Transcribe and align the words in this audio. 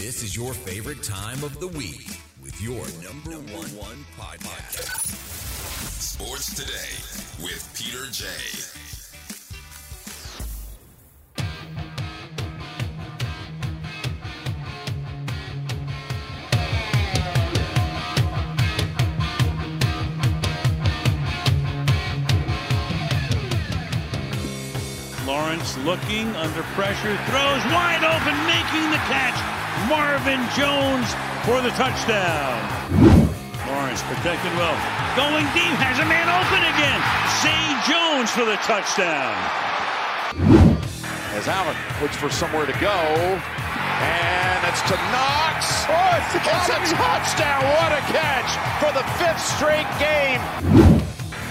This 0.00 0.22
is 0.22 0.34
your 0.34 0.54
favorite 0.54 1.02
time 1.02 1.44
of 1.44 1.60
the 1.60 1.68
week 1.68 2.08
with 2.42 2.58
your 2.62 2.80
number, 3.04 3.32
one, 3.54 3.68
one 3.76 4.06
podcast. 4.18 5.04
Sports 6.00 6.54
Today 6.54 7.44
with 7.44 7.68
Peter 7.76 8.06
Jay. 8.10 8.24
Lawrence 25.26 25.76
looking 25.84 26.34
under 26.36 26.62
pressure, 26.72 27.14
throws 27.28 27.64
wide 27.70 28.02
open, 28.02 28.34
making 28.46 28.90
the 28.90 28.96
catch. 29.06 29.59
Marvin 29.90 30.38
Jones 30.54 31.10
for 31.42 31.58
the 31.58 31.74
touchdown. 31.74 32.54
Lawrence 33.66 34.06
protected 34.06 34.54
well. 34.54 34.78
Going 35.18 35.42
deep, 35.50 35.74
has 35.82 35.98
a 35.98 36.06
man 36.06 36.30
open 36.30 36.62
again. 36.62 37.00
Zay 37.42 37.66
Jones 37.90 38.30
for 38.30 38.46
the 38.46 38.54
touchdown. 38.62 39.34
As 41.34 41.50
Allen 41.50 41.74
looks 41.98 42.14
for 42.14 42.30
somewhere 42.30 42.70
to 42.70 42.76
go. 42.78 42.94
And 42.94 44.62
it's 44.70 44.78
to 44.86 44.94
Knox. 45.10 45.82
Oh, 45.90 46.22
it's, 46.22 46.38
it's 46.38 46.94
a 46.94 46.94
touchdown. 46.94 47.58
What 47.74 47.90
a 47.90 48.02
catch 48.14 48.50
for 48.78 48.94
the 48.94 49.02
fifth 49.18 49.42
straight 49.42 49.90
game. 49.98 50.38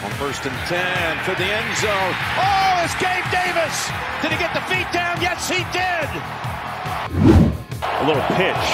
On 0.08 0.12
first 0.16 0.48
and 0.48 0.56
10 0.72 0.80
for 1.28 1.36
the 1.36 1.44
end 1.44 1.72
zone. 1.76 2.16
Oh, 2.40 2.88
it's 2.88 2.96
Gabe 3.04 3.28
Davis. 3.36 3.92
Did 4.24 4.32
he 4.32 4.40
get 4.40 4.56
the 4.56 4.64
feet 4.72 4.88
down? 4.96 5.20
Yes, 5.20 5.52
he 5.52 5.60
did. 5.76 6.08
A 7.99 8.05
little 8.08 8.23
pitch. 8.39 8.67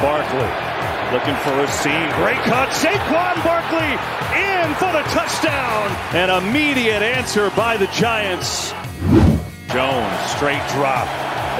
Barkley 0.00 0.48
looking 1.12 1.36
for 1.44 1.52
a 1.60 1.68
seam. 1.68 2.08
Great 2.16 2.40
cut. 2.48 2.70
Saquon 2.70 3.36
Barkley 3.44 3.92
in 4.32 4.74
for 4.80 4.90
the 4.96 5.04
touchdown. 5.12 5.92
An 6.16 6.30
immediate 6.30 7.02
answer 7.02 7.50
by 7.50 7.76
the 7.76 7.86
Giants. 7.88 8.72
Jones, 9.68 10.16
straight 10.32 10.64
drop. 10.72 11.04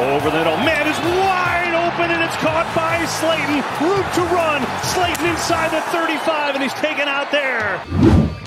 Over 0.01 0.31
the 0.31 0.39
middle. 0.39 0.57
Man 0.65 0.89
is 0.89 0.99
wide 1.21 1.77
open 1.85 2.11
and 2.11 2.25
it's 2.25 2.37
caught 2.41 2.65
by 2.73 3.05
Slayton. 3.05 3.61
Route 3.85 4.13
to 4.17 4.25
run. 4.33 4.65
Slayton 4.97 5.27
inside 5.27 5.73
the 5.73 5.81
35 5.93 6.55
and 6.55 6.63
he's 6.63 6.75
taken 6.81 7.09
out 7.09 7.31
there. 7.31 7.77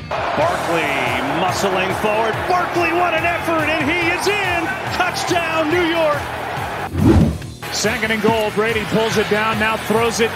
Barkley 0.10 0.90
muscling 1.38 1.94
forward. 2.02 2.34
Barkley, 2.50 2.94
what 2.98 3.14
an 3.14 3.26
effort, 3.26 3.70
and 3.70 3.86
he 3.86 4.10
is 4.10 4.28
in. 4.28 4.66
Touchdown, 4.98 5.70
New 5.70 5.86
York. 5.86 7.29
Second 7.72 8.12
and 8.12 8.22
goal. 8.22 8.52
Brady 8.52 8.84
pulls 8.86 9.18
it 9.18 9.30
down, 9.30 9.60
now 9.60 9.78
throws 9.78 10.20
it. 10.20 10.32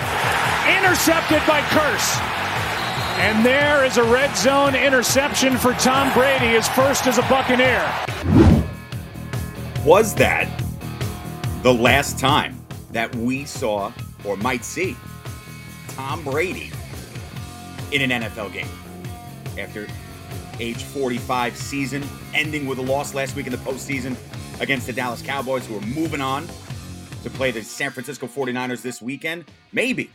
Intercepted 0.78 1.42
by 1.48 1.62
Kearse. 1.72 2.20
And 3.20 3.46
there 3.46 3.86
is 3.86 3.98
a 3.98 4.04
red 4.04 4.36
zone 4.36 4.76
interception 4.76 5.58
for 5.58 5.74
Tom 5.74 6.12
Brady, 6.14 6.48
his 6.48 6.68
first 6.70 7.08
as 7.08 7.18
a 7.18 7.22
Buccaneer. 7.24 7.84
Was 9.86 10.16
that 10.16 10.48
the 11.62 11.74
last 11.74 12.20
time 12.20 12.60
that 12.92 13.14
we 13.16 13.46
saw 13.46 13.92
or 14.24 14.38
might 14.38 14.64
see 14.64 14.96
Tom 15.90 16.24
Brady 16.24 16.72
in 17.92 18.10
an 18.10 18.24
NFL 18.24 18.54
game? 18.54 18.68
after 19.58 19.88
age 20.60 20.84
45 20.84 21.56
season, 21.58 22.04
ending 22.34 22.66
with 22.66 22.80
a 22.80 22.82
loss 22.82 23.14
last 23.14 23.36
week 23.36 23.46
in 23.46 23.52
the 23.52 23.58
postseason 23.60 24.16
against 24.62 24.88
the 24.88 24.94
Dallas 24.94 25.22
Cowboys, 25.22 25.66
who 25.66 25.78
are 25.78 25.82
moving 25.82 26.22
on 26.22 26.48
to 27.24 27.30
play 27.32 27.52
the 27.52 27.64
San 27.64 27.92
Francisco 27.92 28.28
49ers 28.28 28.82
this 28.82 29.02
weekend. 29.02 29.46
Maybe, 29.72 30.12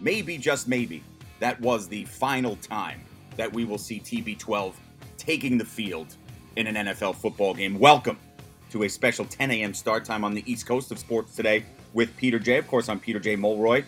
maybe, 0.00 0.38
just 0.38 0.68
maybe, 0.68 1.02
that 1.40 1.60
was 1.60 1.88
the 1.88 2.04
final 2.06 2.56
time 2.56 3.00
that 3.36 3.52
we 3.52 3.64
will 3.64 3.78
see 3.78 4.00
TB12 4.00 4.72
taking 5.18 5.58
the 5.58 5.64
field 5.64 6.14
in 6.56 6.66
an 6.66 6.86
NFL 6.86 7.16
football 7.16 7.52
game. 7.52 7.78
Welcome 7.78 8.18
to 8.70 8.84
a 8.84 8.88
special 8.88 9.24
10 9.24 9.50
a.m. 9.50 9.74
start 9.74 10.04
time 10.04 10.24
on 10.24 10.34
the 10.34 10.50
East 10.50 10.66
Coast 10.66 10.90
of 10.90 10.98
sports 10.98 11.34
today 11.34 11.64
with 11.92 12.16
Peter 12.16 12.38
Jay. 12.38 12.58
Of 12.58 12.68
course, 12.68 12.88
I'm 12.88 13.00
Peter 13.00 13.18
J. 13.18 13.36
Mulroy, 13.36 13.84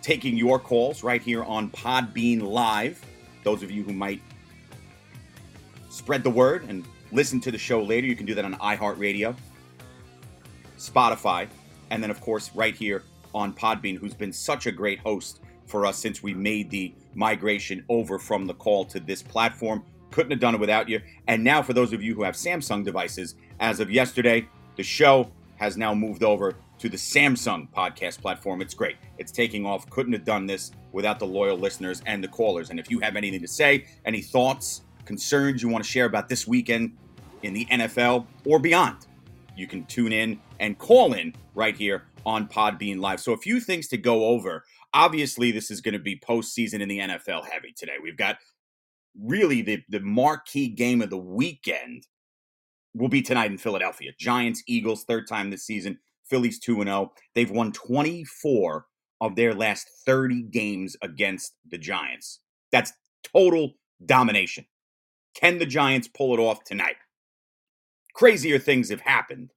taking 0.00 0.36
your 0.36 0.58
calls 0.58 1.02
right 1.02 1.20
here 1.20 1.42
on 1.44 1.68
Podbean 1.70 2.42
Live 2.42 3.04
those 3.48 3.62
of 3.62 3.70
you 3.70 3.82
who 3.82 3.92
might 3.92 4.20
spread 5.88 6.22
the 6.22 6.30
word 6.30 6.64
and 6.68 6.84
listen 7.12 7.40
to 7.40 7.50
the 7.50 7.58
show 7.58 7.82
later, 7.82 8.06
you 8.06 8.14
can 8.14 8.26
do 8.26 8.34
that 8.34 8.44
on 8.44 8.54
iHeartRadio, 8.56 9.34
Spotify, 10.76 11.48
and 11.90 12.02
then, 12.02 12.10
of 12.10 12.20
course, 12.20 12.50
right 12.54 12.74
here 12.74 13.02
on 13.34 13.52
Podbean, 13.52 13.98
who's 13.98 14.14
been 14.14 14.32
such 14.32 14.66
a 14.66 14.72
great 14.72 14.98
host 15.00 15.40
for 15.66 15.84
us 15.84 15.98
since 15.98 16.22
we 16.22 16.34
made 16.34 16.70
the 16.70 16.94
migration 17.14 17.84
over 17.88 18.18
from 18.18 18.46
the 18.46 18.54
call 18.54 18.84
to 18.86 19.00
this 19.00 19.22
platform. 19.22 19.84
Couldn't 20.10 20.30
have 20.30 20.40
done 20.40 20.54
it 20.54 20.60
without 20.60 20.88
you. 20.88 21.00
And 21.26 21.44
now, 21.44 21.62
for 21.62 21.74
those 21.74 21.92
of 21.92 22.02
you 22.02 22.14
who 22.14 22.22
have 22.22 22.34
Samsung 22.34 22.84
devices, 22.84 23.34
as 23.60 23.80
of 23.80 23.90
yesterday, 23.90 24.48
the 24.76 24.82
show 24.82 25.30
has 25.56 25.76
now 25.76 25.92
moved 25.94 26.22
over 26.22 26.54
to 26.78 26.88
the 26.88 26.96
Samsung 26.96 27.68
podcast 27.72 28.20
platform. 28.20 28.62
It's 28.62 28.74
great. 28.74 28.96
It's 29.18 29.32
taking 29.32 29.66
off. 29.66 29.88
Couldn't 29.90 30.12
have 30.12 30.24
done 30.24 30.46
this 30.46 30.70
without 30.92 31.18
the 31.18 31.26
loyal 31.26 31.58
listeners 31.58 32.02
and 32.06 32.22
the 32.22 32.28
callers. 32.28 32.70
And 32.70 32.78
if 32.78 32.90
you 32.90 33.00
have 33.00 33.16
anything 33.16 33.40
to 33.40 33.48
say, 33.48 33.86
any 34.04 34.22
thoughts, 34.22 34.82
concerns 35.04 35.62
you 35.62 35.68
want 35.68 35.84
to 35.84 35.90
share 35.90 36.06
about 36.06 36.28
this 36.28 36.46
weekend 36.46 36.96
in 37.42 37.52
the 37.52 37.66
NFL 37.66 38.26
or 38.44 38.58
beyond, 38.58 39.07
you 39.58 39.66
can 39.66 39.84
tune 39.86 40.12
in 40.12 40.40
and 40.60 40.78
call 40.78 41.12
in 41.14 41.34
right 41.54 41.76
here 41.76 42.04
on 42.24 42.46
Podbean 42.46 43.00
Live. 43.00 43.20
So 43.20 43.32
a 43.32 43.38
few 43.38 43.60
things 43.60 43.88
to 43.88 43.96
go 43.96 44.26
over. 44.26 44.64
Obviously, 44.94 45.50
this 45.50 45.70
is 45.70 45.80
going 45.80 45.94
to 45.94 45.98
be 45.98 46.18
postseason 46.18 46.80
in 46.80 46.88
the 46.88 46.98
NFL 46.98 47.46
heavy 47.46 47.72
today. 47.76 47.96
We've 48.02 48.16
got 48.16 48.38
really 49.20 49.62
the, 49.62 49.82
the 49.88 50.00
marquee 50.00 50.68
game 50.68 51.02
of 51.02 51.10
the 51.10 51.18
weekend 51.18 52.06
will 52.94 53.08
be 53.08 53.22
tonight 53.22 53.50
in 53.50 53.58
Philadelphia. 53.58 54.12
Giants, 54.18 54.62
Eagles, 54.66 55.04
third 55.04 55.26
time 55.26 55.50
this 55.50 55.66
season. 55.66 55.98
Philly's 56.28 56.58
2 56.58 56.82
0. 56.84 57.12
They've 57.34 57.50
won 57.50 57.72
24 57.72 58.86
of 59.20 59.34
their 59.34 59.54
last 59.54 59.88
30 60.06 60.42
games 60.44 60.96
against 61.02 61.54
the 61.68 61.78
Giants. 61.78 62.40
That's 62.70 62.92
total 63.24 63.72
domination. 64.04 64.66
Can 65.34 65.58
the 65.58 65.66
Giants 65.66 66.08
pull 66.08 66.34
it 66.34 66.40
off 66.40 66.64
tonight? 66.64 66.96
Crazier 68.18 68.58
things 68.58 68.90
have 68.90 69.00
happened. 69.00 69.52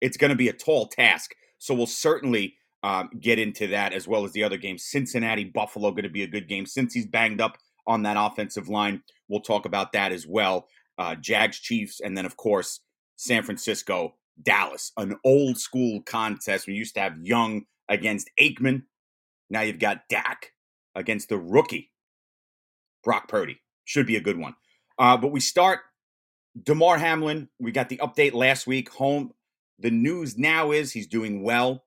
It's 0.00 0.16
going 0.16 0.30
to 0.30 0.36
be 0.36 0.48
a 0.48 0.54
tall 0.54 0.86
task. 0.86 1.34
So 1.58 1.74
we'll 1.74 1.86
certainly 1.86 2.54
um, 2.82 3.10
get 3.20 3.38
into 3.38 3.66
that 3.66 3.92
as 3.92 4.08
well 4.08 4.24
as 4.24 4.32
the 4.32 4.42
other 4.42 4.56
games. 4.56 4.84
Cincinnati, 4.84 5.44
Buffalo, 5.44 5.90
going 5.90 6.04
to 6.04 6.08
be 6.08 6.22
a 6.22 6.26
good 6.26 6.48
game. 6.48 6.64
Cincy's 6.64 7.06
banged 7.06 7.42
up 7.42 7.58
on 7.86 8.02
that 8.04 8.16
offensive 8.18 8.68
line, 8.68 9.02
we'll 9.28 9.40
talk 9.40 9.66
about 9.66 9.92
that 9.92 10.12
as 10.12 10.26
well. 10.26 10.68
Uh, 10.96 11.14
Jags, 11.16 11.58
Chiefs, 11.58 12.00
and 12.00 12.16
then, 12.16 12.24
of 12.24 12.36
course, 12.36 12.80
San 13.16 13.42
Francisco, 13.42 14.14
Dallas, 14.42 14.92
an 14.96 15.16
old 15.24 15.58
school 15.58 16.00
contest. 16.02 16.66
We 16.66 16.74
used 16.74 16.94
to 16.94 17.00
have 17.00 17.18
Young 17.22 17.64
against 17.88 18.30
Aikman. 18.40 18.84
Now 19.50 19.62
you've 19.62 19.78
got 19.78 20.08
Dak 20.08 20.52
against 20.94 21.28
the 21.28 21.38
rookie, 21.38 21.90
Brock 23.04 23.28
Purdy. 23.28 23.60
Should 23.84 24.06
be 24.06 24.16
a 24.16 24.22
good 24.22 24.38
one. 24.38 24.54
Uh, 24.98 25.16
but 25.16 25.32
we 25.32 25.40
start 25.40 25.80
Damar 26.62 26.98
Hamlin. 26.98 27.48
We 27.58 27.72
got 27.72 27.88
the 27.88 27.98
update 27.98 28.34
last 28.34 28.66
week. 28.66 28.90
Home. 28.90 29.32
The 29.78 29.90
news 29.90 30.36
now 30.36 30.72
is 30.72 30.92
he's 30.92 31.06
doing 31.06 31.42
well, 31.42 31.84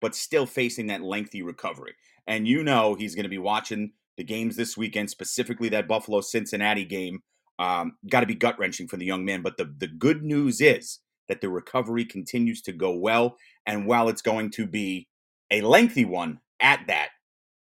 but 0.00 0.14
still 0.14 0.46
facing 0.46 0.88
that 0.88 1.02
lengthy 1.02 1.42
recovery. 1.42 1.94
And 2.26 2.46
you 2.46 2.62
know 2.62 2.94
he's 2.94 3.14
going 3.14 3.24
to 3.24 3.30
be 3.30 3.38
watching 3.38 3.92
the 4.16 4.24
games 4.24 4.54
this 4.54 4.76
weekend, 4.76 5.08
specifically 5.08 5.68
that 5.70 5.88
Buffalo 5.88 6.20
Cincinnati 6.20 6.84
game. 6.84 7.22
Um, 7.58 7.96
got 8.08 8.20
to 8.20 8.26
be 8.26 8.34
gut 8.34 8.58
wrenching 8.58 8.88
for 8.88 8.96
the 8.96 9.06
young 9.06 9.24
man. 9.24 9.42
But 9.42 9.56
the, 9.56 9.72
the 9.78 9.86
good 9.86 10.22
news 10.22 10.60
is 10.60 10.98
that 11.28 11.40
the 11.40 11.48
recovery 11.48 12.04
continues 12.04 12.60
to 12.62 12.72
go 12.72 12.92
well. 12.92 13.36
And 13.66 13.86
while 13.86 14.08
it's 14.08 14.22
going 14.22 14.50
to 14.52 14.66
be 14.66 15.08
a 15.50 15.60
lengthy 15.62 16.04
one 16.04 16.40
at 16.60 16.80
that, 16.88 17.10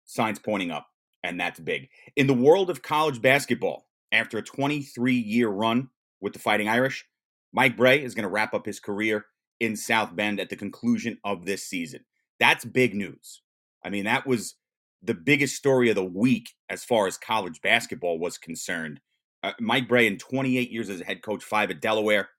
signs 0.05 0.39
pointing 0.39 0.71
up. 0.71 0.87
And 1.23 1.39
that's 1.39 1.61
big. 1.61 1.89
In 2.17 2.27
the 2.27 2.35
world 2.35 2.71
of 2.71 2.83
college 2.83 3.23
basketball, 3.23 3.87
after 4.13 4.39
a 4.39 4.43
23 4.43 5.15
year 5.15 5.49
run 5.49 5.89
with 6.25 6.33
the 6.33 6.39
Fighting 6.39 6.69
Irish, 6.69 7.05
Mike 7.53 7.77
Brey 7.77 8.03
is 8.03 8.15
going 8.15 8.23
to 8.23 8.31
wrap 8.31 8.55
up 8.55 8.65
his 8.65 8.81
career 8.81 9.27
in 9.61 9.77
South 9.77 10.17
Bend 10.17 10.41
at 10.41 10.49
the 10.49 10.57
conclusion 10.57 11.19
of 11.23 11.45
this 11.45 11.63
season. 11.63 12.01
That's 12.41 12.65
big 12.65 12.95
news. 12.95 13.43
I 13.85 13.91
mean, 13.91 14.07
that 14.07 14.27
was 14.27 14.55
the 15.03 15.13
biggest 15.13 15.55
story 15.55 15.91
of 15.91 15.97
the 15.97 16.05
week 16.05 16.49
as 16.71 16.83
far 16.83 17.07
as 17.07 17.19
college 17.19 17.61
basketball 17.61 18.19
was 18.19 18.39
concerned. 18.39 19.01
Uh, 19.43 19.53
Mike 19.61 19.87
Brey, 19.87 20.07
in 20.07 20.17
28 20.17 20.71
years 20.71 20.89
as 20.89 21.03
a 21.03 21.05
head 21.05 21.23
coach, 21.23 21.45
five 21.45 21.71
at 21.71 21.83
Delaware, 21.83 22.31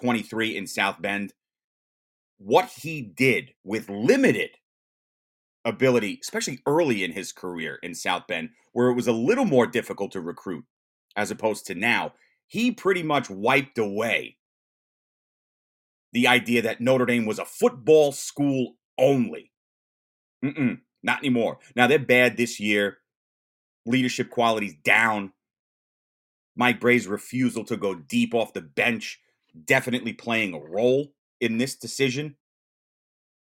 23 0.00 0.56
in 0.56 0.68
South 0.68 1.02
Bend. 1.02 1.34
What 2.38 2.70
he 2.82 3.02
did 3.02 3.50
with 3.64 3.90
limited 3.90 4.50
ability, 5.64 6.20
especially 6.22 6.60
early 6.66 7.02
in 7.02 7.10
his 7.10 7.32
career 7.32 7.80
in 7.82 7.96
South 7.96 8.28
Bend, 8.28 8.50
where 8.72 8.90
it 8.90 8.94
was 8.94 9.08
a 9.08 9.12
little 9.12 9.44
more 9.44 9.66
difficult 9.66 10.12
to 10.12 10.20
recruit 10.20 10.64
as 11.16 11.32
opposed 11.32 11.66
to 11.66 11.74
now, 11.74 12.12
he 12.48 12.72
pretty 12.72 13.02
much 13.02 13.30
wiped 13.30 13.78
away 13.78 14.38
the 16.12 16.26
idea 16.26 16.62
that 16.62 16.80
Notre 16.80 17.06
Dame 17.06 17.26
was 17.26 17.38
a 17.38 17.44
football 17.44 18.12
school 18.12 18.76
only. 18.98 19.52
Mm-mm, 20.44 20.80
not 21.02 21.18
anymore. 21.18 21.58
Now 21.76 21.86
they're 21.86 21.98
bad 21.98 22.36
this 22.36 22.58
year. 22.58 22.98
Leadership 23.86 24.30
qualities 24.30 24.74
down. 24.82 25.32
Mike 26.56 26.80
Brey's 26.80 27.06
refusal 27.06 27.64
to 27.64 27.76
go 27.76 27.94
deep 27.94 28.34
off 28.34 28.54
the 28.54 28.62
bench 28.62 29.20
definitely 29.64 30.12
playing 30.12 30.54
a 30.54 30.58
role 30.58 31.12
in 31.40 31.58
this 31.58 31.76
decision. 31.76 32.36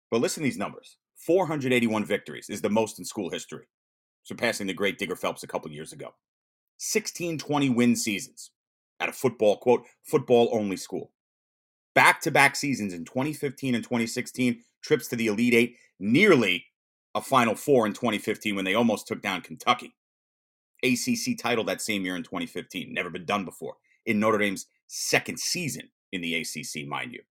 But 0.09 0.21
listen 0.21 0.41
to 0.41 0.45
these 0.45 0.57
numbers 0.57 0.97
481 1.17 2.05
victories 2.05 2.49
is 2.49 2.61
the 2.61 2.69
most 2.69 2.99
in 2.99 3.05
school 3.05 3.29
history, 3.29 3.67
surpassing 4.23 4.67
the 4.67 4.73
great 4.73 4.97
Digger 4.97 5.15
Phelps 5.15 5.43
a 5.43 5.47
couple 5.47 5.71
years 5.71 5.93
ago. 5.93 6.15
1620 6.77 7.69
win 7.69 7.95
seasons 7.95 8.51
at 8.99 9.09
a 9.09 9.13
football, 9.13 9.57
quote, 9.57 9.85
football 10.03 10.49
only 10.51 10.77
school. 10.77 11.11
Back 11.93 12.21
to 12.21 12.31
back 12.31 12.55
seasons 12.55 12.93
in 12.93 13.05
2015 13.05 13.75
and 13.75 13.83
2016, 13.83 14.61
trips 14.81 15.07
to 15.07 15.15
the 15.15 15.27
Elite 15.27 15.53
Eight, 15.53 15.75
nearly 15.99 16.65
a 17.13 17.21
Final 17.21 17.55
Four 17.55 17.85
in 17.85 17.93
2015 17.93 18.55
when 18.55 18.65
they 18.65 18.75
almost 18.75 19.07
took 19.07 19.21
down 19.21 19.41
Kentucky. 19.41 19.95
ACC 20.83 21.37
title 21.37 21.63
that 21.63 21.81
same 21.81 22.03
year 22.03 22.15
in 22.15 22.23
2015, 22.23 22.93
never 22.93 23.09
been 23.09 23.25
done 23.25 23.45
before. 23.45 23.75
In 24.05 24.19
Notre 24.19 24.37
Dame's 24.37 24.67
second 24.87 25.39
season 25.39 25.89
in 26.11 26.21
the 26.21 26.35
ACC, 26.35 26.85
mind 26.87 27.13
you. 27.13 27.21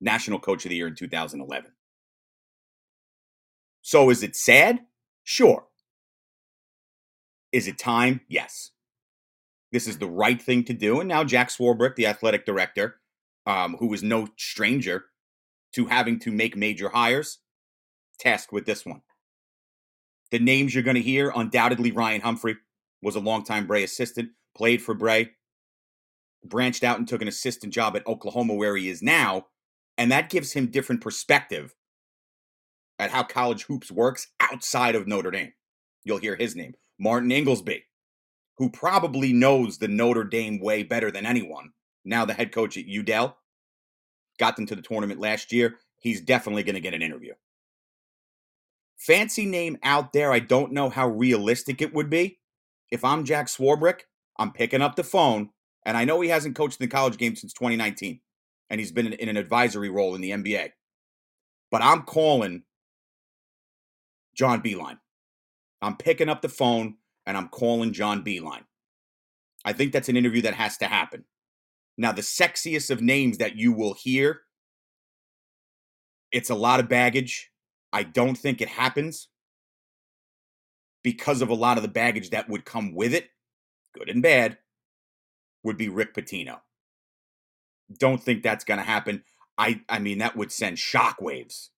National 0.00 0.38
Coach 0.38 0.64
of 0.64 0.70
the 0.70 0.76
Year 0.76 0.86
in 0.86 0.94
2011. 0.94 1.72
So 3.82 4.10
is 4.10 4.22
it 4.22 4.36
sad? 4.36 4.80
Sure. 5.24 5.66
Is 7.52 7.66
it 7.66 7.78
time? 7.78 8.20
Yes. 8.28 8.70
This 9.72 9.86
is 9.86 9.98
the 9.98 10.06
right 10.06 10.40
thing 10.40 10.64
to 10.64 10.72
do. 10.72 11.00
And 11.00 11.08
now 11.08 11.24
Jack 11.24 11.50
Swarbrick, 11.50 11.96
the 11.96 12.06
athletic 12.06 12.46
director, 12.46 12.96
um, 13.46 13.76
who 13.78 13.92
is 13.92 14.02
no 14.02 14.28
stranger 14.36 15.06
to 15.72 15.86
having 15.86 16.18
to 16.20 16.32
make 16.32 16.56
major 16.56 16.88
hires, 16.88 17.38
tasked 18.18 18.52
with 18.52 18.66
this 18.66 18.86
one. 18.86 19.02
The 20.30 20.38
names 20.38 20.74
you're 20.74 20.82
going 20.82 20.96
to 20.96 21.02
hear 21.02 21.32
undoubtedly 21.34 21.92
Ryan 21.92 22.20
Humphrey 22.20 22.56
was 23.02 23.14
a 23.14 23.20
longtime 23.20 23.66
Brey 23.66 23.84
assistant, 23.84 24.30
played 24.56 24.82
for 24.82 24.94
Brey, 24.94 25.30
branched 26.44 26.82
out 26.82 26.98
and 26.98 27.06
took 27.06 27.22
an 27.22 27.28
assistant 27.28 27.72
job 27.72 27.96
at 27.96 28.06
Oklahoma, 28.06 28.54
where 28.54 28.76
he 28.76 28.88
is 28.88 29.02
now. 29.02 29.46
And 29.98 30.10
that 30.10 30.30
gives 30.30 30.52
him 30.52 30.66
different 30.66 31.00
perspective 31.00 31.74
at 32.98 33.10
how 33.10 33.22
college 33.22 33.64
hoops 33.64 33.90
works 33.90 34.28
outside 34.40 34.94
of 34.94 35.06
Notre 35.06 35.30
Dame. 35.30 35.52
You'll 36.04 36.18
hear 36.18 36.36
his 36.36 36.56
name, 36.56 36.74
Martin 36.98 37.30
Ingelsby, 37.30 37.82
who 38.58 38.70
probably 38.70 39.32
knows 39.32 39.78
the 39.78 39.88
Notre 39.88 40.24
Dame 40.24 40.60
way 40.60 40.82
better 40.82 41.10
than 41.10 41.26
anyone. 41.26 41.72
Now 42.04 42.24
the 42.24 42.34
head 42.34 42.52
coach 42.52 42.76
at 42.76 42.86
UDEL, 42.86 43.34
got 44.38 44.56
them 44.56 44.66
to 44.66 44.74
the 44.76 44.82
tournament 44.82 45.20
last 45.20 45.52
year. 45.52 45.76
He's 45.98 46.20
definitely 46.20 46.62
going 46.62 46.74
to 46.74 46.80
get 46.80 46.94
an 46.94 47.02
interview. 47.02 47.34
Fancy 48.96 49.44
name 49.44 49.78
out 49.82 50.12
there. 50.12 50.32
I 50.32 50.38
don't 50.38 50.72
know 50.72 50.88
how 50.88 51.08
realistic 51.08 51.82
it 51.82 51.92
would 51.92 52.08
be. 52.08 52.38
If 52.90 53.04
I'm 53.04 53.24
Jack 53.24 53.46
Swarbrick, 53.46 54.02
I'm 54.38 54.52
picking 54.52 54.80
up 54.80 54.96
the 54.96 55.04
phone, 55.04 55.50
and 55.84 55.96
I 55.96 56.04
know 56.04 56.20
he 56.20 56.28
hasn't 56.28 56.56
coached 56.56 56.80
in 56.80 56.88
the 56.88 56.94
college 56.94 57.18
game 57.18 57.36
since 57.36 57.52
2019, 57.52 58.20
and 58.70 58.80
he's 58.80 58.92
been 58.92 59.12
in, 59.12 59.28
an 59.28 59.36
advisory 59.36 59.90
role 59.90 60.14
in 60.14 60.20
the 60.20 60.30
NBA. 60.30 60.70
But 61.70 61.82
I'm 61.82 62.02
calling 62.02 62.62
John 64.34 64.62
Beilein. 64.62 64.98
I'm 65.82 65.96
picking 65.96 66.28
up 66.28 66.42
the 66.42 66.48
phone 66.48 66.96
and 67.26 67.36
I'm 67.36 67.48
calling 67.48 67.92
John 67.92 68.22
Beilein. 68.22 68.64
I 69.64 69.72
think 69.72 69.92
that's 69.92 70.08
an 70.08 70.16
interview 70.16 70.42
that 70.42 70.54
has 70.54 70.76
to 70.78 70.86
happen. 70.86 71.24
Now, 71.98 72.12
the 72.12 72.22
sexiest 72.22 72.90
of 72.90 73.00
names 73.00 73.38
that 73.38 73.56
you 73.56 73.72
will 73.72 73.94
hear, 73.94 74.42
it's 76.30 76.50
a 76.50 76.54
lot 76.54 76.80
of 76.80 76.88
baggage. 76.88 77.50
I 77.92 78.02
don't 78.02 78.36
think 78.36 78.60
it 78.60 78.68
happens 78.68 79.28
because 81.02 81.40
of 81.40 81.48
a 81.48 81.54
lot 81.54 81.78
of 81.78 81.82
the 81.82 81.88
baggage 81.88 82.30
that 82.30 82.48
would 82.48 82.64
come 82.64 82.94
with 82.94 83.14
it, 83.14 83.28
good 83.96 84.08
and 84.08 84.22
bad, 84.22 84.58
would 85.62 85.76
be 85.76 85.88
Rick 85.88 86.14
Pitino. 86.14 86.58
Don't 87.98 88.22
think 88.22 88.42
that's 88.42 88.64
going 88.64 88.78
to 88.78 88.84
happen. 88.84 89.22
I, 89.56 89.80
I 89.88 89.98
mean, 89.98 90.18
that 90.18 90.36
would 90.36 90.52
send 90.52 90.76
shockwaves 90.76 91.68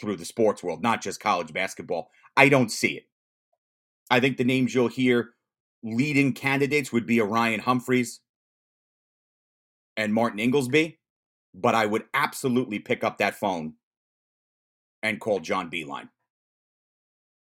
through 0.00 0.16
the 0.16 0.24
sports 0.24 0.62
world, 0.62 0.82
not 0.82 1.02
just 1.02 1.20
college 1.20 1.52
basketball. 1.52 2.10
I 2.36 2.48
don't 2.48 2.70
see 2.70 2.92
it. 2.96 3.04
I 4.10 4.20
think 4.20 4.36
the 4.36 4.44
names 4.44 4.74
you'll 4.74 4.88
hear 4.88 5.30
leading 5.82 6.32
candidates 6.32 6.92
would 6.92 7.06
be 7.06 7.20
Orion 7.20 7.60
Humphreys 7.60 8.20
and 9.96 10.12
Martin 10.12 10.40
Ingelsby, 10.40 10.96
but 11.54 11.74
I 11.74 11.86
would 11.86 12.04
absolutely 12.12 12.78
pick 12.78 13.04
up 13.04 13.18
that 13.18 13.34
phone 13.34 13.74
and 15.02 15.20
call 15.20 15.40
John 15.40 15.70
Beilein. 15.70 16.08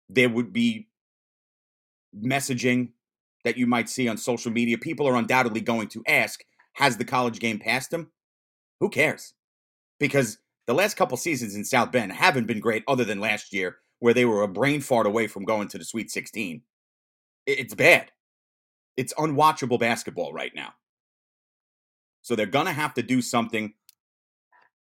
There 0.09 0.29
would 0.29 0.53
be 0.53 0.87
messaging 2.15 2.89
that 3.43 3.57
you 3.57 3.67
might 3.67 3.89
see 3.89 4.07
on 4.07 4.17
social 4.17 4.51
media. 4.51 4.77
People 4.77 5.07
are 5.07 5.15
undoubtedly 5.15 5.61
going 5.61 5.87
to 5.89 6.03
ask, 6.07 6.43
has 6.73 6.97
the 6.97 7.05
college 7.05 7.39
game 7.39 7.59
passed 7.59 7.93
him? 7.93 8.11
Who 8.79 8.89
cares? 8.89 9.33
Because 9.99 10.39
the 10.65 10.73
last 10.73 10.95
couple 10.95 11.17
seasons 11.17 11.55
in 11.55 11.65
South 11.65 11.91
Bend 11.91 12.13
haven't 12.13 12.47
been 12.47 12.59
great 12.59 12.83
other 12.87 13.03
than 13.03 13.19
last 13.19 13.53
year 13.53 13.77
where 14.03 14.13
they 14.13 14.25
were 14.25 14.43
a 14.43 14.47
brain 14.49 14.81
fart 14.81 15.07
away 15.07 15.27
from 15.27 15.45
going 15.45 15.65
to 15.65 15.77
the 15.77 15.85
Sweet 15.85 16.11
16. 16.11 16.61
It's 17.45 17.73
bad. 17.73 18.11
It's 18.97 19.13
unwatchable 19.13 19.79
basketball 19.79 20.33
right 20.33 20.51
now. 20.53 20.73
So 22.21 22.35
they're 22.35 22.45
going 22.45 22.65
to 22.65 22.73
have 22.73 22.93
to 22.95 23.01
do 23.01 23.21
something 23.21 23.75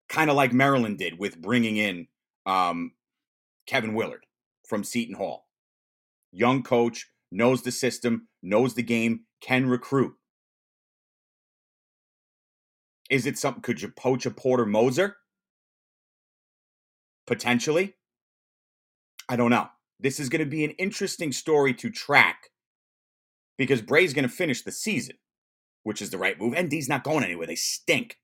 kind 0.10 0.32
of 0.32 0.36
like 0.36 0.54
Maryland 0.54 0.98
did 0.98 1.20
with 1.20 1.40
bringing 1.40 1.78
in 1.78 2.08
um, 2.48 2.94
Kevin 3.68 3.94
Willard 3.94 4.26
from 4.68 4.84
Seton 4.84 5.14
Hall. 5.14 5.46
Young 6.32 6.64
coach, 6.64 7.08
knows 7.32 7.62
the 7.62 7.72
system, 7.72 8.28
knows 8.42 8.74
the 8.74 8.82
game, 8.82 9.26
can 9.40 9.68
recruit. 9.68 10.16
Is 13.12 13.28
it 13.28 13.38
something? 13.38 13.62
Could 13.62 13.84
you 13.84 13.90
poach 13.90 14.26
a 14.26 14.32
Porter 14.32 14.66
Moser? 14.66 15.18
Potentially. 17.28 17.94
I 19.30 19.36
don't 19.36 19.50
know. 19.50 19.68
This 20.00 20.20
is 20.20 20.30
going 20.30 20.44
to 20.44 20.50
be 20.50 20.64
an 20.64 20.72
interesting 20.72 21.32
story 21.32 21.74
to 21.76 21.90
track 21.90 22.50
because 23.58 23.82
Brey's 23.82 24.14
going 24.14 24.28
to 24.28 24.34
finish 24.34 24.62
the 24.62 24.72
season, 24.72 25.16
which 25.84 26.02
is 26.02 26.10
the 26.10 26.18
right 26.18 26.40
move. 26.40 26.54
And 26.54 26.72
ND's 26.72 26.90
not 26.90 27.04
going 27.04 27.24
anywhere. 27.24 27.48
They 27.48 27.56
stink. 27.56 28.18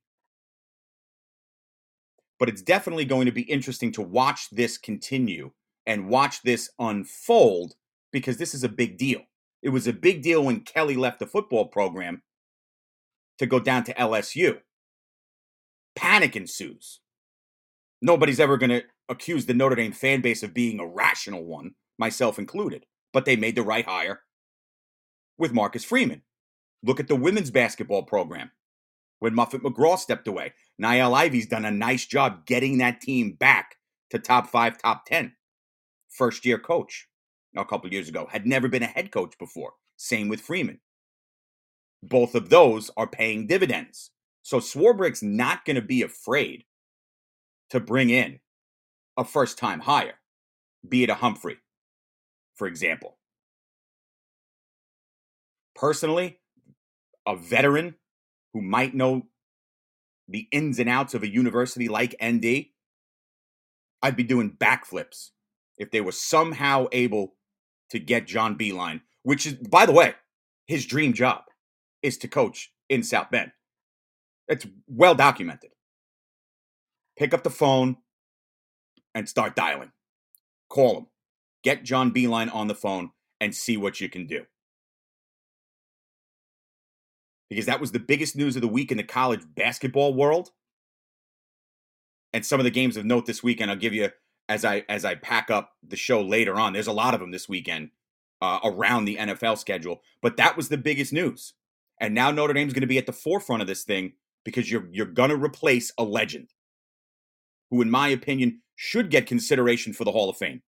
But 2.40 2.50
it's 2.50 2.62
definitely 2.62 3.06
going 3.06 3.26
to 3.26 3.32
be 3.32 3.44
interesting 3.44 3.92
to 3.94 4.02
watch 4.02 4.50
this 4.52 4.78
continue 4.78 5.52
and 5.86 6.10
watch 6.10 6.42
this 6.42 6.70
unfold 6.80 7.76
because 8.12 8.38
this 8.38 8.54
is 8.54 8.64
a 8.64 8.70
big 8.70 8.98
deal. 8.98 9.22
It 9.62 9.70
was 9.70 9.88
a 9.88 9.94
big 9.94 10.22
deal 10.22 10.44
when 10.44 10.62
Kelly 10.62 10.96
left 10.96 11.20
the 11.20 11.28
football 11.28 11.66
program 11.66 12.24
to 13.38 13.46
go 13.46 13.60
down 13.60 13.84
to 13.86 13.94
LSU. 13.94 14.60
Panic 15.96 16.36
ensues. 16.36 17.00
Nobody's 18.02 18.40
ever 18.40 18.58
going 18.58 18.72
to 18.72 18.84
accuse 19.12 19.46
the 19.46 19.54
Notre 19.54 19.76
Dame 19.76 19.92
fan 19.92 20.22
base 20.22 20.42
of 20.42 20.54
being 20.54 20.80
a 20.80 20.88
rational 20.88 21.44
one, 21.44 21.76
myself 22.00 22.40
included, 22.40 22.86
but 23.14 23.26
they 23.26 23.36
made 23.36 23.56
the 23.56 23.62
right 23.62 23.86
hire 23.86 24.22
with 25.38 25.54
Marcus 25.54 25.84
Freeman. 25.84 26.24
Look 26.82 27.00
at 27.00 27.08
the 27.08 27.16
women's 27.16 27.52
basketball 27.52 28.04
program. 28.04 28.52
When 29.20 29.36
Muffet 29.36 29.62
McGraw 29.62 30.00
stepped 30.00 30.28
away, 30.28 30.54
Niele 30.82 31.14
Ivey's 31.14 31.46
done 31.46 31.66
a 31.66 31.72
nice 31.72 32.08
job 32.08 32.48
getting 32.48 32.80
that 32.80 33.02
team 33.02 33.34
back 33.34 33.76
to 34.10 34.18
top 34.18 34.48
five, 34.48 34.82
top 34.82 35.06
10. 35.06 35.34
First 36.10 36.44
year 36.46 36.58
coach 36.58 37.08
a 37.56 37.66
couple 37.66 37.92
years 37.92 38.10
ago, 38.10 38.28
had 38.32 38.46
never 38.46 38.68
been 38.68 38.84
a 38.84 38.88
head 38.88 39.12
coach 39.12 39.38
before. 39.38 39.74
Same 39.98 40.30
with 40.30 40.42
Freeman. 40.42 40.80
Both 42.02 42.34
of 42.34 42.50
those 42.50 42.90
are 42.98 43.08
paying 43.08 43.48
dividends. 43.48 44.12
So 44.42 44.60
Swarbrick's 44.60 45.22
not 45.22 45.66
going 45.66 45.76
to 45.76 45.82
be 45.82 46.02
afraid 46.02 46.64
to 47.70 47.80
bring 47.80 48.10
in 48.10 48.40
a 49.18 49.24
first 49.24 49.58
time 49.58 49.82
hire, 49.82 50.16
be 50.88 51.04
it 51.04 51.10
a 51.10 51.16
Humphrey, 51.16 51.58
for 52.56 52.68
example. 52.68 53.18
Personally, 55.76 56.40
a 57.28 57.36
veteran 57.36 57.96
who 58.54 58.62
might 58.62 58.94
know 58.94 59.24
the 60.28 60.48
ins 60.52 60.80
and 60.80 60.90
outs 60.90 61.14
of 61.14 61.24
a 61.24 61.32
university 61.32 61.88
like 61.88 62.16
ND, 62.24 62.66
I'd 64.02 64.16
be 64.16 64.24
doing 64.24 64.56
backflips 64.60 65.30
if 65.78 65.92
they 65.92 66.02
were 66.02 66.12
somehow 66.12 66.88
able 66.92 67.36
to 67.90 68.00
get 68.00 68.28
John 68.28 68.58
Beilein, 68.58 69.02
which 69.24 69.46
is, 69.46 69.54
by 69.56 69.86
the 69.86 69.92
way, 69.92 70.16
his 70.68 70.86
dream 70.86 71.14
job 71.14 71.44
is 72.02 72.18
to 72.20 72.28
coach 72.28 72.72
in 72.90 73.04
South 73.04 73.30
Bend. 73.32 73.52
It's 74.48 74.68
well 74.88 75.16
documented 75.16 75.72
pick 77.18 77.34
up 77.34 77.44
the 77.44 77.50
phone 77.50 77.98
and 79.14 79.28
start 79.28 79.56
dialing. 79.56 79.92
Call 80.70 80.98
him. 80.98 81.08
Get 81.64 81.84
John 81.84 82.12
Beilein 82.12 82.54
on 82.54 82.68
the 82.68 82.76
phone 82.76 83.12
and 83.40 83.56
see 83.56 83.78
what 83.78 84.02
you 84.02 84.10
can 84.10 84.26
do. 84.26 84.46
Because 87.50 87.66
that 87.66 87.82
was 87.82 87.92
the 87.92 88.00
biggest 88.00 88.36
news 88.36 88.56
of 88.56 88.62
the 88.62 88.68
week 88.68 88.92
in 88.92 88.98
the 88.98 89.04
college 89.04 89.42
basketball 89.56 90.14
world. 90.14 90.52
And 92.34 92.46
some 92.46 92.60
of 92.60 92.64
the 92.64 92.72
games 92.72 92.96
of 92.96 93.06
note 93.06 93.26
this 93.26 93.44
weekend, 93.44 93.70
I'll 93.70 93.78
give 93.78 93.94
you 93.94 94.10
as 94.48 94.64
I 94.64 94.86
as 94.88 95.04
I 95.04 95.16
pack 95.16 95.52
up 95.52 95.74
the 95.86 95.98
show 95.98 96.22
later 96.22 96.60
on. 96.60 96.72
There's 96.72 96.88
a 96.88 96.94
lot 96.94 97.14
of 97.14 97.20
them 97.20 97.32
this 97.32 97.50
weekend 97.50 97.90
uh, 98.42 98.60
around 98.64 99.06
the 99.06 99.18
NFL 99.18 99.58
schedule, 99.58 100.02
but 100.22 100.38
that 100.38 100.56
was 100.56 100.70
the 100.70 100.78
biggest 100.78 101.12
news. 101.12 101.54
And 102.00 102.16
now 102.16 102.32
Notre 102.32 102.54
Dame's 102.54 102.74
going 102.74 102.82
to 102.82 102.88
be 102.88 102.98
at 102.98 103.06
the 103.06 103.14
forefront 103.14 103.62
of 103.62 103.68
this 103.68 103.84
thing 103.84 104.14
because 104.44 104.72
you're 104.72 104.88
you're 104.92 105.06
going 105.06 105.30
to 105.30 105.36
replace 105.36 105.92
a 105.98 106.04
legend 106.04 106.50
who, 107.70 107.82
in 107.82 107.90
my 107.90 108.10
opinion, 108.10 108.62
should 108.84 109.12
get 109.12 109.28
consideration 109.28 109.94
for 109.94 110.06
the 110.06 110.12
Hall 110.12 110.28
of 110.28 110.38
Fame. 110.38 110.64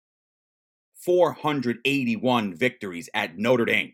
481 0.95 2.55
victories 2.55 3.07
at 3.13 3.37
Notre 3.37 3.65
Dame. 3.65 3.93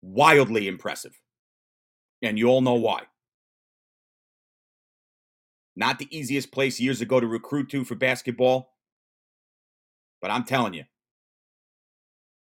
Wildly 0.00 0.68
impressive. 0.68 1.20
And 2.22 2.38
you 2.38 2.46
all 2.46 2.60
know 2.60 2.74
why. 2.74 3.02
Not 5.74 5.98
the 5.98 6.06
easiest 6.16 6.52
place 6.52 6.78
years 6.78 7.00
ago 7.00 7.18
to 7.18 7.26
recruit 7.26 7.68
to 7.70 7.84
for 7.84 7.96
basketball. 7.96 8.70
But 10.22 10.30
I'm 10.30 10.44
telling 10.44 10.72
you, 10.72 10.84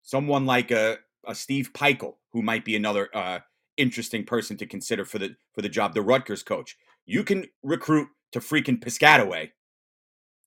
someone 0.02 0.46
like 0.46 0.72
a, 0.72 0.98
a 1.28 1.36
Steve 1.36 1.70
Pikiell, 1.72 2.16
who 2.32 2.42
might 2.42 2.64
be 2.64 2.74
another 2.74 3.08
uh, 3.14 3.38
interesting 3.76 4.24
person 4.24 4.56
to 4.56 4.66
consider 4.66 5.04
for 5.04 5.20
the 5.20 5.36
for 5.54 5.62
the 5.62 5.68
job, 5.68 5.94
the 5.94 6.02
Rutgers 6.02 6.42
coach. 6.42 6.76
You 7.06 7.22
can 7.22 7.46
recruit 7.62 8.08
to 8.32 8.40
freaking 8.40 8.82
Piscataway. 8.82 9.50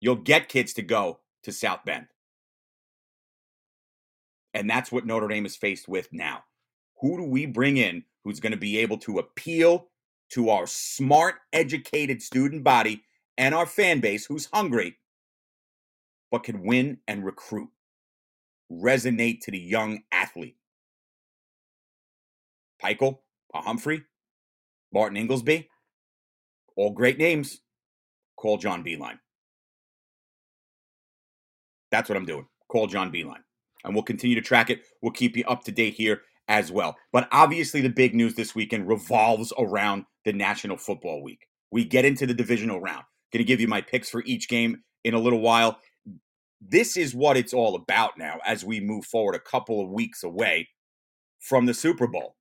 You'll 0.02 0.16
get 0.16 0.50
kids 0.50 0.74
to 0.74 0.82
go 0.82 1.20
to 1.44 1.52
South 1.52 1.86
Bend. 1.86 2.08
And 4.54 4.70
that's 4.70 4.92
what 4.92 5.06
Notre 5.06 5.28
Dame 5.28 5.46
is 5.46 5.56
faced 5.56 5.88
with 5.88 6.10
now. 6.12 6.44
Who 7.02 7.18
do 7.18 7.24
we 7.24 7.46
bring 7.46 7.78
in 7.78 8.04
who's 8.24 8.40
going 8.40 8.52
to 8.52 8.58
be 8.58 8.78
able 8.80 8.98
to 9.00 9.20
appeal 9.20 9.90
to 10.32 10.50
our 10.50 10.66
smart, 10.66 11.36
educated 11.54 12.22
student 12.22 12.64
body 12.64 13.04
and 13.38 13.54
our 13.54 13.66
fan 13.66 14.00
base 14.00 14.26
who's 14.26 14.50
hungry, 14.52 14.98
but 16.32 16.44
can 16.44 16.66
win 16.66 17.00
and 17.08 17.26
recruit, 17.26 17.70
resonate 18.72 19.42
to 19.42 19.52
the 19.52 19.60
young 19.60 20.04
athlete? 20.12 20.58
Pikiell, 22.84 23.20
a 23.54 23.62
Humphrey, 23.62 24.04
Martin 24.92 25.18
Ingelsby, 25.18 25.68
all 26.76 26.92
great 26.92 27.18
names. 27.18 27.60
Call 28.38 28.58
John 28.58 28.84
Beilein. 28.84 29.20
That's 31.92 32.10
what 32.10 32.18
I'm 32.18 32.26
doing. 32.26 32.48
Call 32.68 32.88
John 32.88 33.12
Beilein. 33.12 33.44
And 33.84 33.94
we'll 33.94 34.04
continue 34.04 34.36
to 34.36 34.42
track 34.42 34.70
it. 34.70 34.82
We'll 35.02 35.12
keep 35.12 35.38
you 35.38 35.46
up 35.46 35.64
to 35.66 35.72
date 35.72 35.94
here 35.94 36.22
as 36.48 36.72
well. 36.72 36.98
But 37.12 37.28
obviously, 37.32 37.82
the 37.82 37.90
big 37.90 38.16
news 38.16 38.36
this 38.36 38.56
weekend 38.56 38.88
revolves 38.88 39.54
around 39.58 40.06
the 40.26 40.34
National 40.34 40.78
Football 40.78 41.24
Week. 41.24 41.48
We 41.72 41.86
get 41.86 42.06
into 42.06 42.26
the 42.26 42.34
divisional 42.34 42.80
round. 42.80 43.04
Going 43.32 43.44
to 43.44 43.48
give 43.48 43.62
you 43.62 43.68
my 43.68 43.82
picks 43.82 44.10
for 44.10 44.24
each 44.26 44.48
game 44.48 44.84
in 45.04 45.14
a 45.14 45.20
little 45.20 45.42
while. 45.42 45.80
This 46.62 46.98
is 46.98 47.14
what 47.14 47.38
it's 47.38 47.54
all 47.54 47.76
about 47.76 48.18
now 48.18 48.40
as 48.46 48.66
we 48.66 48.80
move 48.80 49.06
forward 49.06 49.36
a 49.36 49.40
couple 49.40 49.82
of 49.82 49.92
weeks 49.92 50.24
away 50.24 50.70
from 51.40 51.66
the 51.66 51.74
Super 51.74 52.08
Bowl. 52.08 52.36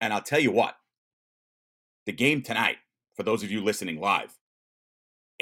And 0.00 0.12
I'll 0.12 0.22
tell 0.22 0.40
you 0.40 0.52
what, 0.52 0.74
the 2.06 2.12
game 2.12 2.42
tonight, 2.42 2.76
for 3.16 3.22
those 3.22 3.42
of 3.42 3.50
you 3.50 3.64
listening 3.64 4.00
live, 4.00 4.38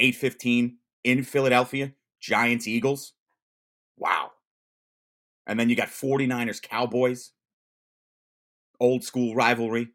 8:15 0.02 0.76
in 1.04 1.22
Philadelphia, 1.22 1.92
Giants 2.20 2.66
Eagles. 2.66 3.14
Wow. 3.96 4.32
And 5.46 5.58
then 5.58 5.68
you 5.68 5.76
got 5.76 5.88
49ers 5.88 6.60
Cowboys. 6.60 7.32
Old 8.80 9.04
school 9.04 9.34
rivalry. 9.34 9.88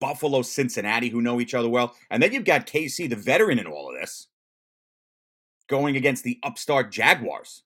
Buffalo 0.00 0.42
Cincinnati 0.42 1.10
who 1.10 1.20
know 1.20 1.40
each 1.40 1.52
other 1.52 1.68
well. 1.68 1.94
And 2.10 2.22
then 2.22 2.32
you've 2.32 2.44
got 2.44 2.66
KC 2.66 3.10
the 3.10 3.16
veteran 3.16 3.58
in 3.58 3.66
all 3.66 3.90
of 3.90 4.00
this 4.00 4.28
going 5.68 5.96
against 5.96 6.24
the 6.24 6.38
upstart 6.42 6.90
Jaguars. 6.90 7.62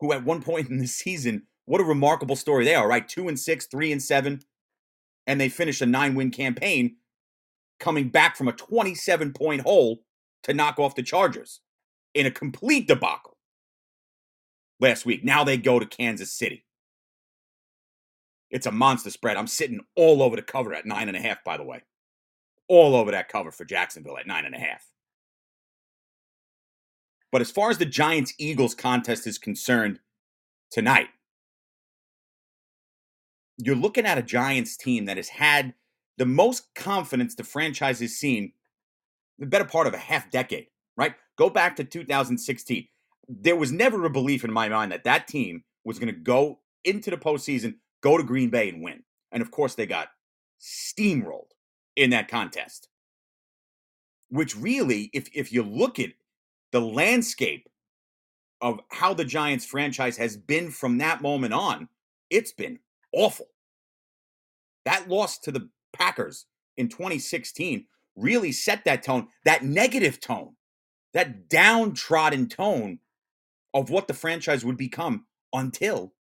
Who 0.00 0.12
at 0.12 0.24
one 0.24 0.42
point 0.42 0.68
in 0.68 0.78
the 0.78 0.86
season 0.86 1.46
what 1.66 1.80
a 1.80 1.84
remarkable 1.84 2.36
story 2.36 2.64
they 2.64 2.74
are, 2.74 2.86
right? 2.86 3.08
Two 3.08 3.28
and 3.28 3.40
six, 3.40 3.66
three 3.66 3.90
and 3.90 4.02
seven, 4.02 4.42
and 5.26 5.40
they 5.40 5.48
finished 5.48 5.80
a 5.80 5.86
nine 5.86 6.14
win 6.14 6.30
campaign 6.30 6.96
coming 7.80 8.08
back 8.08 8.36
from 8.36 8.48
a 8.48 8.52
27 8.52 9.32
point 9.32 9.62
hole 9.62 10.02
to 10.44 10.54
knock 10.54 10.78
off 10.78 10.94
the 10.94 11.02
Chargers 11.02 11.60
in 12.14 12.26
a 12.26 12.30
complete 12.30 12.86
debacle 12.86 13.36
last 14.80 15.06
week. 15.06 15.24
Now 15.24 15.44
they 15.44 15.56
go 15.56 15.78
to 15.78 15.86
Kansas 15.86 16.32
City. 16.32 16.64
It's 18.50 18.66
a 18.66 18.72
monster 18.72 19.10
spread. 19.10 19.36
I'm 19.36 19.46
sitting 19.46 19.80
all 19.96 20.22
over 20.22 20.36
the 20.36 20.42
cover 20.42 20.74
at 20.74 20.86
nine 20.86 21.08
and 21.08 21.16
a 21.16 21.20
half, 21.20 21.42
by 21.42 21.56
the 21.56 21.64
way. 21.64 21.82
All 22.68 22.94
over 22.94 23.10
that 23.10 23.28
cover 23.28 23.50
for 23.50 23.64
Jacksonville 23.64 24.18
at 24.18 24.26
nine 24.26 24.44
and 24.44 24.54
a 24.54 24.58
half. 24.58 24.86
But 27.32 27.40
as 27.40 27.50
far 27.50 27.70
as 27.70 27.78
the 27.78 27.84
Giants 27.84 28.32
Eagles 28.38 28.76
contest 28.76 29.26
is 29.26 29.38
concerned 29.38 29.98
tonight, 30.70 31.08
you're 33.58 33.74
looking 33.74 34.06
at 34.06 34.18
a 34.18 34.22
Giants 34.22 34.76
team 34.76 35.06
that 35.06 35.16
has 35.16 35.28
had 35.28 35.74
the 36.18 36.26
most 36.26 36.74
confidence 36.74 37.34
the 37.34 37.44
franchise 37.44 38.00
has 38.00 38.16
seen 38.16 38.52
the 39.38 39.46
better 39.46 39.64
part 39.64 39.86
of 39.86 39.94
a 39.94 39.98
half 39.98 40.30
decade, 40.30 40.66
right? 40.96 41.14
Go 41.36 41.50
back 41.50 41.76
to 41.76 41.84
2016. 41.84 42.86
There 43.28 43.56
was 43.56 43.72
never 43.72 44.04
a 44.04 44.10
belief 44.10 44.44
in 44.44 44.52
my 44.52 44.68
mind 44.68 44.92
that 44.92 45.04
that 45.04 45.26
team 45.26 45.64
was 45.84 45.98
going 45.98 46.12
to 46.12 46.20
go 46.20 46.60
into 46.84 47.10
the 47.10 47.16
postseason, 47.16 47.76
go 48.00 48.16
to 48.16 48.22
Green 48.22 48.50
Bay 48.50 48.68
and 48.68 48.82
win. 48.82 49.02
And 49.32 49.42
of 49.42 49.50
course, 49.50 49.74
they 49.74 49.86
got 49.86 50.08
steamrolled 50.60 51.50
in 51.96 52.10
that 52.10 52.28
contest. 52.28 52.88
Which 54.28 54.56
really, 54.56 55.10
if, 55.12 55.28
if 55.34 55.52
you 55.52 55.62
look 55.62 55.98
at 55.98 56.10
the 56.72 56.80
landscape 56.80 57.68
of 58.60 58.80
how 58.90 59.14
the 59.14 59.24
Giants 59.24 59.64
franchise 59.64 60.16
has 60.16 60.36
been 60.36 60.70
from 60.70 60.98
that 60.98 61.22
moment 61.22 61.54
on, 61.54 61.88
it's 62.30 62.52
been 62.52 62.78
awful. 63.12 63.46
That 64.84 65.08
loss 65.08 65.38
to 65.40 65.52
the 65.52 65.68
Packers 65.94 66.46
in 66.76 66.88
2016 66.88 67.86
really 68.16 68.52
set 68.52 68.84
that 68.84 69.02
tone, 69.02 69.28
that 69.44 69.64
negative 69.64 70.20
tone, 70.20 70.56
that 71.14 71.48
downtrodden 71.48 72.48
tone 72.48 73.00
of 73.74 73.90
what 73.90 74.08
the 74.08 74.14
franchise 74.14 74.64
would 74.64 74.76
become 74.76 75.26
until 75.52 76.12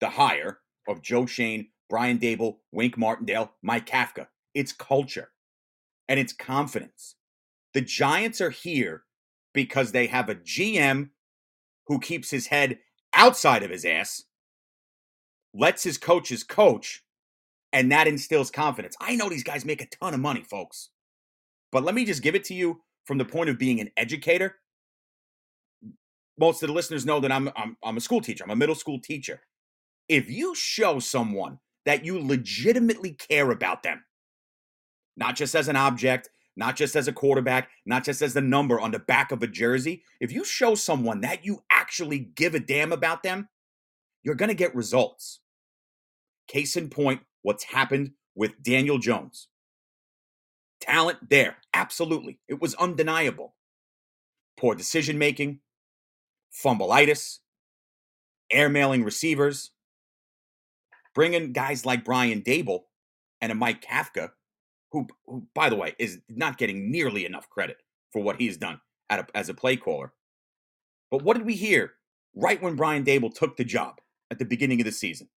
the 0.00 0.10
hire 0.10 0.58
of 0.88 1.02
Joe 1.02 1.26
Schoen, 1.26 1.68
Brian 1.88 2.18
Daboll, 2.18 2.58
Wink 2.72 2.98
Martindale, 2.98 3.52
Mike 3.62 3.86
Kafka. 3.86 4.28
It's 4.54 4.72
culture 4.72 5.30
and 6.08 6.20
it's 6.20 6.32
confidence. 6.32 7.16
The 7.74 7.80
Giants 7.80 8.40
are 8.40 8.50
here 8.50 9.04
because 9.54 9.92
they 9.92 10.08
have 10.08 10.28
a 10.28 10.34
GM 10.34 11.10
who 11.86 11.98
keeps 12.00 12.30
his 12.30 12.48
head 12.48 12.78
outside 13.14 13.62
of 13.62 13.70
his 13.70 13.84
ass 13.84 14.24
lets 15.54 15.84
his 15.84 15.98
coaches 15.98 16.44
coach, 16.44 17.03
and 17.74 17.90
that 17.90 18.06
instills 18.06 18.52
confidence. 18.52 18.96
I 19.00 19.16
know 19.16 19.28
these 19.28 19.42
guys 19.42 19.64
make 19.64 19.82
a 19.82 19.86
ton 19.86 20.14
of 20.14 20.20
money, 20.20 20.44
folks. 20.48 20.90
But 21.72 21.82
let 21.82 21.94
me 21.94 22.04
just 22.04 22.22
give 22.22 22.36
it 22.36 22.44
to 22.44 22.54
you 22.54 22.80
from 23.04 23.18
the 23.18 23.24
point 23.24 23.50
of 23.50 23.58
being 23.58 23.80
an 23.80 23.90
educator. 23.96 24.54
Most 26.38 26.62
of 26.62 26.68
the 26.68 26.72
listeners 26.72 27.04
know 27.04 27.18
that 27.18 27.32
I'm, 27.32 27.50
I'm, 27.56 27.76
I'm 27.82 27.96
a 27.96 28.00
school 28.00 28.20
teacher, 28.20 28.44
I'm 28.44 28.50
a 28.50 28.56
middle 28.56 28.76
school 28.76 29.00
teacher. 29.00 29.40
If 30.08 30.30
you 30.30 30.54
show 30.54 31.00
someone 31.00 31.58
that 31.84 32.04
you 32.04 32.24
legitimately 32.24 33.14
care 33.14 33.50
about 33.50 33.82
them, 33.82 34.04
not 35.16 35.34
just 35.34 35.56
as 35.56 35.66
an 35.66 35.76
object, 35.76 36.30
not 36.56 36.76
just 36.76 36.94
as 36.94 37.08
a 37.08 37.12
quarterback, 37.12 37.70
not 37.84 38.04
just 38.04 38.22
as 38.22 38.34
the 38.34 38.40
number 38.40 38.78
on 38.78 38.92
the 38.92 39.00
back 39.00 39.32
of 39.32 39.42
a 39.42 39.48
jersey, 39.48 40.04
if 40.20 40.30
you 40.30 40.44
show 40.44 40.76
someone 40.76 41.22
that 41.22 41.44
you 41.44 41.64
actually 41.70 42.20
give 42.20 42.54
a 42.54 42.60
damn 42.60 42.92
about 42.92 43.24
them, 43.24 43.48
you're 44.22 44.36
going 44.36 44.48
to 44.48 44.54
get 44.54 44.74
results. 44.76 45.40
Case 46.46 46.76
in 46.76 46.88
point, 46.88 47.22
what's 47.44 47.64
happened 47.64 48.12
with 48.34 48.60
Daniel 48.62 48.98
Jones. 48.98 49.48
Talent 50.80 51.30
there, 51.30 51.58
absolutely. 51.72 52.40
It 52.48 52.60
was 52.60 52.74
undeniable. 52.74 53.54
Poor 54.56 54.74
decision 54.74 55.18
making, 55.18 55.60
fumbleitis, 56.52 57.38
airmailing 58.52 59.04
receivers, 59.04 59.70
bringing 61.14 61.52
guys 61.52 61.86
like 61.86 62.04
Brian 62.04 62.42
Daboll 62.42 62.84
and 63.40 63.52
a 63.52 63.54
Mike 63.54 63.84
Kafka, 63.84 64.30
who, 64.90 65.06
who 65.26 65.46
by 65.54 65.68
the 65.68 65.76
way, 65.76 65.94
is 65.98 66.20
not 66.28 66.58
getting 66.58 66.90
nearly 66.90 67.26
enough 67.26 67.50
credit 67.50 67.76
for 68.12 68.22
what 68.22 68.40
he's 68.40 68.56
done 68.56 68.80
a, 69.10 69.24
as 69.34 69.48
a 69.48 69.54
play 69.54 69.76
caller. 69.76 70.12
But 71.10 71.22
what 71.22 71.36
did 71.36 71.46
we 71.46 71.54
hear 71.54 71.92
right 72.34 72.60
when 72.62 72.74
Brian 72.74 73.04
Daboll 73.04 73.34
took 73.34 73.56
the 73.56 73.64
job 73.64 74.00
at 74.30 74.38
the 74.38 74.44
beginning 74.44 74.80
of 74.80 74.86
the 74.86 74.92
season? 74.92 75.28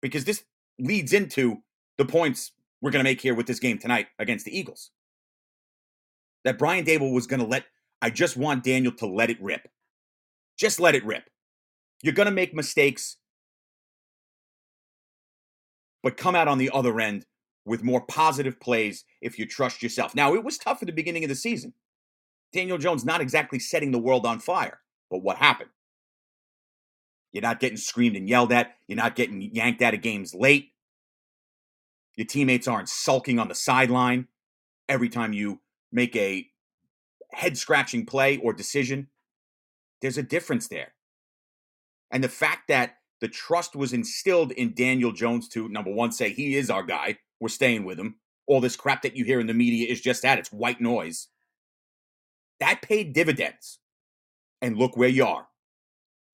because 0.00 0.24
this 0.24 0.44
leads 0.78 1.12
into 1.12 1.62
the 1.98 2.04
points 2.04 2.52
we're 2.80 2.90
going 2.90 3.04
to 3.04 3.10
make 3.10 3.20
here 3.20 3.34
with 3.34 3.46
this 3.46 3.60
game 3.60 3.78
tonight 3.78 4.08
against 4.18 4.44
the 4.44 4.56
Eagles. 4.56 4.90
That 6.44 6.58
Brian 6.58 6.84
Daboll 6.84 7.14
was 7.14 7.26
going 7.26 7.40
to 7.40 7.46
let, 7.46 7.64
I 8.02 8.10
just 8.10 8.36
want 8.36 8.64
Daniel 8.64 8.92
to 8.92 9.06
let 9.06 9.30
it 9.30 9.42
rip. 9.42 9.68
Just 10.58 10.78
let 10.80 10.94
it 10.94 11.04
rip. 11.04 11.28
You're 12.02 12.14
going 12.14 12.26
to 12.26 12.32
make 12.32 12.54
mistakes, 12.54 13.16
but 16.02 16.16
come 16.16 16.34
out 16.34 16.48
on 16.48 16.58
the 16.58 16.70
other 16.72 17.00
end 17.00 17.26
with 17.64 17.82
more 17.82 18.02
positive 18.02 18.60
plays 18.60 19.04
if 19.20 19.38
you 19.38 19.46
trust 19.46 19.82
yourself. 19.82 20.14
Now, 20.14 20.34
it 20.34 20.44
was 20.44 20.58
tough 20.58 20.82
at 20.82 20.86
the 20.86 20.92
beginning 20.92 21.24
of 21.24 21.28
the 21.28 21.34
season. 21.34 21.72
Daniel 22.52 22.78
Jones 22.78 23.04
not 23.04 23.20
exactly 23.20 23.58
setting 23.58 23.90
the 23.90 23.98
world 23.98 24.24
on 24.24 24.38
fire, 24.38 24.80
but 25.10 25.22
what 25.22 25.36
happened? 25.36 25.70
You're 27.32 27.42
not 27.42 27.60
getting 27.60 27.76
screamed 27.76 28.16
and 28.16 28.28
yelled 28.28 28.52
at. 28.52 28.76
You're 28.88 28.96
not 28.96 29.16
getting 29.16 29.42
yanked 29.42 29.82
out 29.82 29.94
of 29.94 30.00
games 30.00 30.34
late. 30.34 30.70
Your 32.16 32.26
teammates 32.26 32.66
aren't 32.66 32.88
sulking 32.88 33.38
on 33.38 33.48
the 33.48 33.54
sideline 33.54 34.28
every 34.88 35.08
time 35.08 35.32
you 35.32 35.60
make 35.92 36.16
a 36.16 36.46
head 37.32 37.58
scratching 37.58 38.06
play 38.06 38.38
or 38.38 38.52
decision. 38.52 39.08
There's 40.00 40.18
a 40.18 40.22
difference 40.22 40.68
there. 40.68 40.94
And 42.10 42.24
the 42.24 42.28
fact 42.28 42.68
that 42.68 42.96
the 43.20 43.28
trust 43.28 43.76
was 43.76 43.92
instilled 43.92 44.52
in 44.52 44.74
Daniel 44.74 45.12
Jones 45.12 45.48
to, 45.50 45.68
number 45.68 45.92
one, 45.92 46.12
say 46.12 46.30
he 46.30 46.56
is 46.56 46.70
our 46.70 46.82
guy, 46.82 47.18
we're 47.40 47.48
staying 47.48 47.84
with 47.84 47.98
him. 47.98 48.16
All 48.46 48.60
this 48.60 48.76
crap 48.76 49.02
that 49.02 49.16
you 49.16 49.24
hear 49.24 49.40
in 49.40 49.46
the 49.46 49.54
media 49.54 49.90
is 49.90 50.00
just 50.00 50.22
that 50.22 50.38
it's 50.38 50.52
white 50.52 50.80
noise. 50.80 51.28
That 52.60 52.80
paid 52.80 53.12
dividends. 53.12 53.80
And 54.62 54.78
look 54.78 54.96
where 54.96 55.08
you 55.08 55.26
are 55.26 55.48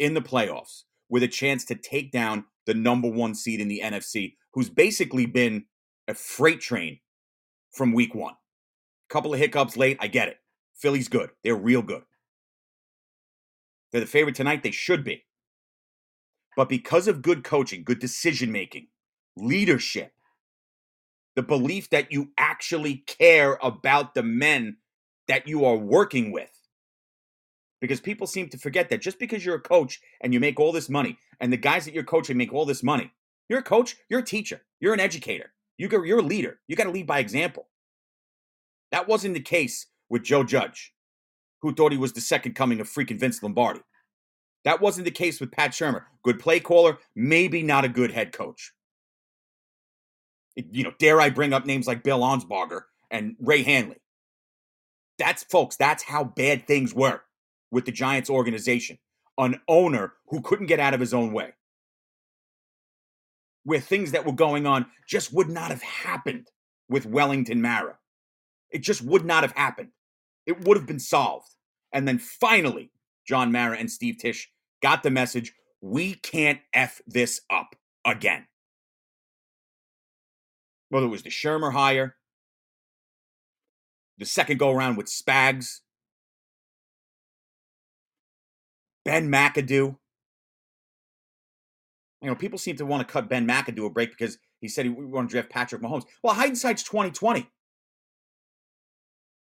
in 0.02 0.14
the 0.14 0.20
playoffs 0.20 0.82
with 1.08 1.22
a 1.22 1.28
chance 1.28 1.64
to 1.66 1.76
take 1.76 2.10
down 2.10 2.44
the 2.66 2.74
number 2.74 3.08
one 3.08 3.34
seed 3.34 3.60
in 3.60 3.68
the 3.68 3.80
NFC, 3.84 4.34
who's 4.52 4.68
basically 4.68 5.26
been 5.26 5.66
a 6.08 6.14
freight 6.14 6.60
train 6.60 6.98
from 7.72 7.92
week 7.92 8.14
one. 8.14 8.34
Couple 9.08 9.32
of 9.32 9.38
hiccups 9.40 9.76
late, 9.76 9.98
I 10.00 10.08
get 10.08 10.28
it. 10.28 10.38
Philly's 10.74 11.08
good. 11.08 11.30
They're 11.44 11.54
real 11.54 11.82
good. 11.82 12.02
They're 13.92 14.00
the 14.00 14.06
favorite 14.06 14.34
tonight. 14.34 14.62
They 14.62 14.72
should 14.72 15.04
be. 15.04 15.24
But 16.56 16.68
because 16.68 17.08
of 17.08 17.22
good 17.22 17.44
coaching, 17.44 17.84
good 17.84 18.00
decision 18.00 18.52
making, 18.52 18.88
leadership, 19.36 20.12
the 21.36 21.42
belief 21.42 21.90
that 21.90 22.12
you 22.12 22.32
actually 22.38 23.04
care 23.06 23.58
about 23.62 24.14
the 24.14 24.22
men 24.22 24.78
that 25.28 25.48
you 25.48 25.64
are 25.64 25.76
working 25.76 26.32
with. 26.32 26.50
Because 27.82 28.00
people 28.00 28.28
seem 28.28 28.48
to 28.50 28.58
forget 28.58 28.88
that 28.90 29.02
just 29.02 29.18
because 29.18 29.44
you're 29.44 29.56
a 29.56 29.60
coach 29.60 30.00
and 30.20 30.32
you 30.32 30.38
make 30.38 30.60
all 30.60 30.70
this 30.70 30.88
money, 30.88 31.18
and 31.40 31.52
the 31.52 31.56
guys 31.56 31.84
that 31.84 31.92
you're 31.92 32.04
coaching 32.04 32.36
make 32.36 32.52
all 32.54 32.64
this 32.64 32.84
money, 32.84 33.12
you're 33.48 33.58
a 33.58 33.62
coach, 33.62 33.96
you're 34.08 34.20
a 34.20 34.24
teacher, 34.24 34.62
you're 34.78 34.94
an 34.94 35.00
educator, 35.00 35.52
you're 35.78 36.20
a 36.20 36.22
leader. 36.22 36.60
You 36.68 36.76
got 36.76 36.84
to 36.84 36.92
lead 36.92 37.08
by 37.08 37.18
example. 37.18 37.66
That 38.92 39.08
wasn't 39.08 39.34
the 39.34 39.40
case 39.40 39.88
with 40.08 40.22
Joe 40.22 40.44
Judge, 40.44 40.94
who 41.60 41.74
thought 41.74 41.90
he 41.90 41.98
was 41.98 42.12
the 42.12 42.20
second 42.20 42.54
coming 42.54 42.80
of 42.80 42.88
freaking 42.88 43.18
Vince 43.18 43.42
Lombardi. 43.42 43.80
That 44.64 44.80
wasn't 44.80 45.06
the 45.06 45.10
case 45.10 45.40
with 45.40 45.50
Pat 45.50 45.72
Shurmur. 45.72 46.04
Good 46.22 46.38
play 46.38 46.60
caller, 46.60 46.98
maybe 47.16 47.64
not 47.64 47.84
a 47.84 47.88
good 47.88 48.12
head 48.12 48.32
coach. 48.32 48.72
You 50.54 50.84
know, 50.84 50.92
dare 51.00 51.20
I 51.20 51.30
bring 51.30 51.52
up 51.52 51.66
names 51.66 51.88
like 51.88 52.04
Bill 52.04 52.20
Arnsparger 52.20 52.82
and 53.10 53.34
Ray 53.40 53.64
Handley? 53.64 54.00
That's, 55.18 55.42
folks, 55.42 55.74
that's 55.74 56.04
how 56.04 56.22
bad 56.22 56.68
things 56.68 56.94
were 56.94 57.22
with 57.72 57.86
the 57.86 57.90
Giants 57.90 58.30
organization. 58.30 58.98
An 59.38 59.60
owner 59.66 60.12
who 60.28 60.42
couldn't 60.42 60.66
get 60.66 60.78
out 60.78 60.94
of 60.94 61.00
his 61.00 61.12
own 61.12 61.32
way. 61.32 61.54
Where 63.64 63.80
things 63.80 64.12
that 64.12 64.24
were 64.26 64.32
going 64.32 64.66
on 64.66 64.86
just 65.08 65.32
would 65.32 65.48
not 65.48 65.70
have 65.70 65.82
happened 65.82 66.48
with 66.88 67.06
Wellington 67.06 67.60
Mara. 67.60 67.96
It 68.70 68.82
just 68.82 69.02
would 69.02 69.24
not 69.24 69.42
have 69.42 69.52
happened. 69.52 69.88
It 70.46 70.64
would 70.64 70.76
have 70.76 70.86
been 70.86 71.00
solved. 71.00 71.48
And 71.92 72.06
then 72.06 72.18
finally, 72.18 72.90
John 73.26 73.50
Mara 73.52 73.76
and 73.76 73.90
Steve 73.90 74.18
Tisch 74.18 74.50
got 74.82 75.02
the 75.02 75.10
message 75.10 75.54
we 75.80 76.14
can't 76.14 76.60
F 76.72 77.00
this 77.06 77.40
up 77.50 77.76
again. 78.04 78.46
Whether 80.88 81.06
it 81.06 81.10
was 81.10 81.22
the 81.22 81.30
Shurmur 81.30 81.72
hire, 81.72 82.16
the 84.18 84.26
second 84.26 84.58
go 84.58 84.70
around 84.70 84.96
with 84.96 85.06
Spags, 85.06 85.80
Ben 89.04 89.30
McAdoo. 89.30 89.96
You 92.20 92.28
know, 92.28 92.34
people 92.34 92.58
seem 92.58 92.76
to 92.76 92.86
want 92.86 93.06
to 93.06 93.12
cut 93.12 93.28
Ben 93.28 93.46
McAdoo 93.46 93.86
a 93.86 93.90
break 93.90 94.10
because 94.10 94.38
he 94.60 94.68
said 94.68 94.86
he 94.86 94.90
wanted 94.90 95.28
to 95.28 95.32
draft 95.32 95.50
Patrick 95.50 95.82
Mahomes. 95.82 96.04
Well, 96.22 96.34
hindsight's 96.34 96.84
2020. 96.84 97.48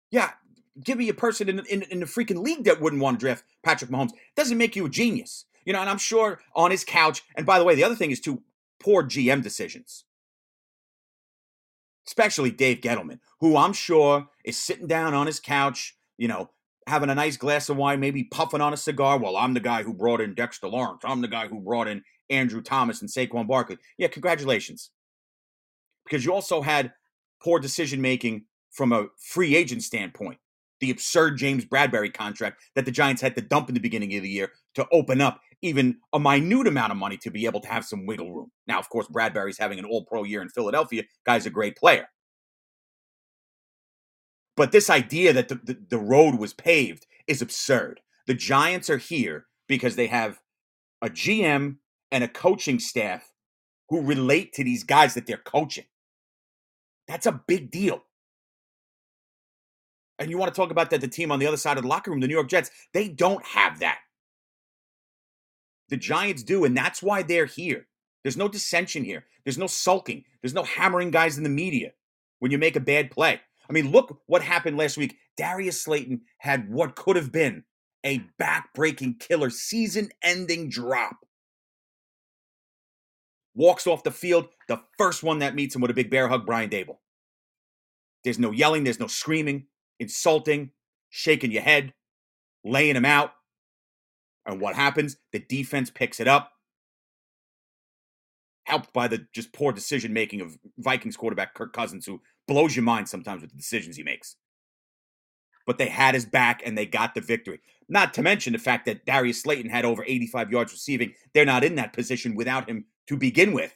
Yeah, 0.09 0.31
give 0.83 0.97
me 0.97 1.09
a 1.09 1.13
person 1.13 1.49
in, 1.49 1.59
in, 1.65 1.81
in 1.83 1.99
the 1.99 2.05
freaking 2.05 2.43
league 2.43 2.63
that 2.63 2.81
wouldn't 2.81 3.01
want 3.01 3.19
to 3.19 3.25
draft 3.25 3.43
Patrick 3.63 3.91
Mahomes. 3.91 4.11
Doesn't 4.35 4.57
make 4.57 4.75
you 4.75 4.85
a 4.85 4.89
genius. 4.89 5.45
You 5.65 5.73
know, 5.73 5.81
and 5.81 5.89
I'm 5.89 5.97
sure 5.97 6.39
on 6.55 6.71
his 6.71 6.83
couch, 6.83 7.23
and 7.35 7.45
by 7.45 7.59
the 7.59 7.65
way, 7.65 7.75
the 7.75 7.83
other 7.83 7.95
thing 7.95 8.11
is 8.11 8.19
too 8.19 8.41
poor 8.79 9.03
GM 9.03 9.43
decisions. 9.43 10.05
Especially 12.07 12.51
Dave 12.51 12.81
Gettleman, 12.81 13.19
who 13.39 13.55
I'm 13.55 13.73
sure 13.73 14.27
is 14.43 14.57
sitting 14.57 14.87
down 14.87 15.13
on 15.13 15.27
his 15.27 15.39
couch, 15.39 15.95
you 16.17 16.27
know, 16.27 16.49
having 16.87 17.09
a 17.09 17.15
nice 17.15 17.37
glass 17.37 17.69
of 17.69 17.77
wine, 17.77 17.99
maybe 17.99 18.23
puffing 18.23 18.61
on 18.61 18.73
a 18.73 18.77
cigar. 18.77 19.17
Well, 19.17 19.37
I'm 19.37 19.53
the 19.53 19.59
guy 19.59 19.83
who 19.83 19.93
brought 19.93 20.21
in 20.21 20.33
Dexter 20.33 20.67
Lawrence. 20.67 21.01
I'm 21.03 21.21
the 21.21 21.27
guy 21.27 21.47
who 21.47 21.59
brought 21.59 21.87
in 21.87 22.03
Andrew 22.29 22.61
Thomas 22.61 23.01
and 23.01 23.09
Saquon 23.09 23.47
Barkley. 23.47 23.77
Yeah, 23.97 24.07
congratulations. 24.07 24.91
Because 26.05 26.25
you 26.25 26.33
also 26.33 26.61
had 26.61 26.93
poor 27.43 27.59
decision 27.59 28.01
making 28.01 28.45
from 28.71 28.91
a 28.93 29.07
free 29.17 29.55
agent 29.55 29.83
standpoint. 29.83 30.39
The 30.79 30.91
absurd 30.91 31.37
James 31.37 31.65
Bradberry 31.65 32.11
contract 32.11 32.61
that 32.75 32.85
the 32.85 32.91
Giants 32.91 33.21
had 33.21 33.35
to 33.35 33.41
dump 33.41 33.69
in 33.69 33.75
the 33.75 33.81
beginning 33.81 34.15
of 34.15 34.23
the 34.23 34.29
year 34.29 34.51
to 34.75 34.87
open 34.91 35.21
up 35.21 35.39
even 35.61 35.97
a 36.13 36.19
minute 36.19 36.67
amount 36.67 36.91
of 36.91 36.97
money 36.97 37.17
to 37.17 37.29
be 37.29 37.45
able 37.45 37.59
to 37.59 37.67
have 37.67 37.85
some 37.85 38.07
wiggle 38.07 38.33
room. 38.33 38.51
Now, 38.65 38.79
of 38.79 38.89
course, 38.89 39.07
Bradberry's 39.07 39.59
having 39.59 39.77
an 39.77 39.85
all 39.85 40.03
pro 40.05 40.23
year 40.23 40.41
in 40.41 40.49
Philadelphia. 40.49 41.03
Guy's 41.23 41.45
a 41.45 41.51
great 41.51 41.77
player. 41.77 42.07
But 44.61 44.71
this 44.71 44.91
idea 44.91 45.33
that 45.33 45.47
the, 45.47 45.55
the, 45.55 45.77
the, 45.89 45.97
road 45.97 46.35
was 46.35 46.53
paved 46.53 47.07
is 47.25 47.41
absurd. 47.41 47.99
The 48.27 48.35
Giants 48.35 48.91
are 48.91 48.99
here 48.99 49.47
because 49.67 49.95
they 49.95 50.05
have 50.05 50.39
a 51.01 51.09
GM 51.09 51.77
and 52.11 52.23
a 52.23 52.27
coaching 52.27 52.77
staff 52.77 53.33
who 53.89 54.03
relate 54.03 54.53
to 54.53 54.63
these 54.63 54.83
guys 54.83 55.15
that 55.15 55.25
they're 55.25 55.37
coaching. 55.37 55.85
That's 57.07 57.25
a 57.25 57.41
big 57.47 57.71
deal. 57.71 58.03
And 60.19 60.29
you 60.29 60.37
want 60.37 60.53
to 60.53 60.61
talk 60.61 60.69
about 60.69 60.91
that 60.91 61.01
the 61.01 61.07
team 61.07 61.31
on 61.31 61.39
the 61.39 61.47
other 61.47 61.57
side 61.57 61.77
of 61.77 61.81
the 61.81 61.89
locker 61.89 62.11
room, 62.11 62.19
the 62.19 62.27
New 62.27 62.35
York 62.35 62.47
Jets, 62.47 62.69
they 62.93 63.07
don't 63.07 63.43
have 63.43 63.79
that. 63.79 63.97
The 65.89 65.97
Giants 65.97 66.43
do, 66.43 66.65
and 66.65 66.77
that's 66.77 67.01
why 67.01 67.23
they're 67.23 67.47
here. 67.47 67.87
There's 68.21 68.37
no 68.37 68.47
dissension 68.47 69.05
here. 69.05 69.25
There's 69.43 69.57
no 69.57 69.65
sulking. 69.65 70.23
There's 70.43 70.53
no 70.53 70.61
hammering 70.61 71.09
guys 71.09 71.39
in 71.39 71.43
the 71.43 71.49
media 71.49 71.93
when 72.37 72.51
you 72.51 72.59
make 72.59 72.75
a 72.75 72.79
bad 72.79 73.09
play. 73.09 73.41
I 73.69 73.73
mean, 73.73 73.91
look 73.91 74.21
what 74.25 74.41
happened 74.41 74.77
last 74.77 74.97
week. 74.97 75.17
Darius 75.37 75.81
Slayton 75.81 76.21
had 76.39 76.69
what 76.69 76.95
could 76.95 77.15
have 77.15 77.31
been 77.31 77.63
a 78.03 78.19
back-breaking 78.37 79.15
killer, 79.19 79.49
season-ending 79.49 80.69
drop. 80.69 81.17
Walks 83.53 83.85
off 83.85 84.03
the 84.03 84.11
field, 84.11 84.47
the 84.67 84.81
first 84.97 85.23
one 85.23 85.39
that 85.39 85.55
meets 85.55 85.75
him 85.75 85.81
with 85.81 85.91
a 85.91 85.93
big 85.95 86.09
bear 86.09 86.27
hug, 86.27 86.45
Brian 86.45 86.69
Daboll. 86.69 86.97
There's 88.23 88.39
no 88.39 88.51
yelling, 88.51 88.83
there's 88.83 88.99
no 88.99 89.07
screaming 89.07 89.67
insulting, 89.99 90.71
shaking 91.09 91.51
your 91.51 91.61
head, 91.61 91.93
laying 92.63 92.95
him 92.95 93.05
out. 93.05 93.31
And 94.45 94.59
what 94.59 94.75
happens? 94.75 95.17
The 95.31 95.39
defense 95.39 95.91
picks 95.91 96.19
it 96.19 96.27
up, 96.27 96.51
helped 98.63 98.93
by 98.93 99.07
the 99.07 99.27
just 99.33 99.53
poor 99.53 99.71
decision 99.71 100.13
making 100.13 100.41
of 100.41 100.57
Vikings 100.77 101.17
quarterback 101.17 101.53
Kirk 101.53 101.73
Cousins, 101.73 102.05
who 102.05 102.21
blows 102.51 102.75
your 102.75 102.83
mind 102.83 103.07
sometimes 103.07 103.41
with 103.41 103.49
the 103.49 103.57
decisions 103.57 103.95
he 103.95 104.03
makes. 104.03 104.35
But 105.65 105.77
they 105.77 105.87
had 105.87 106.15
his 106.15 106.25
back 106.25 106.61
and 106.65 106.77
they 106.77 106.85
got 106.85 107.15
the 107.15 107.21
victory. 107.21 107.61
Not 107.87 108.13
to 108.15 108.21
mention 108.21 108.51
the 108.51 108.59
fact 108.59 108.85
that 108.87 109.05
Darius 109.05 109.41
Slayton 109.41 109.71
had 109.71 109.85
over 109.85 110.03
85 110.05 110.51
yards 110.51 110.73
receiving. 110.73 111.13
They're 111.33 111.45
not 111.45 111.63
in 111.63 111.75
that 111.75 111.93
position 111.93 112.35
without 112.35 112.67
him 112.67 112.85
to 113.07 113.15
begin 113.15 113.53
with. 113.53 113.73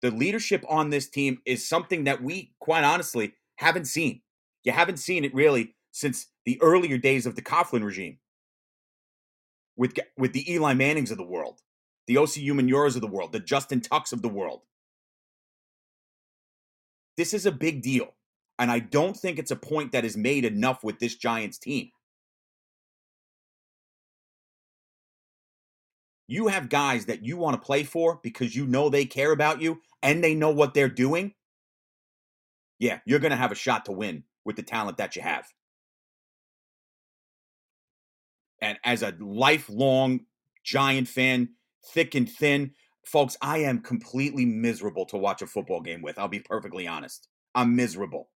The 0.00 0.10
leadership 0.10 0.64
on 0.70 0.88
this 0.88 1.06
team 1.06 1.42
is 1.44 1.68
something 1.68 2.04
that 2.04 2.22
we, 2.22 2.54
quite 2.60 2.82
honestly, 2.84 3.34
haven't 3.56 3.86
seen. 3.86 4.22
You 4.62 4.72
haven't 4.72 4.98
seen 4.98 5.22
it 5.22 5.34
really 5.34 5.74
since 5.92 6.28
the 6.46 6.58
earlier 6.62 6.96
days 6.96 7.26
of 7.26 7.36
the 7.36 7.42
Coughlin 7.42 7.84
regime 7.84 8.18
with, 9.76 9.98
with 10.16 10.32
the 10.32 10.50
Eli 10.50 10.72
Mannings 10.72 11.10
of 11.10 11.18
the 11.18 11.24
world, 11.24 11.60
the 12.06 12.14
Osi 12.14 12.42
Umenyioras 12.46 12.94
of 12.94 13.02
the 13.02 13.06
world, 13.06 13.32
the 13.32 13.40
Justin 13.40 13.82
Tucks 13.82 14.12
of 14.12 14.22
the 14.22 14.30
world. 14.30 14.62
This 17.16 17.34
is 17.34 17.46
a 17.46 17.52
big 17.52 17.82
deal. 17.82 18.14
And 18.58 18.70
I 18.70 18.78
don't 18.78 19.16
think 19.16 19.38
it's 19.38 19.50
a 19.50 19.56
point 19.56 19.92
that 19.92 20.04
is 20.04 20.16
made 20.16 20.44
enough 20.44 20.84
with 20.84 20.98
this 20.98 21.16
Giants 21.16 21.58
team. 21.58 21.90
You 26.26 26.48
have 26.48 26.68
guys 26.68 27.06
that 27.06 27.24
you 27.24 27.36
want 27.36 27.60
to 27.60 27.66
play 27.66 27.82
for 27.82 28.20
because 28.22 28.56
you 28.56 28.66
know 28.66 28.88
they 28.88 29.04
care 29.04 29.32
about 29.32 29.60
you 29.60 29.80
and 30.02 30.22
they 30.22 30.34
know 30.34 30.50
what 30.50 30.72
they're 30.72 30.88
doing 30.88 31.34
yeah, 32.78 32.98
you're 33.04 33.18
going 33.18 33.30
to 33.30 33.36
have 33.36 33.52
a 33.52 33.56
shot 33.56 33.86
to 33.86 33.92
win 33.92 34.24
with 34.44 34.56
the 34.56 34.62
talent 34.62 34.98
that 34.98 35.16
you 35.16 35.22
have. 35.22 35.46
And 38.60 38.78
as 38.84 39.02
a 39.02 39.14
lifelong 39.18 40.20
Giant 40.62 41.08
fan, 41.08 41.50
thick 41.92 42.14
and 42.14 42.30
thin, 42.30 42.72
folks, 43.06 43.36
I 43.40 43.58
am 43.58 43.80
completely 43.80 44.44
miserable 44.44 45.06
to 45.06 45.16
watch 45.16 45.42
a 45.42 45.46
football 45.46 45.80
game 45.80 46.02
with. 46.02 46.18
I'll 46.18 46.28
be 46.28 46.40
perfectly 46.40 46.86
honest. 46.86 47.28
I'm 47.54 47.76
miserable. 47.76 48.30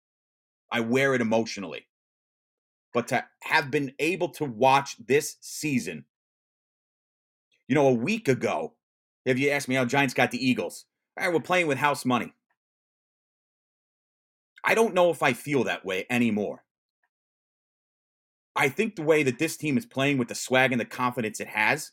I 0.70 0.81
wear 0.81 1.14
it 1.14 1.20
emotionally. 1.20 1.87
But 2.92 3.09
to 3.09 3.24
have 3.42 3.70
been 3.70 3.92
able 3.98 4.31
to 4.31 4.44
watch 4.44 4.96
this 5.07 5.37
season, 5.40 6.05
you 7.68 7.74
know, 7.74 7.88
a 7.88 7.92
week 7.92 8.29
ago, 8.29 8.74
if 9.24 9.38
you 9.38 9.50
asked 9.50 9.68
me 9.68 9.74
how 9.74 9.85
Giants 9.85 10.14
got 10.14 10.31
the 10.31 10.44
Eagles, 10.44 10.87
all 11.18 11.26
right, 11.26 11.35
we're 11.35 11.40
playing 11.40 11.66
with 11.66 11.79
house 11.79 12.05
money. 12.05 12.33
I 14.64 14.74
don't 14.74 14.94
know 14.94 15.11
if 15.11 15.22
I 15.22 15.33
feel 15.33 15.64
that 15.64 15.85
way 15.85 16.07
anymore. 16.11 16.64
I 18.57 18.68
think 18.68 18.96
the 18.96 19.02
way 19.02 19.22
that 19.22 19.38
this 19.38 19.57
team 19.57 19.76
is 19.76 19.87
playing 19.87 20.18
with 20.18 20.29
the 20.29 20.35
swag 20.35 20.72
and 20.72 20.81
the 20.81 20.87
confidence 20.87 21.40
it 21.40 21.48
has 21.48 21.92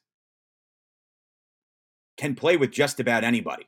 can 2.17 2.35
play 2.35 2.57
with 2.57 2.71
just 2.71 2.99
about 2.99 3.23
anybody. 3.23 3.67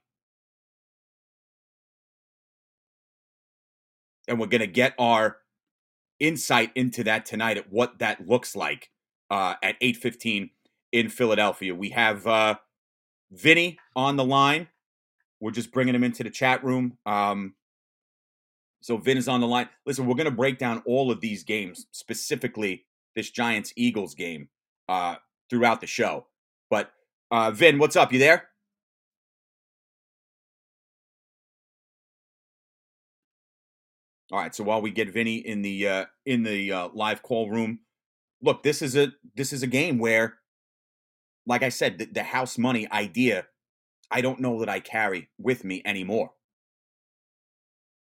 And 4.27 4.39
we're 4.39 4.47
going 4.47 4.61
to 4.61 4.67
get 4.67 4.93
our 4.97 5.37
insight 6.19 6.71
into 6.75 7.03
that 7.03 7.25
tonight 7.25 7.57
at 7.57 7.71
what 7.71 7.99
that 7.99 8.27
looks 8.27 8.55
like 8.55 8.89
uh, 9.29 9.55
at 9.61 9.79
8:15 9.81 10.49
in 10.91 11.09
Philadelphia. 11.09 11.75
We 11.75 11.89
have 11.89 12.25
uh, 12.25 12.55
Vinny 13.31 13.79
on 13.95 14.15
the 14.15 14.25
line. 14.25 14.67
We're 15.39 15.51
just 15.51 15.71
bringing 15.71 15.93
him 15.93 16.03
into 16.03 16.23
the 16.23 16.29
chat 16.29 16.63
room. 16.63 16.97
Um, 17.05 17.55
so 18.81 18.97
Vin 18.97 19.17
is 19.17 19.27
on 19.27 19.41
the 19.41 19.47
line. 19.47 19.69
Listen, 19.85 20.05
we're 20.05 20.15
going 20.15 20.25
to 20.25 20.31
break 20.31 20.57
down 20.57 20.81
all 20.85 21.11
of 21.11 21.19
these 21.19 21.43
games, 21.43 21.87
specifically 21.91 22.85
this 23.15 23.31
Giants 23.31 23.73
Eagles 23.75 24.13
game, 24.13 24.49
uh, 24.87 25.15
throughout 25.49 25.81
the 25.81 25.87
show. 25.87 26.27
But 26.69 26.91
uh, 27.31 27.51
Vin, 27.51 27.79
what's 27.79 27.95
up? 27.95 28.13
You 28.13 28.19
there? 28.19 28.49
All 34.31 34.39
right. 34.39 34.53
So 34.55 34.63
while 34.63 34.81
we 34.81 34.91
get 34.91 35.09
Vinny 35.11 35.37
in 35.37 35.61
the 35.61 35.87
uh, 35.87 36.05
in 36.25 36.43
the 36.43 36.71
uh, 36.71 36.89
live 36.93 37.21
call 37.21 37.49
room, 37.49 37.79
look, 38.41 38.63
this 38.63 38.81
is 38.81 38.95
a 38.95 39.09
this 39.35 39.53
is 39.53 39.63
a 39.63 39.67
game 39.67 39.99
where, 39.99 40.39
like 41.45 41.63
I 41.63 41.69
said, 41.69 41.99
the, 41.99 42.05
the 42.05 42.23
house 42.23 42.57
money 42.57 42.89
idea, 42.91 43.45
I 44.11 44.21
don't 44.21 44.39
know 44.39 44.59
that 44.59 44.69
I 44.69 44.79
carry 44.79 45.29
with 45.37 45.63
me 45.63 45.81
anymore. 45.85 46.31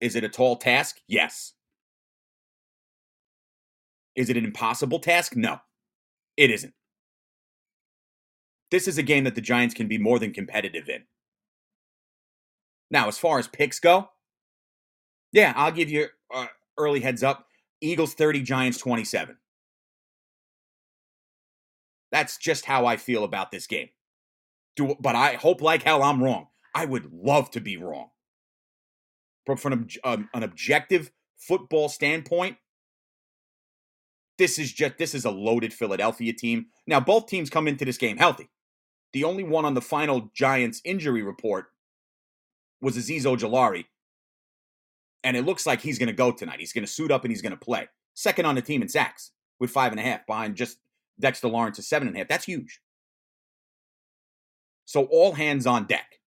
Is 0.02 0.16
it 0.16 0.24
a 0.24 0.30
tall 0.30 0.58
task? 0.58 0.98
Yes. 1.08 1.54
Is 4.16 4.30
it 4.30 4.38
an 4.38 4.46
impossible 4.46 5.00
task? 5.00 5.36
No, 5.36 5.60
it 6.38 6.52
isn't. 6.52 6.74
This 8.72 8.88
is 8.88 8.98
a 8.98 9.04
game 9.04 9.24
that 9.26 9.36
the 9.36 9.42
Giants 9.42 9.76
can 9.76 9.88
be 9.88 9.98
more 9.98 10.20
than 10.20 10.34
competitive 10.34 10.90
in. 10.90 11.04
Now, 12.90 13.08
as 13.08 13.18
far 13.18 13.40
as 13.40 13.48
picks 13.48 13.80
go, 13.80 14.10
yeah, 15.32 15.54
I'll 15.56 15.72
give 15.72 15.90
you 15.90 16.08
early 16.78 17.02
heads 17.02 17.24
up. 17.24 17.48
Eagles 17.82 18.14
30, 18.14 18.42
Giants 18.42 18.78
27. 18.78 19.38
That's 22.12 22.38
just 22.38 22.66
how 22.66 22.86
I 22.86 22.98
feel 22.98 23.24
about 23.24 23.52
this 23.52 23.68
game. 23.68 23.90
Do, 24.76 24.96
but 25.00 25.16
I 25.16 25.34
hope 25.34 25.62
like 25.62 25.84
hell 25.84 26.04
I'm 26.04 26.24
wrong. 26.24 26.48
I 26.74 26.86
would 26.86 27.12
love 27.12 27.52
to 27.52 27.62
be 27.62 27.78
wrong. 27.78 28.10
But 29.46 29.60
from 29.60 29.74
an, 29.74 29.90
um, 30.04 30.30
an 30.34 30.44
objective 30.44 31.12
football 31.38 31.90
standpoint, 31.90 32.58
this 34.38 34.60
is 34.60 34.74
just 34.74 34.98
this 34.98 35.16
is 35.16 35.24
a 35.24 35.32
loaded 35.32 35.74
Philadelphia 35.74 36.34
team. 36.34 36.68
Now 36.88 37.00
both 37.00 37.28
teams 37.28 37.50
come 37.50 37.68
into 37.68 37.86
this 37.86 37.98
game 37.98 38.18
healthy. 38.18 38.50
The 39.16 39.24
only 39.24 39.46
one 39.46 39.64
on 39.64 39.76
the 39.76 39.82
final 39.82 40.30
Giants 40.34 40.82
injury 40.84 41.24
report 41.24 41.68
was 42.82 42.98
Azeez 42.98 43.22
Ojulari, 43.22 43.86
and 45.24 45.38
it 45.38 45.46
looks 45.46 45.66
like 45.66 45.80
he's 45.80 45.98
going 45.98 46.08
to 46.08 46.14
go 46.14 46.34
tonight. 46.34 46.60
He's 46.60 46.74
going 46.74 46.86
to 46.86 46.92
suit 46.92 47.12
up 47.12 47.24
and 47.24 47.32
he's 47.32 47.42
going 47.42 47.54
to 47.54 47.58
play. 47.58 47.88
Second 48.14 48.46
on 48.46 48.56
the 48.56 48.62
team 48.62 48.82
in 48.82 48.90
sacks 48.90 49.32
with 49.58 49.72
five 49.72 49.94
and 49.94 50.02
a 50.02 50.04
half 50.04 50.28
behind 50.28 50.58
just 50.58 50.80
Dexter 51.18 51.48
Lawrence 51.48 51.80
at 51.80 51.86
seven 51.86 52.10
and 52.10 52.18
a 52.18 52.20
half. 52.20 52.28
That's 52.28 52.44
huge. 52.44 52.82
So 54.84 55.06
all 55.06 55.32
hands 55.32 55.66
on 55.66 55.86
deck. 55.86 56.20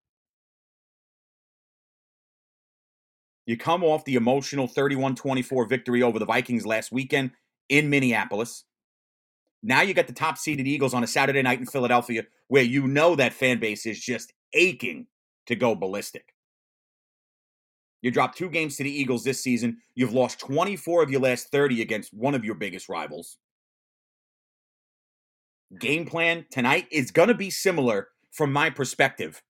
You 3.45 3.59
come 3.59 3.85
off 3.85 4.07
the 4.07 4.15
emotional 4.15 4.67
31 4.67 5.15
24 5.15 5.67
victory 5.67 6.03
over 6.03 6.19
the 6.19 6.25
Vikings 6.25 6.65
last 6.65 6.91
weekend 6.91 7.33
in 7.69 7.91
Minneapolis. 7.91 8.65
Now 9.63 9.83
you 9.83 9.95
got 9.95 10.07
the 10.07 10.13
top 10.13 10.39
seeded 10.39 10.67
Eagles 10.67 10.95
on 10.95 11.03
a 11.03 11.09
Saturday 11.09 11.43
night 11.43 11.59
in 11.59 11.67
Philadelphia, 11.67 12.25
where 12.49 12.63
you 12.63 12.87
know 12.87 13.17
that 13.17 13.33
fan 13.33 13.59
base 13.59 13.87
is 13.87 13.99
just 13.99 14.33
aching 14.53 15.07
to 15.47 15.57
go 15.57 15.75
ballistic. 15.75 16.35
You 18.01 18.11
dropped 18.13 18.39
two 18.39 18.49
games 18.49 18.77
to 18.77 18.85
the 18.85 18.91
Eagles 18.91 19.25
this 19.25 19.43
season. 19.43 19.79
You've 19.95 20.13
lost 20.13 20.39
24 20.39 21.03
of 21.03 21.11
your 21.11 21.21
last 21.21 21.51
30 21.51 21.83
against 21.83 22.15
one 22.15 22.35
of 22.35 22.45
your 22.45 22.55
biggest 22.55 22.89
rivals. 22.89 23.39
Game 25.79 26.07
plan 26.07 26.47
tonight 26.51 26.87
is 26.93 27.11
going 27.11 27.29
to 27.29 27.35
be 27.35 27.51
similar 27.51 28.09
from 28.31 28.53
my 28.53 28.71
perspective 28.71 29.43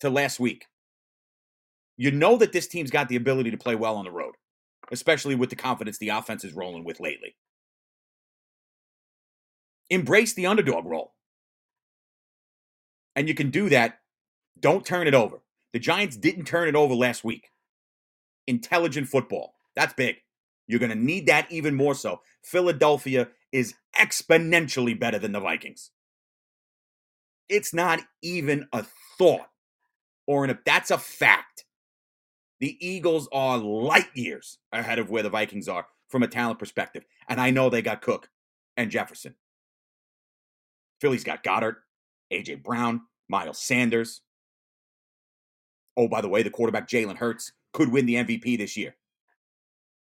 to 0.00 0.10
last 0.10 0.38
week. 0.38 0.66
You 1.96 2.10
know 2.10 2.36
that 2.36 2.52
this 2.52 2.68
team's 2.68 2.90
got 2.90 3.08
the 3.08 3.16
ability 3.16 3.50
to 3.50 3.56
play 3.56 3.74
well 3.74 3.96
on 3.96 4.04
the 4.04 4.10
road 4.10 4.34
especially 4.92 5.34
with 5.34 5.50
the 5.50 5.56
confidence 5.56 5.98
the 5.98 6.10
offense 6.10 6.44
is 6.44 6.52
rolling 6.52 6.84
with 6.84 7.00
lately. 7.00 7.34
Embrace 9.92 10.32
the 10.32 10.46
underdog 10.46 10.86
role. 10.86 11.12
And 13.14 13.28
you 13.28 13.34
can 13.34 13.50
do 13.50 13.68
that. 13.68 13.98
Don't 14.58 14.86
turn 14.86 15.06
it 15.06 15.12
over. 15.12 15.42
The 15.74 15.78
Giants 15.78 16.16
didn't 16.16 16.46
turn 16.46 16.66
it 16.66 16.74
over 16.74 16.94
last 16.94 17.24
week. 17.24 17.50
Intelligent 18.46 19.08
football. 19.08 19.52
That's 19.76 19.92
big. 19.92 20.16
You're 20.66 20.80
going 20.80 20.92
to 20.92 20.96
need 20.96 21.26
that 21.26 21.52
even 21.52 21.74
more 21.74 21.94
so. 21.94 22.22
Philadelphia 22.42 23.28
is 23.52 23.74
exponentially 23.94 24.98
better 24.98 25.18
than 25.18 25.32
the 25.32 25.40
Vikings. 25.40 25.90
It's 27.50 27.74
not 27.74 28.00
even 28.22 28.68
a 28.72 28.86
thought 29.18 29.50
or 30.26 30.46
an, 30.46 30.58
that's 30.64 30.90
a 30.90 30.96
fact. 30.96 31.66
The 32.60 32.78
Eagles 32.80 33.28
are 33.30 33.58
light 33.58 34.08
years 34.14 34.56
ahead 34.72 34.98
of 34.98 35.10
where 35.10 35.22
the 35.22 35.28
Vikings 35.28 35.68
are 35.68 35.86
from 36.08 36.22
a 36.22 36.28
talent 36.28 36.58
perspective. 36.58 37.04
And 37.28 37.38
I 37.38 37.50
know 37.50 37.68
they 37.68 37.82
got 37.82 38.00
Cook 38.00 38.30
and 38.74 38.90
Jefferson. 38.90 39.34
Philly's 41.02 41.24
got 41.24 41.42
Goedert, 41.42 41.78
A.J. 42.30 42.54
Brown, 42.56 43.02
Miles 43.28 43.58
Sanders. 43.58 44.20
Oh, 45.96 46.06
by 46.06 46.20
the 46.20 46.28
way, 46.28 46.44
the 46.44 46.50
quarterback 46.50 46.88
Jalen 46.88 47.16
Hurts 47.16 47.50
could 47.72 47.90
win 47.90 48.06
the 48.06 48.14
MVP 48.14 48.56
this 48.56 48.76
year. 48.76 48.94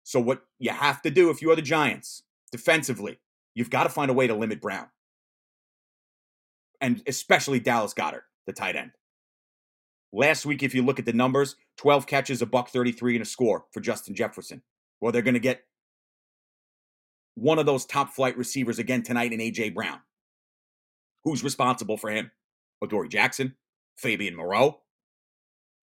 So, 0.03 0.19
what 0.19 0.43
you 0.59 0.69
have 0.69 1.01
to 1.01 1.09
do 1.09 1.31
if 1.31 1.41
you 1.41 1.49
are 1.49 1.55
the 1.55 1.61
Giants 1.63 2.21
defensively, 2.51 3.19
you've 3.55 3.71
got 3.71 3.83
to 3.83 3.89
find 3.89 4.11
a 4.11 4.13
way 4.13 4.27
to 4.27 4.35
limit 4.35 4.61
Brown. 4.61 4.85
And 6.81 7.01
especially 7.07 7.59
Dallas 7.59 7.95
Goedert, 7.95 8.21
the 8.45 8.53
tight 8.53 8.75
end. 8.75 8.91
Last 10.13 10.45
week, 10.45 10.61
if 10.61 10.75
you 10.75 10.83
look 10.83 10.99
at 10.99 11.05
the 11.05 11.13
numbers, 11.13 11.55
12 11.77 12.05
catches, 12.05 12.43
a 12.43 12.45
buck 12.45 12.69
33, 12.69 13.15
and 13.15 13.23
a 13.23 13.25
score 13.25 13.65
for 13.71 13.79
Justin 13.79 14.13
Jefferson. 14.13 14.61
Well, 14.99 15.11
they're 15.11 15.23
going 15.23 15.33
to 15.33 15.39
get 15.39 15.63
one 17.33 17.57
of 17.57 17.65
those 17.65 17.87
top 17.87 18.11
flight 18.11 18.37
receivers 18.37 18.77
again 18.77 19.01
tonight 19.01 19.33
in 19.33 19.41
A.J. 19.41 19.71
Brown. 19.71 19.99
Who's 21.23 21.43
responsible 21.43 21.97
for 21.97 22.10
him? 22.10 22.31
Adoree' 22.84 23.10
Jackson? 23.10 23.55
Fabian 23.97 24.36
Moreau? 24.36 24.81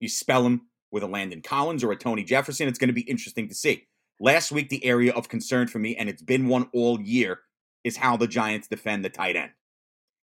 You 0.00 0.08
spell 0.08 0.44
him 0.44 0.62
with 0.90 1.02
a 1.02 1.06
Landon 1.06 1.42
Collins 1.42 1.84
or 1.84 1.92
a 1.92 1.96
Tony 1.96 2.24
Jefferson, 2.24 2.68
it's 2.68 2.78
going 2.78 2.88
to 2.88 2.94
be 2.94 3.02
interesting 3.02 3.48
to 3.48 3.54
see. 3.54 3.86
Last 4.20 4.50
week, 4.50 4.68
the 4.68 4.84
area 4.84 5.12
of 5.12 5.28
concern 5.28 5.68
for 5.68 5.78
me, 5.78 5.94
and 5.96 6.08
it's 6.08 6.22
been 6.22 6.48
one 6.48 6.68
all 6.72 7.00
year, 7.00 7.40
is 7.84 7.96
how 7.96 8.16
the 8.16 8.26
Giants 8.26 8.68
defend 8.68 9.04
the 9.04 9.10
tight 9.10 9.36
end. 9.36 9.52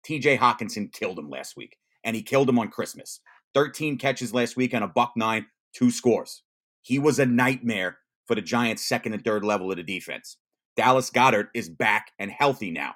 TJ 0.07 0.39
Hockenson 0.39 0.93
killed 0.93 1.19
him 1.19 1.31
last 1.31 1.57
week, 1.57 1.77
and 2.05 2.15
he 2.15 2.23
killed 2.23 2.49
him 2.49 2.59
on 2.59 2.69
Christmas. 2.69 3.21
13 3.55 3.97
catches 3.99 4.35
last 4.35 4.57
week 4.57 4.75
on 4.75 4.83
a 4.83 4.89
buck 4.89 5.13
nine, 5.17 5.47
two 5.73 5.91
scores. 5.91 6.43
He 6.83 6.99
was 6.99 7.19
a 7.19 7.27
nightmare 7.27 7.99
for 8.27 8.35
the 8.35 8.43
Giants' 8.43 8.87
second 8.87 9.15
and 9.15 9.25
third 9.25 9.45
level 9.45 9.71
of 9.71 9.77
the 9.79 9.83
defense. 9.83 10.37
Dallas 10.77 11.11
Goedert 11.11 11.49
is 11.55 11.69
back 11.69 12.13
and 12.19 12.31
healthy 12.31 12.71
now. 12.71 12.95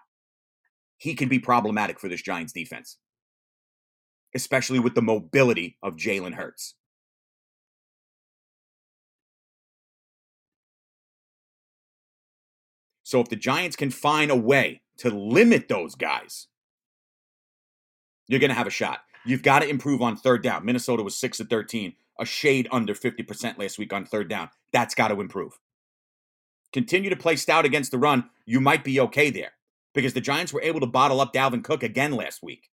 He 1.02 1.16
can 1.16 1.28
be 1.28 1.40
problematic 1.40 1.98
for 1.98 2.08
this 2.08 2.22
Giants 2.22 2.52
defense, 2.52 2.96
especially 4.36 4.78
with 4.78 4.94
the 4.94 5.02
mobility 5.02 5.76
of 5.82 5.96
Jalen 5.96 6.34
Hurts. 6.34 6.74
So 13.02 13.20
if 13.20 13.30
the 13.30 13.34
Giants 13.34 13.74
can 13.74 13.90
find 13.90 14.30
a 14.30 14.36
way 14.36 14.82
to 14.98 15.10
limit 15.10 15.66
those 15.66 15.96
guys, 15.96 16.46
you're 18.28 18.38
going 18.38 18.50
to 18.50 18.54
have 18.54 18.68
a 18.68 18.70
shot. 18.70 19.00
You've 19.26 19.42
got 19.42 19.62
to 19.62 19.68
improve 19.68 20.02
on 20.02 20.16
third 20.16 20.44
down. 20.44 20.64
Minnesota 20.64 21.02
was 21.02 21.16
6 21.16 21.38
to 21.38 21.44
13, 21.44 21.94
a 22.20 22.24
shade 22.24 22.68
under 22.70 22.94
50% 22.94 23.58
last 23.58 23.76
week 23.76 23.92
on 23.92 24.04
third 24.04 24.28
down. 24.28 24.50
That's 24.72 24.94
got 24.94 25.08
to 25.08 25.20
improve. 25.20 25.58
Continue 26.72 27.10
to 27.10 27.16
play 27.16 27.34
stout 27.34 27.64
against 27.64 27.90
the 27.90 27.98
run. 27.98 28.30
You 28.46 28.60
might 28.60 28.84
be 28.84 29.00
okay 29.00 29.30
there 29.30 29.54
because 29.94 30.14
the 30.14 30.20
Giants 30.20 30.52
were 30.52 30.62
able 30.62 30.80
to 30.80 30.86
bottle 30.86 31.20
up 31.20 31.32
Dalvin 31.32 31.64
Cook 31.64 31.82
again 31.82 32.12
last 32.12 32.42
week. 32.42 32.68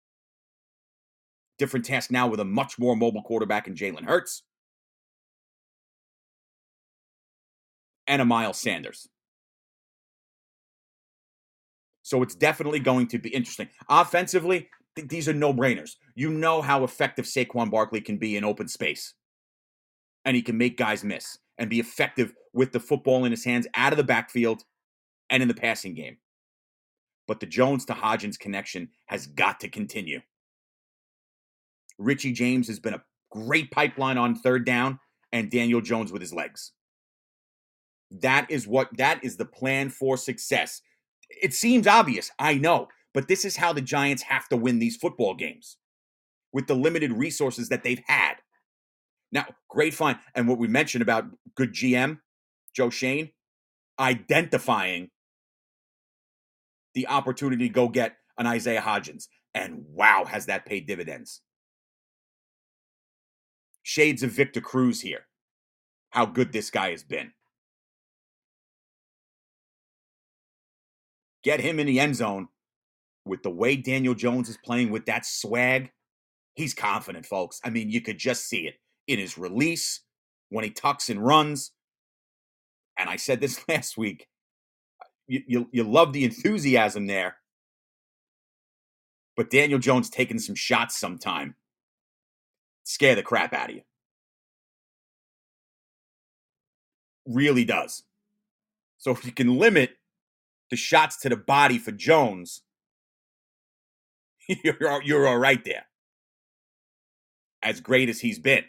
Different 1.58 1.86
task 1.86 2.10
now 2.10 2.28
with 2.28 2.40
a 2.40 2.44
much 2.44 2.78
more 2.78 2.96
mobile 2.96 3.22
quarterback 3.22 3.66
in 3.66 3.74
Jalen 3.74 4.04
Hurts 4.04 4.42
and 8.06 8.20
a 8.20 8.24
Miles 8.24 8.58
Sanders. 8.58 9.08
So 12.02 12.22
it's 12.22 12.34
definitely 12.34 12.78
going 12.78 13.08
to 13.08 13.18
be 13.18 13.30
interesting. 13.30 13.68
Offensively, 13.88 14.68
th- 14.94 15.08
these 15.08 15.28
are 15.28 15.34
no 15.34 15.52
brainers. 15.52 15.96
You 16.14 16.30
know 16.30 16.62
how 16.62 16.84
effective 16.84 17.24
Saquon 17.24 17.70
Barkley 17.70 18.00
can 18.00 18.16
be 18.16 18.36
in 18.36 18.44
open 18.44 18.68
space, 18.68 19.14
and 20.24 20.36
he 20.36 20.42
can 20.42 20.56
make 20.56 20.76
guys 20.76 21.02
miss 21.02 21.38
and 21.58 21.68
be 21.68 21.80
effective 21.80 22.32
with 22.52 22.70
the 22.70 22.78
football 22.78 23.24
in 23.24 23.32
his 23.32 23.44
hands 23.44 23.66
out 23.74 23.92
of 23.92 23.96
the 23.96 24.04
backfield 24.04 24.62
and 25.30 25.42
in 25.42 25.48
the 25.48 25.54
passing 25.54 25.94
game. 25.94 26.18
But 27.26 27.40
the 27.40 27.46
Jones 27.46 27.84
to 27.86 27.92
Hodgins 27.92 28.38
connection 28.38 28.90
has 29.06 29.26
got 29.26 29.60
to 29.60 29.68
continue. 29.68 30.20
Richie 31.98 32.32
James 32.32 32.68
has 32.68 32.78
been 32.78 32.94
a 32.94 33.02
great 33.30 33.70
pipeline 33.70 34.18
on 34.18 34.34
third 34.34 34.64
down, 34.64 35.00
and 35.32 35.50
Daniel 35.50 35.80
Jones 35.80 36.12
with 36.12 36.22
his 36.22 36.32
legs. 36.32 36.72
That 38.10 38.50
is 38.50 38.66
what 38.66 38.96
that 38.96 39.24
is 39.24 39.36
the 39.36 39.44
plan 39.44 39.90
for 39.90 40.16
success. 40.16 40.82
It 41.42 41.52
seems 41.52 41.86
obvious, 41.86 42.30
I 42.38 42.54
know, 42.54 42.88
but 43.12 43.28
this 43.28 43.44
is 43.44 43.56
how 43.56 43.72
the 43.72 43.80
Giants 43.80 44.22
have 44.24 44.48
to 44.48 44.56
win 44.56 44.78
these 44.78 44.96
football 44.96 45.34
games 45.34 45.78
with 46.52 46.68
the 46.68 46.74
limited 46.74 47.12
resources 47.12 47.68
that 47.68 47.82
they've 47.82 48.02
had. 48.06 48.34
Now, 49.32 49.46
great 49.68 49.92
find. 49.92 50.18
And 50.34 50.46
what 50.48 50.58
we 50.58 50.68
mentioned 50.68 51.02
about 51.02 51.24
good 51.56 51.72
GM, 51.72 52.20
Joe 52.74 52.90
Schoen, 52.90 53.30
identifying 53.98 55.10
the 56.96 57.06
opportunity 57.08 57.68
to 57.68 57.72
go 57.72 57.88
get 57.88 58.16
an 58.38 58.46
Isaiah 58.46 58.80
Hodgins. 58.80 59.28
And 59.54 59.84
wow, 59.92 60.24
has 60.24 60.46
that 60.46 60.66
paid 60.66 60.86
dividends. 60.86 61.42
Shades 63.82 64.24
of 64.24 64.32
Victor 64.32 64.60
Cruz 64.60 65.00
here. 65.00 65.26
How 66.10 66.26
good 66.26 66.52
this 66.52 66.70
guy 66.70 66.90
has 66.90 67.04
been. 67.04 67.32
Get 71.44 71.60
him 71.60 71.78
in 71.78 71.86
the 71.86 72.00
end 72.00 72.16
zone 72.16 72.48
with 73.26 73.42
the 73.42 73.50
way 73.50 73.76
Daniel 73.76 74.14
Jones 74.14 74.48
is 74.48 74.56
playing 74.56 74.90
with 74.90 75.04
that 75.06 75.26
swag. 75.26 75.92
He's 76.54 76.72
confident, 76.74 77.26
folks. 77.26 77.60
I 77.62 77.70
mean, 77.70 77.90
you 77.90 78.00
could 78.00 78.18
just 78.18 78.48
see 78.48 78.66
it 78.66 78.76
in 79.06 79.18
his 79.18 79.36
release 79.36 80.00
when 80.48 80.64
he 80.64 80.70
tucks 80.70 81.10
and 81.10 81.24
runs. 81.24 81.72
And 82.98 83.10
I 83.10 83.16
said 83.16 83.40
this 83.40 83.62
last 83.68 83.98
week. 83.98 84.26
You, 85.28 85.42
you, 85.46 85.68
you 85.72 85.82
love 85.84 86.12
the 86.12 86.24
enthusiasm 86.24 87.06
there. 87.06 87.36
But 89.36 89.50
Daniel 89.50 89.78
Jones 89.78 90.08
taking 90.08 90.38
some 90.38 90.54
shots 90.54 90.98
sometime 90.98 91.54
scare 92.86 93.16
the 93.16 93.22
crap 93.22 93.52
out 93.52 93.70
of 93.70 93.76
you. 93.76 93.82
Really 97.26 97.64
does. 97.64 98.04
So 98.98 99.10
if 99.10 99.24
you 99.24 99.32
can 99.32 99.58
limit 99.58 99.96
the 100.70 100.76
shots 100.76 101.18
to 101.18 101.28
the 101.28 101.36
body 101.36 101.78
for 101.78 101.92
Jones, 101.92 102.62
you're, 104.48 105.02
you're 105.02 105.26
all 105.26 105.38
right 105.38 105.62
there. 105.64 105.86
As 107.62 107.80
great 107.80 108.08
as 108.08 108.20
he's 108.20 108.38
been. 108.38 108.64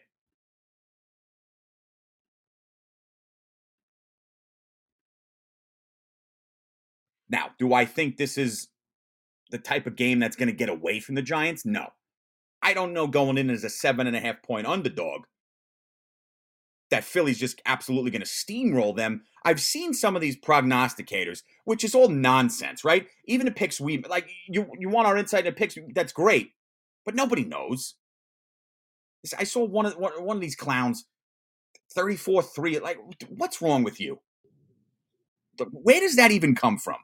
Now, 7.29 7.51
do 7.59 7.73
I 7.73 7.85
think 7.85 8.17
this 8.17 8.37
is 8.37 8.69
the 9.51 9.57
type 9.57 9.87
of 9.87 9.95
game 9.95 10.19
that's 10.19 10.35
going 10.35 10.49
to 10.49 10.55
get 10.55 10.69
away 10.69 10.99
from 10.99 11.15
the 11.15 11.21
Giants? 11.21 11.65
No. 11.65 11.87
I 12.61 12.73
don't 12.73 12.93
know 12.93 13.07
going 13.07 13.37
in 13.37 13.49
as 13.49 13.63
a 13.63 13.69
seven 13.69 14.07
and 14.07 14.15
a 14.15 14.19
half 14.19 14.41
point 14.41 14.67
underdog 14.67 15.23
that 16.89 17.03
Philly's 17.03 17.39
just 17.39 17.61
absolutely 17.65 18.11
going 18.11 18.21
to 18.21 18.27
steamroll 18.27 18.95
them. 18.95 19.23
I've 19.43 19.61
seen 19.61 19.93
some 19.93 20.15
of 20.15 20.21
these 20.21 20.39
prognosticators, 20.39 21.43
which 21.65 21.83
is 21.83 21.93
all 21.93 22.09
nonsense, 22.09 22.83
right? 22.83 23.07
Even 23.25 23.45
the 23.45 23.51
picks 23.51 23.79
we 23.79 24.03
like, 24.09 24.29
you 24.47 24.67
you 24.79 24.89
want 24.89 25.07
our 25.07 25.17
insight 25.17 25.45
into 25.45 25.57
picks, 25.57 25.77
that's 25.93 26.13
great, 26.13 26.51
but 27.05 27.15
nobody 27.15 27.45
knows. 27.45 27.95
I 29.37 29.43
saw 29.43 29.65
one 29.65 29.85
of 29.85 29.93
one 29.93 30.37
of 30.37 30.41
these 30.41 30.55
clowns, 30.55 31.05
thirty 31.93 32.15
four 32.15 32.41
three. 32.41 32.79
Like, 32.79 32.97
what's 33.29 33.61
wrong 33.61 33.83
with 33.83 33.99
you? 33.99 34.19
Where 35.71 35.99
does 35.99 36.15
that 36.15 36.31
even 36.31 36.55
come 36.55 36.77
from? 36.77 36.97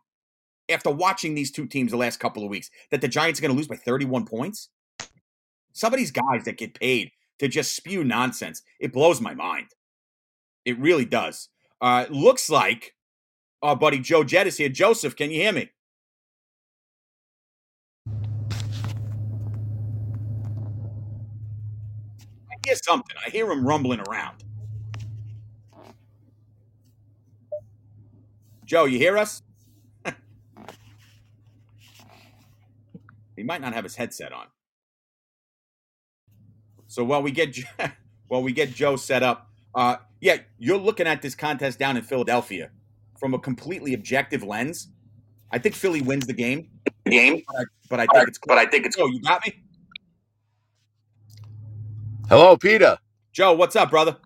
After 0.70 0.90
watching 0.90 1.36
these 1.36 1.52
two 1.52 1.68
teams 1.68 1.92
the 1.92 1.98
last 1.98 2.20
couple 2.20 2.44
of 2.44 2.50
weeks, 2.50 2.70
that 2.90 3.02
the 3.02 3.08
Giants 3.08 3.40
are 3.40 3.42
going 3.42 3.52
to 3.52 3.58
lose 3.58 3.68
by 3.68 3.76
thirty 3.76 4.06
one 4.06 4.26
points. 4.26 4.70
Some 5.74 5.94
of 5.94 5.98
these 5.98 6.12
guys 6.12 6.46
that 6.46 6.58
get 6.58 6.80
paid 6.80 7.12
to 7.40 7.48
just 7.48 7.76
spew 7.76 8.04
nonsense, 8.04 8.62
it 8.80 8.94
blows 8.94 9.20
my 9.20 9.34
mind. 9.34 9.68
It 10.66 10.80
really 10.80 11.06
does. 11.06 11.50
Uh, 11.82 12.06
looks 12.10 12.50
like 12.50 12.96
our 13.62 13.76
buddy 13.76 14.00
Joe 14.00 14.24
Jett 14.24 14.48
is 14.48 14.58
here. 14.58 14.70
Joseph, 14.70 15.16
can 15.16 15.32
you 15.32 15.42
hear 15.42 15.52
me? 15.52 15.70
I 22.50 22.56
hear 22.66 22.76
something. 22.76 23.18
I 23.26 23.30
hear 23.30 23.52
him 23.52 23.68
rumbling 23.68 24.00
around. 24.08 24.44
Joe, 28.64 28.86
you 28.86 28.98
hear 28.98 29.18
us? 29.18 29.42
He 33.36 33.44
might 33.44 33.62
not 33.62 33.74
have 33.74 33.84
his 33.84 33.96
headset 33.96 34.32
on. 34.32 34.48
So 36.88 37.04
while 37.04 37.22
we 37.24 37.32
get 37.32 37.58
while 38.28 38.44
we 38.44 38.52
get 38.52 38.74
Joe 38.74 38.96
set 38.96 39.24
up, 39.24 39.50
uh, 39.76 39.98
yeah, 40.22 40.38
you're 40.58 40.78
looking 40.78 41.08
at 41.08 41.22
this 41.22 41.36
contest 41.36 41.80
down 41.80 41.98
in 41.98 42.04
Philadelphia 42.04 42.72
from 43.20 43.34
a 43.34 43.40
completely 43.40 43.94
objective 43.94 44.44
lens. 44.44 44.90
I 45.52 45.60
think 45.60 45.76
Philly 45.76 46.02
wins 46.02 46.26
the 46.26 46.34
game. 46.34 46.70
Game, 47.06 47.44
but 47.48 47.56
I, 47.60 47.66
but 47.90 48.00
I 48.00 48.06
think 48.08 48.28
it's. 48.28 48.40
But 48.46 48.58
I 48.58 48.66
think 48.66 48.86
it's. 48.86 48.96
Joe, 48.96 49.08
you 49.08 49.22
got 49.22 49.46
me. 49.46 49.62
Hello, 52.30 52.58
Peter. 52.58 52.98
Joe, 53.32 53.54
what's 53.54 53.76
up, 53.76 53.90
brother? 53.90 54.18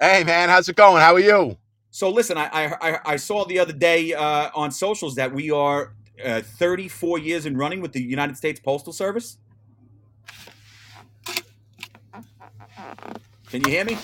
Hey, 0.00 0.24
man, 0.24 0.48
how's 0.48 0.68
it 0.68 0.76
going? 0.76 1.02
How 1.02 1.14
are 1.14 1.20
you? 1.20 1.56
So 1.90 2.10
listen, 2.10 2.38
I 2.38 2.48
I, 2.52 2.98
I 3.04 3.16
saw 3.16 3.44
the 3.44 3.58
other 3.58 3.72
day 3.72 4.14
uh, 4.14 4.50
on 4.54 4.70
socials 4.70 5.16
that 5.16 5.32
we 5.32 5.50
are 5.50 5.94
uh, 6.24 6.40
34 6.40 7.18
years 7.18 7.46
in 7.46 7.56
running 7.56 7.80
with 7.80 7.92
the 7.92 8.02
United 8.02 8.36
States 8.36 8.60
Postal 8.60 8.92
Service. 8.92 9.38
Can 13.50 13.64
you 13.64 13.70
hear 13.70 13.84
me? 13.84 13.96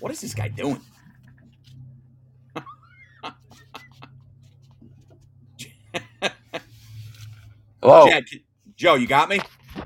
What 0.00 0.10
is 0.10 0.20
this 0.20 0.34
guy 0.34 0.48
doing? 0.48 0.80
Hello. 7.80 8.08
Chad, 8.08 8.24
Joe, 8.76 8.94
you 8.94 9.06
got 9.06 9.28
me? 9.28 9.38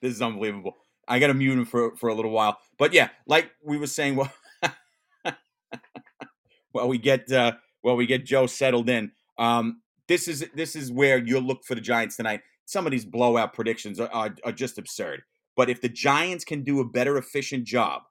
this 0.00 0.12
is 0.12 0.20
unbelievable. 0.20 0.76
I 1.06 1.20
got 1.20 1.28
to 1.28 1.34
mute 1.34 1.56
him 1.56 1.64
for, 1.64 1.94
for 1.96 2.08
a 2.08 2.14
little 2.14 2.32
while. 2.32 2.58
But 2.76 2.92
yeah, 2.92 3.10
like 3.28 3.52
we 3.64 3.78
were 3.78 3.86
saying, 3.86 4.16
well, 4.16 4.32
while 6.76 6.88
we 6.88 6.98
get 6.98 7.32
uh, 7.32 7.52
while 7.80 7.96
we 7.96 8.06
get 8.06 8.26
Joe 8.26 8.46
settled 8.46 8.90
in, 8.90 9.12
um, 9.38 9.80
this 10.08 10.28
is 10.28 10.46
this 10.54 10.76
is 10.76 10.92
where 10.92 11.18
you'll 11.18 11.42
look 11.42 11.64
for 11.64 11.74
the 11.74 11.80
Giants 11.80 12.16
tonight. 12.16 12.42
Some 12.66 12.86
of 12.86 12.92
these 12.92 13.04
blowout 13.04 13.54
predictions 13.54 13.98
are, 13.98 14.10
are, 14.12 14.34
are 14.44 14.52
just 14.52 14.76
absurd. 14.78 15.22
But 15.56 15.70
if 15.70 15.80
the 15.80 15.88
Giants 15.88 16.44
can 16.44 16.62
do 16.62 16.80
a 16.80 16.84
better, 16.84 17.16
efficient 17.16 17.64
job, 17.64 18.02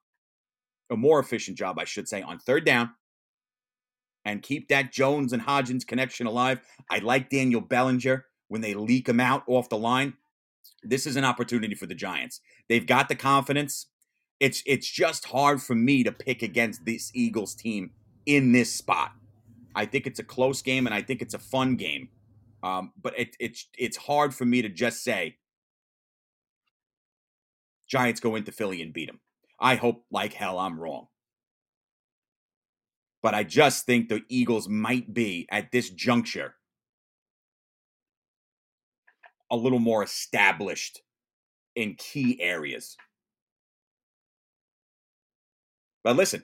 a 0.89 0.97
more 0.97 1.19
efficient 1.19 1.57
job, 1.57 1.77
I 1.77 1.83
should 1.83 2.07
say, 2.07 2.21
on 2.23 2.39
third 2.39 2.65
down, 2.65 2.91
and 4.23 4.41
keep 4.41 4.69
that 4.69 4.91
Jones 4.91 5.31
and 5.31 5.43
Hodgins 5.43 5.85
connection 5.85 6.25
alive, 6.25 6.59
I 6.89 6.99
like 6.99 7.29
Daniel 7.29 7.61
Bellinger 7.61 8.25
when 8.47 8.61
they 8.61 8.73
leak 8.73 9.07
him 9.07 9.19
out 9.19 9.43
off 9.45 9.69
the 9.69 9.77
line. 9.77 10.13
This 10.81 11.05
is 11.05 11.15
an 11.17 11.25
opportunity 11.25 11.75
for 11.75 11.85
the 11.85 11.93
Giants. 11.93 12.41
They've 12.67 12.87
got 12.87 13.09
the 13.09 13.15
confidence. 13.15 13.87
It's 14.39 14.63
it's 14.65 14.89
just 14.89 15.25
hard 15.25 15.61
for 15.61 15.75
me 15.75 16.03
to 16.03 16.11
pick 16.11 16.41
against 16.41 16.85
this 16.85 17.11
Eagles 17.13 17.53
team 17.53 17.91
in 18.25 18.51
this 18.51 18.73
spot. 18.73 19.11
I 19.75 19.85
think 19.85 20.07
it's 20.07 20.19
a 20.19 20.23
close 20.23 20.61
game 20.61 20.85
and 20.87 20.93
I 20.93 21.01
think 21.01 21.21
it's 21.21 21.33
a 21.33 21.39
fun 21.39 21.75
game. 21.75 22.09
Um, 22.63 22.93
but 23.01 23.17
it, 23.19 23.35
it's 23.39 23.67
it's 23.77 23.97
hard 23.97 24.33
for 24.33 24.45
me 24.45 24.61
to 24.61 24.69
just 24.69 25.03
say 25.03 25.37
Giants 27.87 28.19
go 28.19 28.35
into 28.35 28.51
Philly 28.51 28.81
and 28.81 28.93
beat 28.93 29.07
them. 29.07 29.19
I 29.59 29.75
hope 29.75 30.05
like 30.09 30.33
hell 30.33 30.57
I'm 30.57 30.79
wrong. 30.79 31.07
But 33.21 33.33
I 33.33 33.43
just 33.43 33.85
think 33.85 34.09
the 34.09 34.21
Eagles 34.29 34.67
might 34.67 35.13
be 35.13 35.47
at 35.51 35.71
this 35.71 35.89
juncture 35.89 36.55
a 39.51 39.55
little 39.55 39.79
more 39.79 40.03
established 40.03 41.01
in 41.75 41.95
key 41.95 42.41
areas. 42.41 42.97
But 46.03 46.15
listen, 46.15 46.43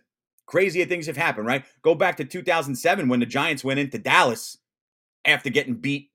crazier 0.52 0.86
things 0.86 1.08
have 1.08 1.16
happened, 1.16 1.48
right? 1.48 1.64
Go 1.82 1.96
back 1.96 2.18
to 2.18 2.26
2007 2.26 3.08
when 3.08 3.22
the 3.22 3.26
Giants 3.26 3.64
went 3.64 3.80
into 3.80 3.98
Dallas 3.98 4.58
after 5.24 5.50
getting 5.50 5.76
beat 5.76 6.12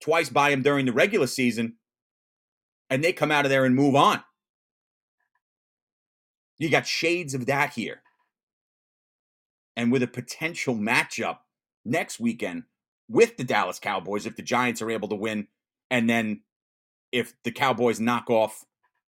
twice 0.00 0.30
by 0.30 0.50
him 0.50 0.62
during 0.62 0.86
the 0.86 0.94
regular 0.94 1.26
season, 1.26 1.74
and 2.88 3.04
they 3.04 3.12
come 3.12 3.30
out 3.30 3.44
of 3.44 3.50
there 3.50 3.66
and 3.66 3.76
move 3.76 3.94
on. 3.94 4.24
You 6.58 6.70
got 6.70 6.86
shades 6.86 7.34
of 7.34 7.44
that 7.46 7.74
here. 7.74 8.00
And 9.76 9.92
with 9.92 10.02
a 10.02 10.06
potential 10.06 10.74
matchup 10.74 11.40
next 11.84 12.18
weekend 12.18 12.62
with 13.10 13.36
the 13.36 13.44
Dallas 13.44 13.78
Cowboys, 13.78 14.24
if 14.24 14.36
the 14.36 14.42
Giants 14.42 14.80
are 14.80 14.90
able 14.90 15.08
to 15.08 15.16
win, 15.16 15.48
and 15.90 16.08
then 16.08 16.40
if 17.12 17.34
the 17.44 17.52
Cowboys 17.52 18.00
knock 18.00 18.30
off 18.30 18.64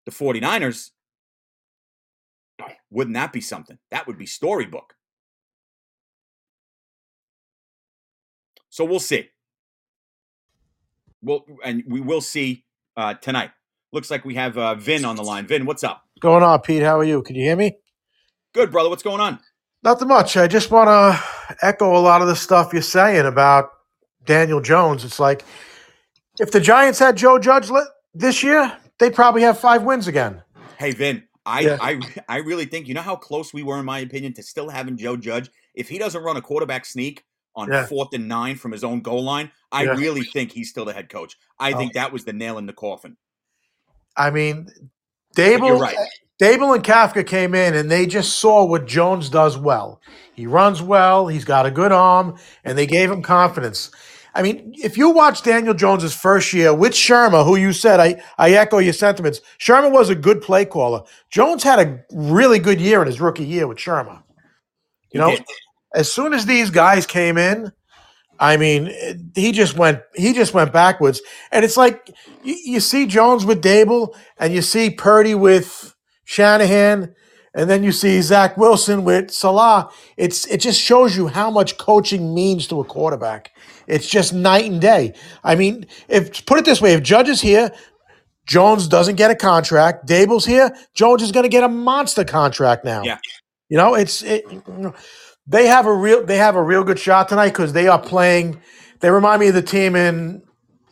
the 0.05 0.11
49ers, 0.11 0.91
wouldn't 2.89 3.15
that 3.15 3.33
be 3.33 3.41
something? 3.41 3.77
That 3.91 4.07
would 4.07 4.17
be 4.17 4.25
storybook. 4.25 4.93
So 8.69 8.85
we'll 8.85 8.99
see. 8.99 9.29
Well, 11.21 11.45
and 11.63 11.83
we 11.87 12.01
will 12.01 12.21
see 12.21 12.65
uh, 12.97 13.15
tonight. 13.15 13.51
Looks 13.91 14.09
like 14.09 14.23
we 14.23 14.35
have 14.35 14.57
uh, 14.57 14.75
Vin 14.75 15.03
on 15.05 15.15
the 15.17 15.23
line. 15.23 15.45
Vin, 15.45 15.65
what's 15.65 15.83
up? 15.83 16.03
going 16.21 16.43
on, 16.43 16.61
Pete? 16.61 16.83
How 16.83 16.99
are 16.99 17.03
you? 17.03 17.21
Can 17.23 17.35
you 17.35 17.43
hear 17.43 17.55
me? 17.55 17.75
Good, 18.53 18.71
brother. 18.71 18.89
What's 18.89 19.03
going 19.03 19.19
on? 19.19 19.39
Nothing 19.83 20.07
much. 20.07 20.37
I 20.37 20.47
just 20.47 20.69
want 20.71 20.87
to 20.87 21.57
echo 21.65 21.97
a 21.97 21.99
lot 21.99 22.21
of 22.21 22.27
the 22.27 22.35
stuff 22.35 22.71
you're 22.71 22.81
saying 22.81 23.25
about 23.25 23.69
Daniel 24.25 24.61
Jones. 24.61 25.03
It's 25.03 25.19
like 25.19 25.43
if 26.39 26.51
the 26.51 26.59
Giants 26.59 26.99
had 26.99 27.17
Joe 27.17 27.39
Judge 27.39 27.69
this 28.13 28.43
year, 28.43 28.77
they'd 28.99 29.15
probably 29.15 29.41
have 29.41 29.59
five 29.59 29.83
wins 29.83 30.07
again. 30.07 30.43
Hey, 30.77 30.91
Vin, 30.91 31.23
I, 31.45 31.61
Yeah. 31.61 31.77
I, 31.81 31.99
I 32.29 32.37
really 32.37 32.65
think 32.65 32.87
you 32.87 32.93
know 32.93 33.01
how 33.01 33.15
close 33.15 33.53
we 33.53 33.63
were, 33.63 33.79
in 33.79 33.85
my 33.85 33.99
opinion, 33.99 34.33
to 34.33 34.43
still 34.43 34.69
having 34.69 34.97
Joe 34.97 35.17
Judge. 35.17 35.49
If 35.73 35.89
he 35.89 35.97
doesn't 35.97 36.21
run 36.23 36.37
a 36.37 36.41
quarterback 36.41 36.85
sneak 36.85 37.23
on 37.55 37.71
Yeah. 37.71 37.85
fourth 37.85 38.13
and 38.13 38.27
nine 38.27 38.55
from 38.55 38.71
his 38.71 38.83
own 38.83 39.01
goal 39.01 39.23
line, 39.23 39.51
I 39.71 39.83
Yeah. 39.83 39.91
really 39.97 40.23
think 40.23 40.51
he's 40.51 40.69
still 40.69 40.85
the 40.85 40.93
head 40.93 41.09
coach. 41.09 41.37
I 41.59 41.73
Oh. 41.73 41.77
think 41.77 41.93
that 41.93 42.11
was 42.13 42.23
the 42.25 42.33
nail 42.33 42.57
in 42.57 42.65
the 42.65 42.73
coffin. 42.73 43.17
I 44.15 44.29
mean, 44.29 44.67
Daboll, 45.35 45.79
right. 45.79 45.97
Eh, 45.97 46.05
Daboll 46.41 46.75
and 46.75 46.83
Kafka 46.83 47.25
came 47.25 47.53
in 47.55 47.75
and 47.75 47.89
they 47.89 48.05
just 48.05 48.39
saw 48.39 48.65
what 48.65 48.85
Jones 48.87 49.29
does 49.29 49.57
well. 49.57 50.01
He 50.33 50.47
runs 50.47 50.81
well, 50.81 51.27
he's 51.27 51.45
got 51.45 51.65
a 51.65 51.71
good 51.71 51.91
arm, 51.91 52.35
and 52.63 52.77
they 52.77 52.87
gave 52.87 53.11
him 53.11 53.21
confidence. 53.21 53.91
I 54.33 54.41
mean, 54.41 54.73
if 54.81 54.97
you 54.97 55.09
watch 55.09 55.43
Daniel 55.43 55.73
Jones's 55.73 56.15
first 56.15 56.53
year 56.53 56.73
with 56.73 56.93
Shurmur, 56.93 57.45
who 57.45 57.57
you 57.57 57.73
said, 57.73 57.99
I, 57.99 58.21
I 58.37 58.51
echo 58.51 58.77
your 58.77 58.93
sentiments. 58.93 59.41
Shurmur 59.59 59.91
was 59.91 60.09
a 60.09 60.15
good 60.15 60.41
play 60.41 60.63
caller. 60.65 61.03
Jones 61.29 61.63
had 61.63 61.79
a 61.79 62.03
really 62.13 62.59
good 62.59 62.79
year 62.79 63.01
in 63.01 63.07
his 63.07 63.19
rookie 63.19 63.45
year 63.45 63.67
with 63.67 63.77
Shurmur. 63.77 64.23
You 65.11 65.19
know, 65.19 65.35
as 65.93 66.11
soon 66.11 66.33
as 66.33 66.45
these 66.45 66.69
guys 66.69 67.05
came 67.05 67.37
in, 67.37 67.73
I 68.39 68.57
mean, 68.57 68.91
he 69.35 69.51
just 69.51 69.77
went 69.77 70.01
he 70.15 70.33
just 70.33 70.53
went 70.53 70.73
backwards. 70.73 71.21
And 71.51 71.63
it's 71.63 71.77
like 71.77 72.09
you, 72.43 72.55
you 72.65 72.79
see 72.79 73.05
Jones 73.05 73.45
with 73.45 73.61
Daboll, 73.61 74.15
and 74.39 74.53
you 74.53 74.61
see 74.63 74.89
Purdy 74.89 75.35
with 75.35 75.95
Shanahan, 76.23 77.13
and 77.53 77.69
then 77.69 77.83
you 77.83 77.91
see 77.91 78.21
Zach 78.21 78.57
Wilson 78.57 79.03
with 79.03 79.31
Saleh. 79.31 79.91
It's 80.17 80.47
it 80.47 80.57
just 80.57 80.81
shows 80.81 81.15
you 81.15 81.27
how 81.27 81.51
much 81.51 81.77
coaching 81.77 82.33
means 82.33 82.65
to 82.67 82.79
a 82.79 82.85
quarterback. 82.85 83.50
It's 83.87 84.07
just 84.07 84.33
night 84.33 84.65
and 84.65 84.81
day. 84.81 85.13
I 85.43 85.55
mean, 85.55 85.85
if 86.07 86.45
put 86.45 86.59
it 86.59 86.65
this 86.65 86.81
way, 86.81 86.93
if 86.93 87.03
Judge 87.03 87.29
is 87.29 87.41
here, 87.41 87.71
Jones 88.45 88.87
doesn't 88.87 89.15
get 89.15 89.31
a 89.31 89.35
contract. 89.35 90.07
Daboll's 90.07 90.45
here, 90.45 90.75
Jones 90.93 91.21
is 91.21 91.31
going 91.31 91.43
to 91.43 91.49
get 91.49 91.63
a 91.63 91.69
monster 91.69 92.23
contract 92.23 92.83
now. 92.83 93.03
Yeah. 93.03 93.17
You 93.69 93.77
know, 93.77 93.93
it's 93.95 94.21
it, 94.23 94.43
they 95.47 95.67
have 95.67 95.85
a 95.85 95.93
real 95.93 96.25
they 96.25 96.37
have 96.37 96.55
a 96.55 96.61
real 96.61 96.83
good 96.83 96.99
shot 96.99 97.29
tonight 97.29 97.49
because 97.49 97.73
they 97.73 97.87
are 97.87 97.99
playing. 97.99 98.61
They 98.99 99.09
remind 99.09 99.39
me 99.39 99.47
of 99.47 99.53
the 99.53 99.61
team 99.61 99.95
in 99.95 100.43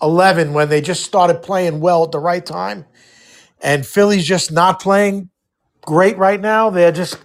eleven 0.02 0.54
when 0.54 0.70
they 0.70 0.80
just 0.80 1.04
started 1.04 1.42
playing 1.42 1.82
well 1.82 2.06
at 2.06 2.12
the 2.12 2.20
right 2.20 2.46
time, 2.46 2.86
and 3.62 3.86
Philly's 3.86 4.26
just 4.26 4.52
not 4.52 4.82
playing 4.82 5.30
great 5.82 6.18
right 6.18 6.40
now. 6.40 6.70
They're 6.70 6.94
just. 6.94 7.18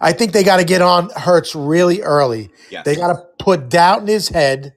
I 0.00 0.12
think 0.14 0.32
they 0.32 0.44
got 0.44 0.56
to 0.56 0.64
get 0.64 0.80
on 0.80 1.10
Hurts 1.10 1.54
really 1.54 2.00
early. 2.00 2.50
Yes. 2.70 2.86
They 2.86 2.96
got 2.96 3.12
to 3.12 3.22
put 3.38 3.68
doubt 3.68 4.00
in 4.00 4.06
his 4.06 4.28
head 4.28 4.74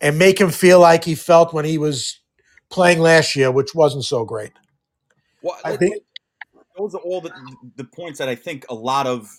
and 0.00 0.18
make 0.18 0.40
him 0.40 0.50
feel 0.50 0.80
like 0.80 1.04
he 1.04 1.14
felt 1.14 1.52
when 1.52 1.64
he 1.64 1.78
was 1.78 2.20
playing 2.70 3.00
last 3.00 3.36
year, 3.36 3.50
which 3.50 3.74
wasn't 3.74 4.04
so 4.04 4.24
great. 4.24 4.52
Well, 5.42 5.56
I 5.64 5.76
think 5.76 6.02
those 6.76 6.94
are 6.94 7.00
all 7.00 7.20
the 7.20 7.32
the 7.76 7.84
points 7.84 8.18
that 8.18 8.28
I 8.28 8.34
think 8.34 8.64
a 8.68 8.74
lot 8.74 9.06
of 9.06 9.30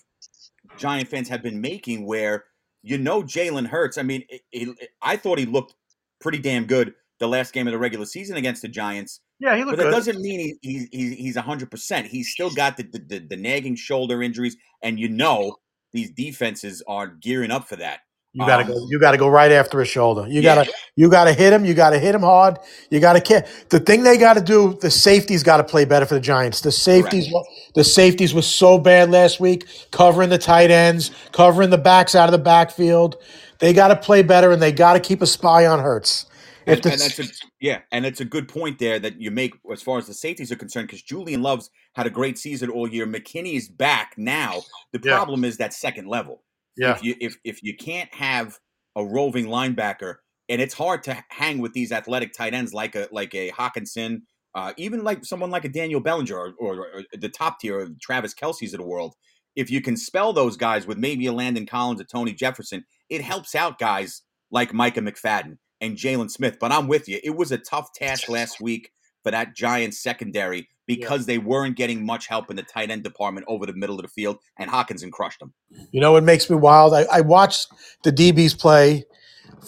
Giant 0.77 1.09
fans 1.09 1.29
have 1.29 1.43
been 1.43 1.61
making. 1.61 2.05
Where 2.05 2.45
you 2.83 2.97
know 2.97 3.21
Jalen 3.21 3.67
Hurts. 3.67 3.97
I 3.97 4.03
mean, 4.03 4.23
it, 4.29 4.41
it, 4.51 4.89
I 5.01 5.17
thought 5.17 5.39
he 5.39 5.45
looked 5.45 5.75
pretty 6.19 6.39
damn 6.39 6.65
good 6.65 6.93
the 7.19 7.27
last 7.27 7.53
game 7.53 7.67
of 7.67 7.71
the 7.71 7.79
regular 7.79 8.05
season 8.05 8.37
against 8.37 8.61
the 8.61 8.67
Giants. 8.67 9.21
yeah, 9.39 9.55
he 9.55 9.63
But 9.63 9.69
looked 9.69 9.77
that 9.77 9.83
good. 9.83 9.91
But 9.91 9.93
it 9.93 9.97
doesn't 9.97 10.21
mean 10.21 10.39
he, 10.39 10.57
he, 10.61 10.87
he 10.91 11.15
he's 11.15 11.35
hundred 11.35 11.71
percent. 11.71 12.07
He's 12.07 12.29
still 12.29 12.51
got 12.51 12.77
the, 12.77 12.83
the, 12.83 12.99
the 12.99 13.19
the 13.19 13.37
nagging 13.37 13.75
shoulder 13.75 14.21
injuries, 14.21 14.55
and 14.81 14.99
you 14.99 15.09
know 15.09 15.57
these 15.93 16.11
defenses 16.11 16.83
are 16.87 17.07
gearing 17.07 17.51
up 17.51 17.67
for 17.67 17.75
that. 17.77 18.01
You 18.39 18.45
gotta 18.45 18.63
Um, 18.63 18.69
go. 18.69 18.87
You 18.89 18.99
gotta 18.99 19.17
go 19.17 19.27
right 19.27 19.51
after 19.51 19.79
his 19.79 19.87
shoulder. 19.87 20.27
You 20.27 20.41
Yeah. 20.41 20.55
gotta. 20.55 20.71
You 20.95 21.09
gotta 21.09 21.33
hit 21.33 21.53
him. 21.53 21.65
You 21.65 21.73
gotta 21.73 21.97
hit 21.97 22.13
him 22.13 22.21
hard. 22.21 22.57
You 22.91 22.99
gotta 22.99 23.19
kick. 23.19 23.47
The 23.69 23.79
thing 23.79 24.03
they 24.03 24.15
got 24.17 24.35
to 24.35 24.41
do. 24.41 24.77
The 24.79 24.91
safeties 24.91 25.41
got 25.41 25.57
to 25.57 25.63
play 25.63 25.85
better 25.85 26.05
for 26.05 26.13
the 26.13 26.19
Giants. 26.19 26.61
The 26.61 26.71
safeties. 26.71 27.33
The 27.73 27.83
safeties 27.83 28.33
was 28.35 28.45
so 28.45 28.77
bad 28.77 29.09
last 29.09 29.39
week, 29.39 29.65
covering 29.91 30.29
the 30.29 30.37
tight 30.37 30.69
ends, 30.69 31.09
covering 31.31 31.71
the 31.71 31.77
backs 31.79 32.13
out 32.13 32.25
of 32.27 32.31
the 32.31 32.37
backfield. 32.37 33.17
They 33.59 33.73
got 33.73 33.87
to 33.87 33.95
play 33.95 34.21
better, 34.21 34.51
and 34.51 34.61
they 34.61 34.71
got 34.71 34.93
to 34.93 34.99
keep 34.99 35.21
a 35.23 35.27
spy 35.27 35.65
on 35.65 35.79
Hurts. 35.79 36.27
And, 36.67 36.85
and 36.85 36.99
that's 36.99 37.17
a 37.19 37.23
yeah, 37.61 37.79
and 37.91 38.05
it's 38.05 38.19
a 38.19 38.25
good 38.25 38.47
point 38.49 38.77
there 38.77 38.99
that 38.99 39.19
you 39.21 39.31
make 39.31 39.53
as 39.71 39.81
far 39.81 39.97
as 39.97 40.05
the 40.05 40.13
safeties 40.13 40.51
are 40.51 40.57
concerned 40.57 40.87
because 40.87 41.01
Julian 41.01 41.41
Love's 41.41 41.69
had 41.95 42.05
a 42.05 42.09
great 42.11 42.37
season 42.37 42.69
all 42.69 42.87
year. 42.87 43.07
McKinney 43.07 43.55
is 43.55 43.69
back 43.69 44.13
now. 44.17 44.61
The 44.91 44.99
Yeah. 45.03 45.15
problem 45.15 45.43
is 45.45 45.57
that 45.57 45.73
second 45.73 46.07
level. 46.07 46.43
Yeah, 46.77 46.95
If 46.95 47.03
you 47.03 47.15
if 47.19 47.37
if 47.43 47.63
you 47.63 47.75
can't 47.75 48.13
have 48.13 48.59
a 48.95 49.05
roving 49.05 49.45
linebacker, 49.45 50.15
and 50.49 50.61
it's 50.61 50.73
hard 50.73 51.03
to 51.03 51.23
hang 51.29 51.59
with 51.59 51.73
these 51.73 51.91
athletic 51.91 52.33
tight 52.33 52.53
ends 52.53 52.73
like 52.73 52.95
a 52.95 53.07
like 53.11 53.33
a 53.33 53.51
Hockenson, 53.51 54.21
uh, 54.55 54.73
even 54.77 55.03
like 55.03 55.25
someone 55.25 55.51
like 55.51 55.65
a 55.65 55.69
Daniel 55.69 55.99
Bellinger 55.99 56.35
or, 56.35 56.53
or, 56.59 56.75
or 56.79 57.03
the 57.13 57.29
top 57.29 57.59
tier 57.59 57.79
of 57.79 57.99
Travis 57.99 58.33
Kelce's 58.33 58.73
of 58.73 58.79
the 58.79 58.85
world. 58.85 59.15
If 59.55 59.71
you 59.71 59.81
can 59.81 59.97
spell 59.97 60.33
those 60.33 60.55
guys 60.55 60.85
with 60.85 60.97
maybe 60.97 61.25
a 61.25 61.33
Landon 61.33 61.65
Collins, 61.65 61.99
a 61.99 62.03
Tony 62.03 62.33
Jefferson, 62.33 62.85
it 63.09 63.21
helps 63.21 63.55
out 63.55 63.79
guys 63.79 64.21
like 64.51 64.73
Micah 64.73 65.01
McFadden 65.01 65.57
and 65.81 65.97
Jaylon 65.97 66.29
Smith. 66.29 66.57
But 66.59 66.71
I'm 66.71 66.87
with 66.87 67.09
you. 67.09 67.19
It 67.23 67.35
was 67.35 67.51
a 67.51 67.57
tough 67.57 67.91
task 67.93 68.29
last 68.29 68.61
week 68.61 68.91
for 69.27 69.31
that 69.31 69.53
Giants 69.53 70.01
secondary 70.01 70.69
because 70.85 71.25
they 71.25 71.37
weren't 71.37 71.75
getting 71.75 72.05
much 72.05 72.27
help 72.27 72.49
in 72.49 72.55
the 72.55 72.63
tight 72.63 72.89
end 72.89 73.03
department 73.03 73.45
over 73.49 73.65
the 73.65 73.73
middle 73.73 73.97
of 73.97 74.03
the 74.03 74.07
field, 74.07 74.37
and 74.57 74.71
Hockenson 74.71 75.11
crushed 75.11 75.41
them. 75.41 75.53
You 75.91 75.99
know 75.99 76.13
what 76.13 76.23
makes 76.23 76.49
me 76.49 76.55
wild? 76.55 76.93
I, 76.93 77.01
I 77.11 77.19
watched 77.19 77.67
the 78.05 78.11
DBs 78.13 78.57
play 78.57 79.03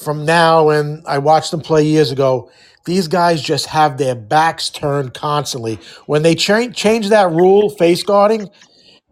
from 0.01 0.23
now 0.23 0.69
and 0.69 1.05
I 1.05 1.17
watched 1.17 1.51
them 1.51 1.59
play 1.59 1.83
years 1.83 2.09
ago. 2.09 2.49
These 2.85 3.09
guys 3.09 3.41
just 3.41 3.65
have 3.65 3.97
their 3.97 4.15
backs 4.15 4.69
turned 4.69 5.13
constantly. 5.13 5.77
When 6.05 6.23
they 6.23 6.35
cha- 6.35 6.69
change 6.69 7.09
that 7.09 7.29
rule, 7.29 7.69
face 7.71 8.01
guarding, 8.01 8.47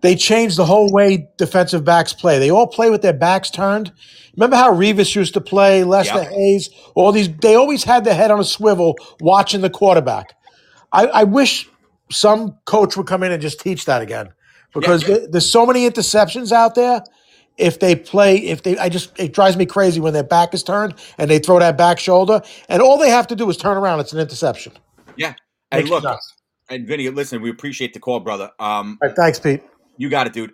they 0.01 0.15
change 0.15 0.55
the 0.55 0.65
whole 0.65 0.91
way 0.91 1.27
defensive 1.37 1.83
backs 1.83 2.13
play. 2.13 2.39
They 2.39 2.51
all 2.51 2.67
play 2.67 2.89
with 2.89 3.01
their 3.01 3.13
backs 3.13 3.49
turned. 3.49 3.91
Remember 4.35 4.55
how 4.55 4.71
Revis 4.71 5.15
used 5.15 5.33
to 5.33 5.41
play, 5.41 5.83
Lester 5.83 6.21
Yep. 6.21 6.31
Hayes, 6.31 6.69
all 6.95 7.11
these, 7.11 7.29
they 7.37 7.55
always 7.55 7.83
had 7.83 8.03
their 8.03 8.13
head 8.13 8.29
on 8.29 8.39
a 8.39 8.43
swivel 8.43 8.95
watching 9.19 9.61
the 9.61 9.69
quarterback. 9.69 10.35
I, 10.91 11.07
I 11.07 11.23
wish 11.23 11.67
some 12.11 12.55
coach 12.65 12.95
would 12.95 13.07
come 13.07 13.23
in 13.23 13.31
and 13.31 13.41
just 13.41 13.59
teach 13.59 13.85
that 13.85 14.01
again 14.01 14.29
because 14.73 15.03
there- 15.05 15.27
there's 15.27 15.49
so 15.49 15.65
many 15.65 15.89
interceptions 15.89 16.51
out 16.51 16.75
there. 16.75 17.03
If 17.57 17.79
they 17.79 17.95
play, 17.95 18.37
if 18.37 18.61
they, 18.61 18.77
I 18.77 18.87
just, 18.89 19.19
it 19.19 19.33
drives 19.33 19.57
me 19.57 19.65
crazy 19.65 19.99
when 19.99 20.13
their 20.13 20.21
back 20.23 20.53
is 20.53 20.61
turned 20.61 20.93
and 21.17 21.27
they 21.27 21.39
throw 21.39 21.57
that 21.57 21.75
back 21.75 21.97
shoulder, 21.97 22.43
and 22.69 22.83
all 22.83 22.99
they 22.99 23.09
have 23.09 23.25
to 23.27 23.35
do 23.35 23.49
is 23.49 23.57
turn 23.57 23.75
around. 23.77 23.99
It's 23.99 24.13
an 24.13 24.19
interception. 24.19 24.73
Yeah. 25.15 25.33
And 25.71 25.79
Makes 25.79 25.89
look, 25.89 26.03
nuts. 26.03 26.35
and 26.69 26.85
Vinny, 26.87 27.09
listen, 27.09 27.41
we 27.41 27.49
appreciate 27.49 27.95
the 27.95 27.99
call, 27.99 28.19
brother. 28.19 28.51
Um, 28.59 28.99
right, 29.01 29.15
thanks, 29.15 29.39
Pete. 29.39 29.63
You 29.97 30.09
got 30.09 30.27
it, 30.27 30.33
dude. 30.33 30.53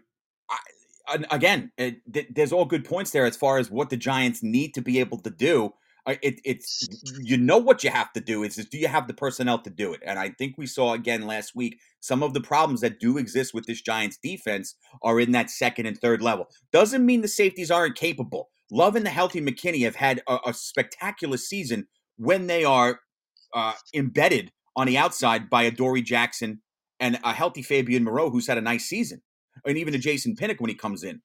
I, 1.08 1.24
again, 1.32 1.72
it, 1.78 2.34
there's 2.34 2.54
all 2.54 2.66
good 2.66 2.86
points 2.86 3.12
there 3.12 3.26
as 3.26 3.36
far 3.36 3.58
as 3.58 3.70
what 3.70 3.90
the 3.90 3.98
Giants 3.98 4.42
need 4.42 4.74
to 4.76 4.82
be 4.82 5.00
able 5.00 5.20
to 5.20 5.30
do. 5.30 5.74
It, 6.06 6.42
it's 6.44 6.86
you 7.22 7.38
know 7.38 7.58
what 7.58 7.84
you 7.84 7.90
have 7.90 8.12
to 8.14 8.20
do. 8.20 8.44
is, 8.44 8.58
just 8.58 8.70
do 8.72 8.78
you 8.78 8.90
have 8.90 9.08
the 9.08 9.14
personnel 9.14 9.60
to 9.60 9.70
do 9.70 9.94
it? 9.94 10.02
And 10.06 10.20
I 10.20 10.32
think 10.32 10.58
we 10.58 10.66
saw 10.66 10.94
again 10.94 11.26
last 11.26 11.56
week 11.56 11.80
some 12.02 12.24
of 12.24 12.34
the 12.34 12.42
problems 12.42 12.82
that 12.82 13.00
do 13.00 13.18
exist 13.18 13.54
with 13.54 13.66
this 13.66 13.82
Giants 13.82 14.18
defense 14.22 14.76
are 15.02 15.20
in 15.20 15.32
that 15.32 15.50
second 15.50 15.86
and 15.86 15.98
third 15.98 16.22
level. 16.22 16.48
Doesn't 16.74 17.06
mean 17.06 17.22
the 17.22 17.30
safeties 17.30 17.72
aren't 17.72 17.96
capable. 17.96 18.50
Love 18.70 18.98
and 18.98 19.06
the 19.06 19.12
healthy 19.12 19.40
McKinney 19.40 19.84
have 19.84 19.96
had 19.96 20.22
a, 20.28 20.40
a 20.48 20.54
spectacular 20.54 21.38
season 21.38 21.88
when 22.18 22.48
they 22.48 22.66
are 22.66 23.00
uh, 23.54 23.74
embedded 23.94 24.52
on 24.76 24.88
the 24.88 24.98
outside 24.98 25.50
by 25.50 25.64
Adoree' 25.64 26.02
Jackson 26.02 26.62
and 27.00 27.20
a 27.24 27.34
healthy 27.34 27.62
Fabian 27.62 28.04
Moreau, 28.04 28.30
who's 28.30 28.48
had 28.48 28.58
a 28.58 28.62
nice 28.62 28.86
season, 28.86 29.22
and 29.66 29.78
even 29.78 29.94
a 29.96 29.98
Jason 29.98 30.36
Pinnock 30.36 30.60
when 30.60 30.70
he 30.70 30.76
comes 30.76 31.04
in. 31.04 31.22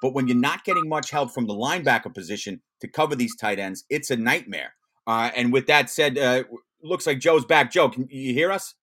But 0.00 0.14
when 0.14 0.26
you're 0.26 0.36
not 0.36 0.64
getting 0.64 0.88
much 0.88 1.10
help 1.10 1.32
from 1.32 1.46
the 1.46 1.54
linebacker 1.54 2.12
position 2.12 2.60
to 2.80 2.88
cover 2.88 3.14
these 3.14 3.36
tight 3.36 3.58
ends, 3.58 3.84
it's 3.88 4.10
a 4.10 4.16
nightmare. 4.16 4.74
Uh, 5.06 5.30
and 5.36 5.52
with 5.52 5.66
that 5.68 5.90
said, 5.90 6.18
uh, 6.18 6.42
looks 6.82 7.06
like 7.06 7.18
Joe's 7.20 7.44
back. 7.44 7.70
Joe, 7.70 7.88
can 7.88 8.08
you 8.10 8.34
hear 8.34 8.50
us? 8.50 8.74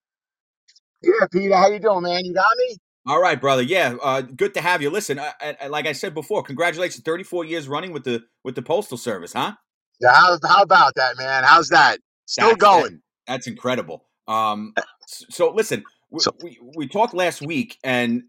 Yeah, 1.02 1.12
Peter, 1.32 1.56
how 1.56 1.70
you 1.70 1.80
doing, 1.80 2.04
man? 2.04 2.26
You 2.26 2.34
got 2.34 2.46
me? 2.58 2.78
All 3.06 3.22
right, 3.22 3.40
brother. 3.40 3.62
Yeah, 3.62 3.96
uh, 4.02 4.22
good 4.22 4.54
to 4.54 4.62
have 4.62 4.82
you. 4.82 4.90
Listen, 4.90 5.20
uh, 5.20 5.32
like 5.70 5.88
I 5.88 5.94
said 5.94 6.14
before, 6.14 6.44
congratulations, 6.44 7.04
34 7.04 7.46
years 7.46 7.68
running 7.68 7.92
with 7.92 8.04
the 8.04 8.22
with 8.44 8.56
the 8.56 8.62
postal 8.62 8.98
service, 8.98 9.34
huh? 9.34 9.54
Yeah, 10.02 10.14
how, 10.14 10.38
how 10.46 10.62
about 10.62 10.94
that, 10.96 11.18
man? 11.18 11.44
How's 11.44 11.70
that? 11.70 12.00
Still 12.26 12.50
That's- 12.50 12.62
going. 12.62 12.94
that- 12.94 13.02
that's 13.28 13.48
incredible. 13.48 14.06
Um, 14.28 14.74
so 15.08 15.52
listen, 15.52 15.84
we, 16.10 16.20
So- 16.20 16.36
we 16.44 16.60
we 16.76 16.88
talked 16.88 17.14
last 17.14 17.42
week, 17.42 17.78
and 17.84 18.24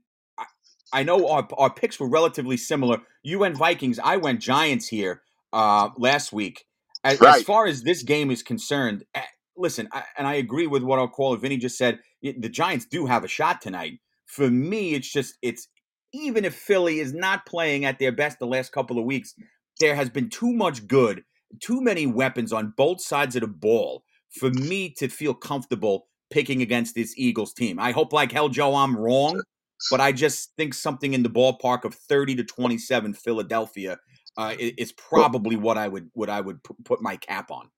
I, 0.92 1.02
know 1.02 1.28
our 1.28 1.46
our 1.56 1.72
picks 1.72 1.98
were 1.98 2.08
relatively 2.08 2.56
similar. 2.56 2.98
You 3.22 3.38
went 3.40 3.56
Vikings, 3.56 3.98
I 3.98 4.16
went 4.16 4.40
Giants 4.40 4.88
here 4.88 5.22
uh, 5.52 5.90
last 5.96 6.32
week. 6.32 6.64
As, 7.02 7.20
as 7.22 7.42
far 7.42 7.66
as 7.66 7.82
this 7.82 8.02
game 8.02 8.30
is 8.30 8.42
concerned, 8.42 9.04
eh, 9.14 9.22
listen, 9.56 9.88
I, 9.92 10.04
and 10.18 10.26
I 10.26 10.34
agree 10.34 10.66
with 10.66 10.82
what 10.82 10.98
our 10.98 11.08
caller 11.08 11.38
Vinny 11.38 11.56
just 11.56 11.78
said. 11.78 11.98
The 12.22 12.48
Giants 12.48 12.84
do 12.84 13.06
have 13.06 13.24
a 13.24 13.28
shot 13.28 13.62
tonight. 13.62 14.00
For 14.26 14.50
me, 14.50 14.94
it's 14.94 15.10
just 15.10 15.34
it's 15.42 15.68
even 16.12 16.44
if 16.44 16.54
Philly 16.54 17.00
is 17.00 17.12
not 17.14 17.46
playing 17.46 17.84
at 17.84 17.98
their 17.98 18.12
best 18.12 18.38
the 18.38 18.46
last 18.46 18.72
couple 18.72 18.98
of 18.98 19.04
weeks, 19.04 19.34
there 19.78 19.94
has 19.94 20.10
been 20.10 20.28
too 20.28 20.52
much 20.52 20.86
good, 20.86 21.24
too 21.60 21.80
many 21.80 22.06
weapons 22.06 22.52
on 22.52 22.74
both 22.76 23.00
sides 23.00 23.36
of 23.36 23.42
the 23.42 23.48
ball 23.48 24.04
for 24.30 24.50
me 24.50 24.90
to 24.98 25.08
feel 25.08 25.34
comfortable 25.34 26.06
picking 26.30 26.62
against 26.62 26.94
this 26.94 27.14
Eagles 27.16 27.52
team. 27.52 27.78
I 27.78 27.92
hope, 27.92 28.12
like 28.12 28.32
hell, 28.32 28.48
Joe, 28.48 28.74
I'm 28.74 28.96
wrong, 28.96 29.40
but 29.88 30.00
I 30.00 30.12
just 30.12 30.54
think 30.56 30.74
something 30.74 31.14
in 31.14 31.22
the 31.22 31.30
ballpark 31.30 31.84
of 31.84 31.94
30 31.94 32.36
to 32.36 32.44
27 32.44 33.14
Philadelphia 33.14 33.98
uh, 34.36 34.54
is 34.58 34.92
probably 34.92 35.56
what 35.56 35.78
I 35.78 35.88
would 35.88 36.10
what 36.14 36.30
I 36.30 36.40
would 36.40 36.62
pu- 36.64 36.76
put 36.84 37.02
my 37.02 37.16
cap 37.16 37.50
on. 37.50 37.70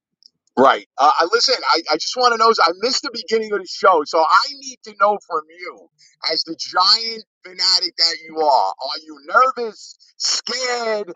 Right. 0.58 0.88
Uh, 0.98 1.12
I- 1.20 1.28
listen, 1.32 1.56
I, 1.74 1.82
I 1.92 1.96
just 1.96 2.16
want 2.16 2.34
to 2.34 2.38
know. 2.38 2.52
I 2.62 2.72
missed 2.82 3.02
the 3.02 3.10
beginning 3.12 3.52
of 3.54 3.60
the 3.60 3.68
show, 3.68 4.02
so 4.06 4.20
I 4.20 4.48
need 4.60 4.78
to 4.84 4.94
know 5.00 5.18
from 5.26 5.42
you, 5.58 5.88
as 6.32 6.44
the 6.44 6.56
giant 6.58 7.24
fanatic 7.44 7.96
that 7.96 8.16
you 8.26 8.38
are, 8.38 8.66
are 8.68 8.98
you 9.04 9.18
nervous, 9.26 9.96
scared, 10.16 11.12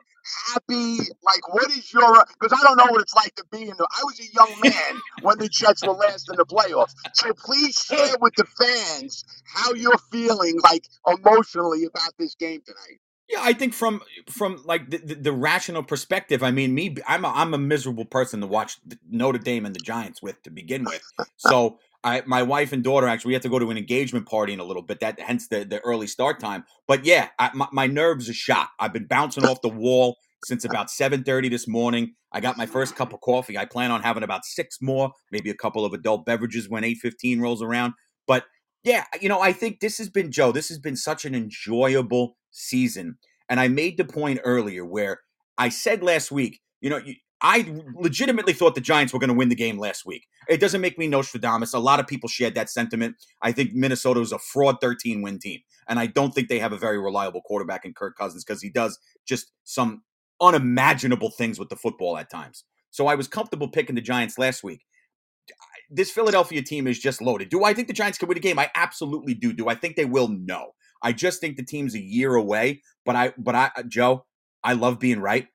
happy? 0.49 0.99
Like, 1.23 1.53
what 1.53 1.71
is 1.71 1.93
your? 1.93 2.25
Because 2.41 2.59
I 2.59 2.63
don't 2.63 2.77
know 2.77 2.91
what 2.91 3.01
it's 3.01 3.15
like 3.15 3.35
to 3.37 3.45
be 3.51 3.63
in 3.63 3.77
the. 3.77 3.89
I 3.91 4.03
was 4.05 4.21
a 4.21 4.33
young 4.35 4.61
man 4.63 5.01
when 5.23 5.39
the 5.39 5.49
Jets 5.49 5.87
were 5.87 5.93
last 5.93 6.29
in 6.31 6.37
the 6.37 6.45
playoffs. 6.45 6.95
So 7.15 7.33
please 7.33 7.79
share 7.79 8.17
with 8.21 8.35
the 8.37 8.45
fans 8.45 9.25
how 9.45 9.75
you're 9.75 9.99
feeling, 10.11 10.59
like 10.63 10.85
emotionally, 11.07 11.85
about 11.85 12.13
this 12.19 12.35
game 12.35 12.63
tonight. 12.65 13.01
Yeah, 13.29 13.41
I 13.43 13.55
think 13.55 13.75
from 13.75 14.03
from 14.31 14.63
like 14.65 14.89
the, 14.91 14.99
the, 14.99 15.15
the 15.17 15.33
rational 15.33 15.83
perspective, 15.83 16.45
I 16.45 16.53
mean, 16.53 16.75
me, 16.75 16.97
I'm 17.09 17.25
a, 17.25 17.29
I'm 17.29 17.55
a 17.55 17.59
miserable 17.59 18.05
person 18.05 18.41
to 18.41 18.47
watch 18.47 18.79
Notre 19.11 19.39
Dame 19.39 19.67
and 19.67 19.75
the 19.75 19.81
Giants 19.81 20.23
with 20.23 20.41
to 20.45 20.51
begin 20.51 20.85
with. 20.85 21.03
So, 21.37 21.79
I 22.07 22.23
my 22.27 22.43
wife 22.45 22.73
and 22.73 22.85
daughter 22.85 23.09
actually 23.09 23.31
we 23.31 23.35
have 23.35 23.43
to 23.43 23.51
go 23.51 23.59
to 23.59 23.71
an 23.71 23.79
engagement 23.79 24.29
party 24.29 24.55
in 24.55 24.61
a 24.61 24.65
little 24.65 24.83
bit. 24.83 25.01
That 25.01 25.21
hence 25.21 25.49
the 25.49 25.65
the 25.65 25.81
early 25.81 26.07
start 26.07 26.41
time. 26.41 26.65
But 26.89 27.05
yeah, 27.05 27.31
I, 27.39 27.51
my, 27.55 27.69
my 27.73 27.87
nerves 27.89 28.31
are 28.31 28.35
shot. 28.35 28.69
I've 28.81 28.93
been 28.95 29.07
bouncing 29.09 29.45
off 29.45 29.61
the 29.63 29.69
wall 29.69 30.17
since 30.41 30.65
about 30.65 30.91
seven 30.91 31.25
thirty 31.25 31.51
this 31.51 31.69
morning. 31.69 32.15
I 32.33 32.41
got 32.41 32.57
my 32.59 32.67
first 32.67 32.97
cup 32.97 33.13
of 33.13 33.21
coffee. 33.21 33.59
I 33.59 33.67
plan 33.67 33.91
on 33.91 34.03
having 34.03 34.23
about 34.23 34.45
six 34.47 34.79
more, 34.81 35.13
maybe 35.33 35.51
a 35.51 35.55
couple 35.55 35.85
of 35.85 35.93
adult 35.93 36.25
beverages 36.27 36.69
when 36.69 36.85
eight 36.85 36.99
fifteen 37.03 37.41
rolls 37.41 37.63
around. 37.63 37.95
But 38.27 38.45
yeah, 38.85 39.05
you 39.21 39.29
know, 39.29 39.41
I 39.43 39.53
think 39.53 39.81
this 39.81 39.99
has 39.99 40.09
been 40.09 40.31
Joe. 40.33 40.53
This 40.53 40.69
has 40.71 40.79
been 40.79 40.97
such 40.97 41.25
an 41.27 41.35
enjoyable 41.35 42.37
season, 42.53 43.19
and 43.49 43.61
I 43.61 43.69
made 43.69 43.99
the 43.99 44.05
point 44.05 44.41
earlier 44.45 44.87
where 44.87 45.21
I 45.59 45.71
said 45.71 46.03
last 46.05 46.31
week, 46.31 46.61
you 46.81 46.91
know, 46.91 46.99
you- 46.99 47.17
I 47.43 47.83
legitimately 47.95 48.55
thought 48.55 48.75
the 48.75 48.81
Giants 48.81 49.13
were 49.13 49.19
going 49.19 49.29
to 49.29 49.35
win 49.35 49.51
the 49.51 49.55
game 49.55 49.79
last 49.79 50.07
week. 50.07 50.27
It 50.49 50.59
doesn't 50.59 50.81
make 50.81 50.99
me 50.99 51.07
Nostradamus. 51.07 51.75
A 51.75 51.79
lot 51.79 52.01
of 52.01 52.07
people 52.07 52.29
shared 52.29 52.55
that 52.55 52.71
sentiment. 52.71 53.17
I 53.43 53.53
think 53.53 53.75
Minnesota 53.75 54.21
is 54.21 54.33
a 54.33 54.39
fraud 54.39 54.77
13 54.81 55.21
win 55.21 55.39
team, 55.39 55.61
and 55.89 55.99
I 55.99 56.07
don't 56.07 56.35
think 56.35 56.49
they 56.49 56.59
have 56.59 56.73
a 56.73 56.79
very 56.79 56.99
reliable 56.99 57.43
quarterback 57.43 57.85
in 57.85 57.93
Kirk 57.93 58.17
Cousins 58.17 58.45
because 58.45 58.63
he 58.63 58.71
does 58.71 58.99
just 59.27 59.53
some 59.65 60.03
unimaginable 60.41 61.31
things 61.31 61.59
with 61.59 61.69
the 61.69 61.77
football 61.77 62.17
at 62.17 62.31
times. 62.31 62.65
So 62.91 63.07
I 63.07 63.15
was 63.15 63.29
comfortable 63.29 63.69
picking 63.69 63.95
the 63.95 64.01
Giants 64.01 64.39
last 64.39 64.65
week 64.65 64.81
this 65.91 66.11
Philadelphia 66.11 66.63
team 66.63 66.87
is 66.87 66.99
just 66.99 67.23
loaded. 67.23 67.49
Do 67.49 67.65
I 67.65 67.73
think 67.73 67.89
the 67.89 67.95
Giants 67.95 68.19
can 68.19 68.29
win 68.29 68.37
a 68.37 68.41
game? 68.41 68.59
I 68.59 68.71
absolutely 68.75 69.35
do. 69.35 69.53
Do 69.53 69.69
I 69.69 69.75
think 69.75 69.97
they 69.97 70.05
will? 70.05 70.29
No. 70.29 70.73
I 71.03 71.13
just 71.13 71.41
think 71.41 71.57
the 71.57 71.65
team's 71.65 71.95
a 71.95 72.01
year 72.01 72.35
away. 72.35 72.83
But 73.05 73.17
I, 73.17 73.33
but 73.39 73.55
I, 73.55 73.71
Joe, 73.87 74.27
I 74.65 74.73
love 74.73 74.99
being 74.99 75.21
right. 75.21 75.47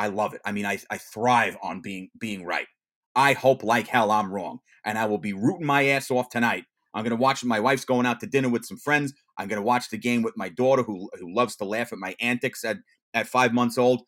I 0.00 0.06
love 0.06 0.32
it. 0.32 0.40
I 0.46 0.52
mean, 0.52 0.64
I, 0.64 0.78
I 0.90 0.96
thrive 0.96 1.58
on 1.62 1.82
being 1.82 2.08
being 2.18 2.42
right. 2.42 2.66
I 3.14 3.34
hope 3.34 3.62
like 3.62 3.86
hell 3.86 4.10
I'm 4.10 4.32
wrong, 4.32 4.60
and 4.86 4.96
I 4.96 5.04
will 5.04 5.18
be 5.18 5.34
rooting 5.34 5.66
my 5.66 5.88
ass 5.88 6.10
off 6.10 6.30
tonight. 6.30 6.64
I'm 6.94 7.04
gonna 7.04 7.16
watch. 7.16 7.44
My 7.44 7.60
wife's 7.60 7.84
going 7.84 8.06
out 8.06 8.18
to 8.20 8.26
dinner 8.26 8.48
with 8.48 8.64
some 8.64 8.78
friends. 8.78 9.12
I'm 9.36 9.46
gonna 9.46 9.60
watch 9.60 9.90
the 9.90 9.98
game 9.98 10.22
with 10.22 10.38
my 10.38 10.48
daughter, 10.48 10.82
who 10.82 11.10
who 11.20 11.34
loves 11.34 11.54
to 11.56 11.66
laugh 11.66 11.92
at 11.92 11.98
my 11.98 12.16
antics 12.18 12.64
at 12.64 12.78
at 13.12 13.28
five 13.28 13.52
months 13.52 13.76
old. 13.76 14.00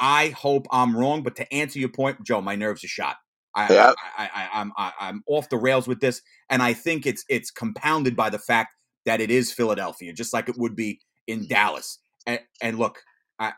I 0.00 0.28
hope 0.28 0.66
I'm 0.70 0.96
wrong, 0.96 1.22
but 1.22 1.36
to 1.36 1.52
answer 1.52 1.78
your 1.78 1.90
point, 1.90 2.24
Joe, 2.24 2.40
my 2.40 2.56
nerves 2.56 2.82
are 2.82 2.88
shot. 2.88 3.16
I, 3.54 3.70
Yeah. 3.70 3.92
I, 4.16 4.24
I, 4.24 4.30
I, 4.34 4.60
I'm 4.60 4.72
I, 4.78 4.92
I'm 4.98 5.22
off 5.26 5.50
the 5.50 5.58
rails 5.58 5.86
with 5.86 6.00
this, 6.00 6.22
and 6.48 6.62
I 6.62 6.72
think 6.72 7.04
it's 7.04 7.22
it's 7.28 7.50
compounded 7.50 8.16
by 8.16 8.30
the 8.30 8.38
fact 8.38 8.74
that 9.04 9.20
it 9.20 9.30
is 9.30 9.52
Philadelphia, 9.52 10.14
just 10.14 10.32
like 10.32 10.48
it 10.48 10.56
would 10.56 10.74
be 10.74 11.00
in 11.26 11.40
mm-hmm. 11.40 11.48
Dallas. 11.48 11.98
And, 12.26 12.40
and 12.62 12.78
look, 12.78 13.02
I, 13.38 13.52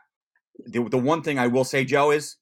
the 0.65 0.83
the 0.89 0.97
one 0.97 1.21
thing 1.23 1.39
I 1.39 1.47
will 1.47 1.63
say, 1.65 1.85
Joe, 1.85 2.11
is 2.11 2.37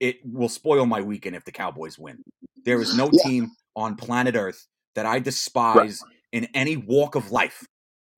it 0.00 0.18
will 0.24 0.48
spoil 0.48 0.86
my 0.86 1.02
weekend 1.02 1.36
if 1.36 1.44
the 1.44 1.52
Cowboys 1.52 1.98
win. 1.98 2.18
There 2.64 2.80
is 2.80 2.96
no 2.96 3.10
Yeah. 3.12 3.22
team 3.24 3.52
on 3.76 3.96
planet 3.96 4.36
Earth 4.36 4.66
that 4.94 5.06
I 5.06 5.18
despise 5.20 6.02
in 6.32 6.48
any 6.54 6.76
walk 6.76 7.14
of 7.14 7.30
life 7.30 7.66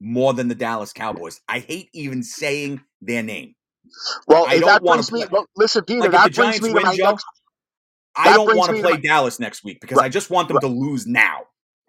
more 0.01 0.34
than 0.34 0.49
the 0.49 0.55
Dallas 0.55 0.92
Cowboys. 0.92 1.40
I 1.49 1.61
hate 1.61 1.90
even 1.95 2.22
saying 2.22 2.82
their 3.01 3.22
name. 3.22 3.55
Well, 4.28 4.47
I 4.49 4.57
if 4.57 4.61
don't 4.61 4.68
that 4.68 4.82
wanna 4.82 5.05
brings 5.05 5.12
me. 5.12 5.20
play- 5.20 5.28
Well, 5.32 5.47
listen, 5.57 5.84
Peter, 5.84 6.01
Like 6.03 6.12
if 6.12 6.12
that 6.12 6.24
the 6.24 6.30
Giants 6.30 6.61
me 6.62 6.74
win, 6.74 6.84
Joe, 6.92 7.11
next. 7.11 7.26
I 8.16 8.32
don't 8.32 8.55
want 8.57 8.70
to 8.70 8.76
to 8.76 8.82
play 8.82 8.92
my- 8.95 9.01
Dallas 9.01 9.40
next 9.40 9.64
week 9.64 9.80
because 9.80 9.99
I 9.99 10.09
just 10.11 10.30
want 10.30 10.49
them 10.49 10.61
to 10.61 10.68
lose 10.68 11.07
now. 11.07 11.42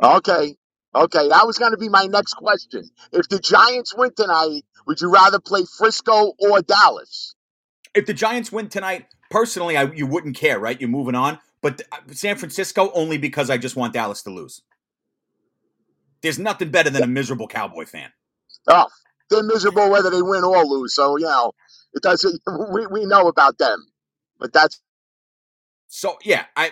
Okay. 0.04 0.58
Okay. 0.96 1.30
That 1.30 1.48
was 1.48 1.58
going 1.60 1.72
to 1.72 1.78
be 1.78 1.90
my 1.90 2.08
next 2.08 2.36
question. 2.36 2.90
If 3.14 3.30
the 3.30 3.40
Giants 3.40 3.96
win 3.96 4.12
tonight, 4.16 4.64
would 4.88 5.02
you 5.02 5.12
rather 5.12 5.40
play 5.40 5.66
Frisco 5.78 6.34
or 6.40 6.62
Dallas? 6.64 7.35
If 7.96 8.08
the 8.08 8.14
Giants 8.16 8.52
win 8.52 8.70
tonight, 8.70 9.08
personally, 9.32 9.78
I, 9.78 9.86
you 9.94 10.08
wouldn't 10.08 10.38
care, 10.38 10.60
right? 10.60 10.80
You're 10.80 10.90
moving 10.92 11.16
on. 11.16 11.40
But 11.62 11.82
uh, 11.92 11.98
San 12.14 12.38
Francisco, 12.38 12.92
only 12.96 13.18
because 13.20 13.50
I 13.50 13.58
just 13.58 13.78
want 13.78 13.94
Dallas 13.94 14.24
to 14.24 14.32
lose. 14.32 14.64
There's 16.22 16.40
nothing 16.40 16.72
better 16.72 16.90
than 16.92 17.04
a 17.04 17.08
miserable 17.08 17.48
Cowboy 17.48 17.86
fan. 17.86 18.12
Oh, 18.68 18.88
they're 19.30 19.44
miserable 19.44 19.92
whether 19.92 20.12
they 20.12 20.22
win 20.24 20.44
or 20.44 20.66
lose. 20.66 20.96
So, 20.96 21.18
you 21.18 21.26
know, 21.26 21.54
it 21.94 22.04
doesn't, 22.04 22.42
we, 22.74 22.88
we 22.88 23.06
know 23.06 23.28
about 23.28 23.58
them. 23.60 23.86
But 24.40 24.54
that's, 24.54 24.82
So 25.88 26.18
yeah, 26.24 26.46
I 26.56 26.72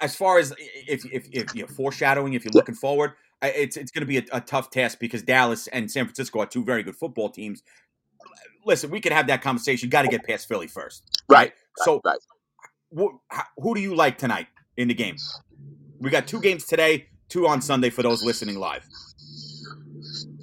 as 0.00 0.16
far 0.16 0.38
as 0.38 0.54
if 0.88 1.04
if, 1.12 1.28
if 1.32 1.54
you're 1.54 1.68
foreshadowing, 1.68 2.34
if 2.34 2.44
you're 2.44 2.54
looking 2.54 2.74
forward, 2.74 3.12
it's 3.42 3.76
it's 3.76 3.92
going 3.92 4.02
to 4.02 4.06
be 4.06 4.18
a, 4.18 4.24
a 4.32 4.40
tough 4.40 4.70
test 4.70 5.00
because 5.00 5.22
Dallas 5.22 5.66
and 5.68 5.90
San 5.90 6.06
Francisco 6.06 6.40
are 6.40 6.46
two 6.46 6.64
very 6.64 6.82
good 6.82 6.96
football 6.96 7.30
teams. 7.30 7.62
Listen, 8.66 8.90
we 8.90 9.00
can 9.00 9.12
have 9.12 9.26
that 9.28 9.42
conversation. 9.42 9.88
Got 9.88 10.02
to 10.02 10.08
get 10.08 10.24
past 10.24 10.48
Philly 10.48 10.66
first, 10.66 11.02
Right, 11.28 11.52
So, 11.78 12.00
right. 12.04 12.18
wh- 12.96 13.16
who 13.58 13.74
do 13.74 13.80
you 13.80 13.94
like 13.94 14.18
tonight 14.18 14.46
in 14.76 14.88
the 14.88 14.94
game? 14.94 15.16
We 16.00 16.10
got 16.10 16.26
two 16.26 16.40
games 16.40 16.64
today, 16.64 17.08
two 17.28 17.46
on 17.46 17.60
Sunday 17.62 17.90
for 17.90 18.02
those 18.02 18.22
listening 18.24 18.58
live. 18.58 18.86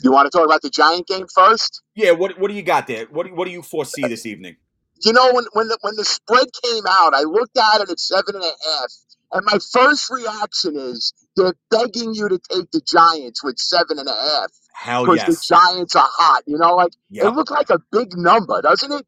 you 0.04 0.12
want 0.12 0.32
to 0.32 0.36
talk 0.36 0.46
about 0.46 0.62
the 0.62 0.70
Giant 0.70 1.08
game 1.08 1.26
first? 1.34 1.82
Yeah, 1.96 2.12
what 2.12 2.40
what 2.40 2.50
do 2.50 2.56
you 2.56 2.64
got 2.64 2.88
there? 2.88 3.06
What 3.12 3.28
do, 3.28 3.36
what 3.36 3.46
do 3.46 3.52
you 3.52 3.62
foresee 3.62 4.08
this 4.08 4.26
evening? 4.26 4.56
You 5.04 5.14
know, 5.14 5.34
when, 5.34 5.46
when, 5.54 5.68
the, 5.68 5.78
when 5.82 5.96
the 5.96 6.06
spread 6.06 6.48
came 6.64 6.84
out, 6.88 7.14
I 7.16 7.22
looked 7.22 7.58
at 7.58 7.82
it 7.82 7.90
at 7.90 8.00
seven 8.00 8.36
and 8.36 8.44
a 8.44 8.48
half. 8.48 8.92
And 9.34 9.46
my 9.46 9.60
first 9.74 10.10
reaction 10.12 10.78
is 10.78 11.14
they're 11.38 11.56
begging 11.72 12.14
you 12.16 12.30
to 12.30 12.40
take 12.52 12.72
the 12.72 12.82
Giants 12.82 13.44
with 13.44 13.60
seven 13.60 14.00
and 14.00 14.10
a 14.10 14.14
half. 14.14 14.52
Hell 14.76 15.06
because 15.06 15.20
yes. 15.28 15.48
the 15.50 15.56
Giants 15.56 15.96
are 15.96 16.08
hot. 16.10 16.44
You 16.48 16.58
know, 16.58 16.76
like 16.76 16.94
Yep. 17.12 17.26
it 17.26 17.32
looked 17.36 17.52
like 17.52 17.70
a 17.70 17.80
big 17.92 18.18
number, 18.18 18.62
doesn't 18.62 18.92
it? 18.92 19.06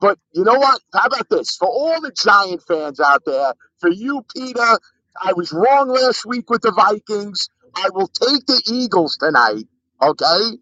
But 0.00 0.18
you 0.32 0.44
know 0.44 0.54
what? 0.58 0.80
How 0.94 1.06
about 1.06 1.28
this? 1.30 1.56
For 1.56 1.68
all 1.68 2.00
the 2.00 2.12
Giant 2.12 2.62
fans 2.68 3.00
out 3.00 3.22
there, 3.26 3.54
for 3.80 3.90
you, 3.90 4.24
Peter, 4.34 4.78
I 5.22 5.32
was 5.34 5.52
wrong 5.52 5.88
last 5.88 6.26
week 6.26 6.50
with 6.50 6.62
the 6.62 6.72
Vikings. 6.72 7.48
I 7.76 7.88
will 7.94 8.08
take 8.08 8.46
the 8.46 8.62
Eagles 8.70 9.16
tonight. 9.18 9.64
Okay. 10.02 10.58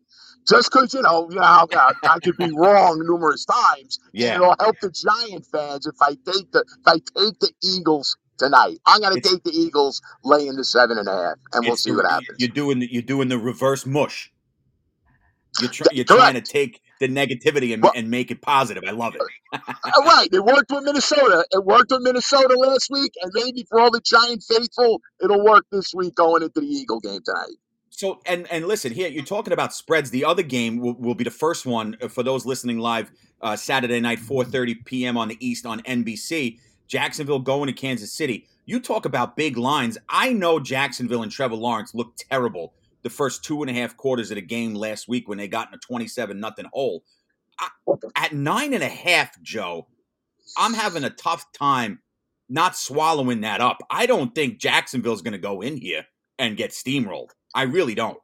Just 0.49 0.73
because 0.73 0.95
you 0.95 1.03
know, 1.03 1.29
you 1.31 1.37
know, 1.37 1.43
how 1.43 1.69
I 2.05 2.19
could 2.23 2.37
be 2.37 2.51
wrong 2.57 3.01
numerous 3.07 3.45
times. 3.47 3.99
Yeah. 4.13 4.37
it'll 4.37 4.57
help 4.61 4.77
the 4.81 4.91
Giant 4.91 5.47
fans 5.47 5.87
if 5.87 5.97
I 6.03 6.11
take 6.11 6.53
the 6.53 6.61
if 6.69 6.87
I 6.87 6.95
take 6.95 7.39
the 7.41 7.53
Eagles 7.63 8.17
tonight. 8.43 8.79
I'm 8.87 9.01
gonna 9.01 9.17
It's- 9.17 9.33
take 9.33 9.43
the 9.45 9.53
Eagles 9.53 10.03
laying 10.25 10.57
the 10.57 10.65
seven 10.65 10.99
and 10.99 11.09
a 11.09 11.13
half, 11.13 11.35
and 11.53 11.65
we'll 11.67 11.77
see 11.77 11.91
the- 11.91 11.97
what 11.97 12.11
happens. 12.11 12.37
You're 12.39 12.49
doing 12.51 12.81
the, 12.81 12.93
you're 12.93 13.03
doing 13.03 13.29
the 13.29 13.39
reverse 13.39 13.87
mush. 13.87 14.31
You're, 15.61 15.71
try, 15.71 15.87
you're 15.93 16.05
trying 16.07 16.33
to 16.35 16.41
take 16.41 16.81
the 16.99 17.09
negativity 17.09 17.75
and, 17.75 17.83
Well- 17.83 17.93
and 17.95 18.11
make 18.11 18.31
it 18.31 18.41
positive. 18.41 18.85
I 18.87 18.93
love 18.93 19.15
it. 19.15 19.21
All 19.53 20.05
right, 20.05 20.29
it 20.33 20.43
worked 20.45 20.71
with 20.71 20.85
Minnesota. 20.85 21.45
It 21.51 21.65
worked 21.65 21.91
with 21.91 22.01
Minnesota 22.03 22.57
last 22.59 22.89
week, 22.91 23.13
and 23.23 23.31
maybe 23.35 23.65
for 23.69 23.79
all 23.81 23.91
the 23.91 24.01
Giant 24.01 24.43
faithful, 24.43 25.01
it'll 25.23 25.45
work 25.45 25.67
this 25.71 25.93
week 25.95 26.15
going 26.15 26.43
into 26.43 26.61
the 26.61 26.67
Eagle 26.67 27.01
game 27.01 27.21
tonight. 27.25 27.57
So 27.91 28.21
and 28.25 28.51
and 28.51 28.67
listen 28.67 28.93
here, 28.93 29.09
you're 29.09 29.25
talking 29.25 29.53
about 29.53 29.75
spreads. 29.75 30.11
The 30.11 30.25
other 30.25 30.43
game 30.43 30.79
will, 30.79 30.95
will 30.95 31.15
be 31.15 31.25
the 31.25 31.31
first 31.31 31.67
one 31.67 31.97
uh, 32.01 32.09
for 32.09 32.23
those 32.23 32.47
listening 32.47 32.79
live 32.79 33.13
uh, 33.43 33.55
Saturday 33.55 34.01
night, 34.01 34.19
4:30 34.19 34.83
p.m. 34.87 35.19
on 35.19 35.29
the 35.29 35.37
East 35.47 35.67
on 35.67 35.81
NBC. 35.83 36.59
Jacksonville 36.87 37.39
going 37.39 37.67
to 37.67 37.73
Kansas 37.73 38.13
City. 38.13 38.47
You 38.67 38.81
talk 38.81 39.05
about 39.05 39.37
big 39.37 39.57
lines. 39.57 39.99
I 40.09 40.33
know 40.33 40.61
Jacksonville 40.61 41.23
and 41.23 41.33
Trevor 41.33 41.57
Lawrence 41.57 41.95
looked 41.95 42.25
terrible 42.31 42.75
the 43.03 43.11
first 43.11 43.45
two 43.45 43.63
and 43.63 43.71
a 43.71 43.75
half 43.75 43.97
quarters 43.97 44.31
of 44.31 44.37
the 44.37 44.43
game 44.43 44.75
last 44.75 45.09
week 45.09 45.29
when 45.29 45.39
they 45.39 45.49
got 45.49 45.69
in 45.69 45.75
a 45.75 45.79
27 45.79 46.39
nothing 46.39 46.67
hole. 46.73 47.03
I, 47.59 47.69
at 48.17 48.33
nine 48.33 48.75
and 48.75 48.83
a 48.83 48.89
half, 48.89 49.41
Joe, 49.43 49.87
I'm 50.57 50.75
having 50.75 51.05
a 51.05 51.11
tough 51.11 51.53
time 51.53 52.01
not 52.49 52.77
swallowing 52.77 53.41
that 53.43 53.61
up. 53.61 53.79
I 53.91 54.07
don't 54.07 54.35
think 54.35 54.59
Jacksonville's 54.59 55.23
going 55.23 55.33
to 55.33 55.39
go 55.39 55.61
in 55.61 55.77
here 55.77 56.05
and 56.39 56.57
get 56.57 56.71
steamrolled. 56.71 57.31
I 57.55 57.63
really 57.63 57.95
don't. 57.95 58.19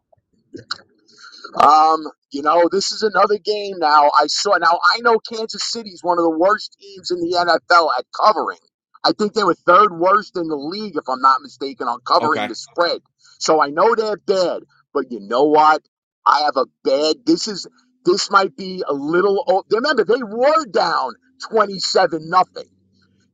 Um, 1.56 2.04
you 2.32 2.42
know, 2.42 2.68
this 2.72 2.92
is 2.92 3.02
another 3.02 3.38
game 3.38 3.78
now. 3.78 4.10
I 4.20 4.26
saw 4.28 4.56
now 4.58 4.80
I 4.94 5.00
know 5.00 5.18
Kansas 5.20 5.70
City 5.70 5.90
is 5.90 6.02
one 6.04 6.18
of 6.18 6.24
the 6.24 6.38
worst 6.38 6.76
teams 6.80 7.10
in 7.10 7.20
the 7.20 7.36
NFL 7.38 7.90
at 7.98 8.06
covering. 8.20 8.58
I 9.04 9.12
think 9.12 9.34
they 9.34 9.44
were 9.44 9.54
third 9.54 9.98
worst 9.98 10.36
in 10.36 10.48
the 10.48 10.56
league, 10.56 10.96
if 10.96 11.04
I'm 11.08 11.20
not 11.20 11.42
mistaken, 11.42 11.88
on 11.88 12.00
covering 12.06 12.46
Okay. 12.46 12.48
the 12.48 12.54
spread. 12.56 13.00
So 13.38 13.62
I 13.62 13.68
know 13.70 13.94
they're 13.94 14.18
bad, 14.18 14.64
but 14.94 15.10
you 15.12 15.20
know 15.20 15.44
what? 15.44 15.82
I 16.26 16.40
have 16.42 16.56
a 16.56 16.66
bad. 16.84 17.16
This 17.26 17.48
is 17.48 17.66
this 18.04 18.30
might 18.30 18.56
be 18.56 18.82
a 18.88 18.94
little. 18.94 19.44
Old. 19.48 19.66
Remember, 19.72 20.04
they 20.04 20.22
were 20.22 20.66
down 20.66 21.12
twenty-seven 21.50 22.28
nothing 22.30 22.68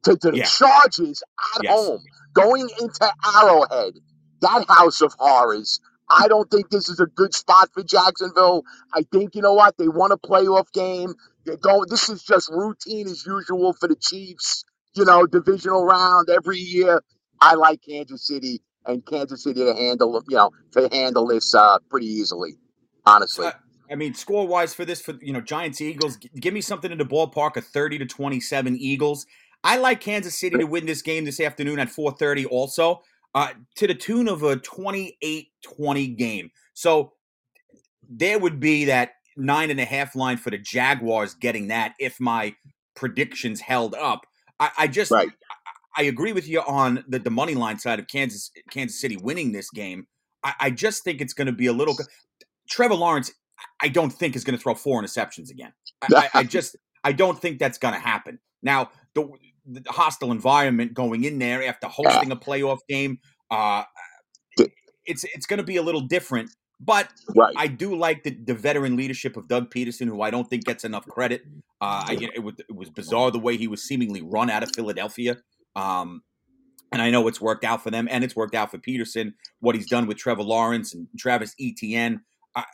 to, 0.04 0.16
to 0.18 0.32
the 0.32 0.40
Yeah. 0.40 0.42
Chargers 0.42 1.22
at 1.56 1.62
Yes. 1.62 1.68
home, 1.68 2.04
going 2.34 2.68
into 2.80 3.12
Arrowhead, 3.36 3.94
that 4.42 4.66
house 4.68 5.02
of 5.02 5.14
horrors. 5.18 5.80
I 6.10 6.28
don't 6.28 6.50
think 6.50 6.70
this 6.70 6.88
is 6.88 7.00
a 7.00 7.06
good 7.06 7.34
spot 7.34 7.70
for 7.72 7.82
Jacksonville. 7.82 8.64
I 8.94 9.04
think 9.12 9.34
you 9.34 9.42
know 9.42 9.54
what 9.54 9.76
they 9.78 9.88
want 9.88 10.12
a 10.12 10.16
playoff 10.16 10.70
game. 10.72 11.14
They're 11.46 11.56
going. 11.56 11.88
This 11.88 12.08
is 12.08 12.22
just 12.22 12.50
routine 12.50 13.08
as 13.08 13.24
usual 13.26 13.72
for 13.74 13.88
the 13.88 13.96
Chiefs. 13.96 14.64
You 14.94 15.04
know, 15.04 15.26
divisional 15.26 15.84
round 15.84 16.28
every 16.30 16.58
year. 16.58 17.02
I 17.40 17.54
like 17.54 17.82
Kansas 17.82 18.26
City 18.26 18.62
and 18.86 19.04
Kansas 19.04 19.42
City 19.44 19.64
to 19.64 19.74
handle 19.74 20.22
you 20.28 20.36
know 20.36 20.50
to 20.72 20.88
handle 20.92 21.26
this 21.26 21.54
uh, 21.54 21.78
pretty 21.90 22.06
easily. 22.06 22.52
Honestly, 23.06 23.46
Uh, 23.46 23.52
I 23.90 23.96
mean, 23.96 24.14
score 24.14 24.46
wise 24.46 24.72
for 24.72 24.84
this, 24.84 25.02
for 25.02 25.14
you 25.20 25.32
know, 25.32 25.40
Giants 25.40 25.80
Eagles, 25.80 26.16
g- 26.16 26.30
give 26.40 26.54
me 26.54 26.60
something 26.62 26.90
in 26.90 26.98
the 26.98 27.04
ballpark 27.04 27.56
of 27.56 27.66
thirty 27.66 27.98
to 27.98 28.06
twenty-seven 28.06 28.76
Eagles. 28.78 29.26
I 29.62 29.76
like 29.78 30.00
Kansas 30.00 30.38
City 30.38 30.56
to 30.58 30.64
win 30.64 30.86
this 30.86 31.02
game 31.02 31.24
this 31.24 31.40
afternoon 31.40 31.78
at 31.78 31.90
four 31.90 32.12
thirty. 32.12 32.46
Also, 32.46 33.02
uh, 33.34 33.48
to 33.76 33.86
the 33.86 33.94
tune 33.94 34.28
of 34.28 34.42
a 34.42 34.56
28-20 34.56 36.16
game. 36.16 36.50
So 36.74 37.12
there 38.08 38.38
would 38.38 38.60
be 38.60 38.84
that 38.86 39.12
nine 39.36 39.70
and 39.70 39.80
a 39.80 39.84
half 39.84 40.14
line 40.14 40.36
for 40.36 40.50
the 40.50 40.58
Jaguars 40.58 41.34
getting 41.34 41.68
that 41.68 41.94
if 41.98 42.20
my 42.20 42.54
predictions 42.94 43.60
held 43.60 43.94
up. 43.94 44.26
I, 44.60 44.70
I 44.78 44.86
just 44.86 45.10
Right. 45.10 45.28
I 45.96 46.02
agree 46.02 46.32
with 46.32 46.48
you 46.48 46.60
on 46.60 47.04
the, 47.08 47.18
the 47.18 47.30
money 47.30 47.54
line 47.54 47.78
side 47.78 47.98
of 47.98 48.06
Kansas 48.08 48.50
Kansas 48.70 49.00
City 49.00 49.16
winning 49.16 49.52
this 49.52 49.70
game. 49.70 50.06
I, 50.42 50.54
I 50.60 50.70
just 50.70 51.04
think 51.04 51.20
it's 51.20 51.34
going 51.34 51.46
to 51.46 51.52
be 51.52 51.66
a 51.66 51.72
little. 51.72 51.96
Trevor 52.68 52.94
Lawrence, 52.94 53.32
I 53.80 53.88
don't 53.88 54.10
think 54.10 54.36
is 54.36 54.44
going 54.44 54.56
to 54.56 54.62
throw 54.62 54.74
four 54.74 55.00
interceptions 55.00 55.50
again. 55.50 55.72
I, 56.02 56.16
I, 56.16 56.38
I 56.40 56.42
just 56.44 56.76
I 57.04 57.12
don't 57.12 57.40
think 57.40 57.58
that's 57.58 57.78
going 57.78 57.94
to 57.94 58.00
happen. 58.00 58.40
Now 58.62 58.90
the 59.14 59.28
hostile 59.88 60.32
environment 60.32 60.94
going 60.94 61.24
in 61.24 61.38
there 61.38 61.66
after 61.66 61.86
hosting 61.86 62.30
a 62.30 62.36
playoff 62.36 62.78
game, 62.88 63.18
uh, 63.50 63.84
it's 65.06 65.24
it's 65.24 65.46
going 65.46 65.58
to 65.58 65.64
be 65.64 65.76
a 65.76 65.82
little 65.82 66.00
different. 66.00 66.50
But 66.80 67.08
right. 67.34 67.54
I 67.56 67.66
do 67.68 67.94
like 67.94 68.24
the, 68.24 68.30
the 68.30 68.54
veteran 68.54 68.96
leadership 68.96 69.36
of 69.36 69.48
Doug 69.48 69.72
Pederson, 69.72 70.06
who 70.06 70.20
I 70.22 70.30
don't 70.30 70.50
think 70.50 70.64
gets 70.64 70.84
enough 70.84 71.06
credit. 71.06 71.42
Uh, 71.80 72.04
I, 72.08 72.30
it, 72.34 72.42
was, 72.42 72.54
it 72.58 72.74
was 72.74 72.90
bizarre 72.90 73.30
the 73.30 73.38
way 73.38 73.56
he 73.56 73.68
was 73.68 73.82
seemingly 73.82 74.22
run 74.22 74.50
out 74.50 74.62
of 74.62 74.70
Philadelphia. 74.74 75.36
Um, 75.76 76.22
and 76.92 77.00
I 77.00 77.10
know 77.10 77.26
it's 77.28 77.40
worked 77.40 77.64
out 77.64 77.82
for 77.82 77.90
them, 77.90 78.08
and 78.10 78.22
it's 78.22 78.36
worked 78.36 78.54
out 78.54 78.70
for 78.70 78.78
Pederson. 78.78 79.34
What 79.60 79.74
he's 79.76 79.88
done 79.88 80.06
with 80.06 80.18
Trevor 80.18 80.42
Lawrence 80.42 80.92
and 80.92 81.08
Travis 81.18 81.54
Etienne. 81.60 82.22
I, 82.54 82.60
I, 82.60 82.64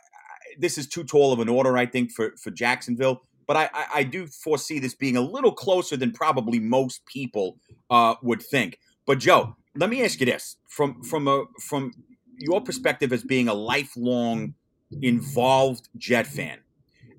this 0.59 0.77
is 0.77 0.87
too 0.87 1.03
tall 1.03 1.31
of 1.31 1.39
an 1.39 1.47
order, 1.47 1.77
I 1.77 1.85
think, 1.85 2.11
for 2.11 2.33
for 2.41 2.51
Jacksonville. 2.51 3.23
But 3.51 3.57
I, 3.57 3.69
I, 3.73 3.85
I 3.95 4.03
do 4.03 4.27
foresee 4.27 4.79
this 4.79 4.95
being 4.95 5.17
a 5.17 5.21
little 5.21 5.51
closer 5.51 5.97
than 5.97 6.13
probably 6.13 6.57
most 6.57 7.05
people 7.05 7.57
uh, 7.89 8.15
would 8.21 8.41
think. 8.41 8.79
But 9.05 9.19
Joe, 9.19 9.57
let 9.75 9.89
me 9.89 10.05
ask 10.05 10.21
you 10.21 10.25
this: 10.25 10.55
from 10.69 11.03
from 11.03 11.27
a 11.27 11.43
from 11.59 11.91
your 12.37 12.61
perspective 12.61 13.11
as 13.11 13.25
being 13.25 13.49
a 13.49 13.53
lifelong 13.53 14.53
involved 15.01 15.89
Jet 15.97 16.27
fan, 16.27 16.59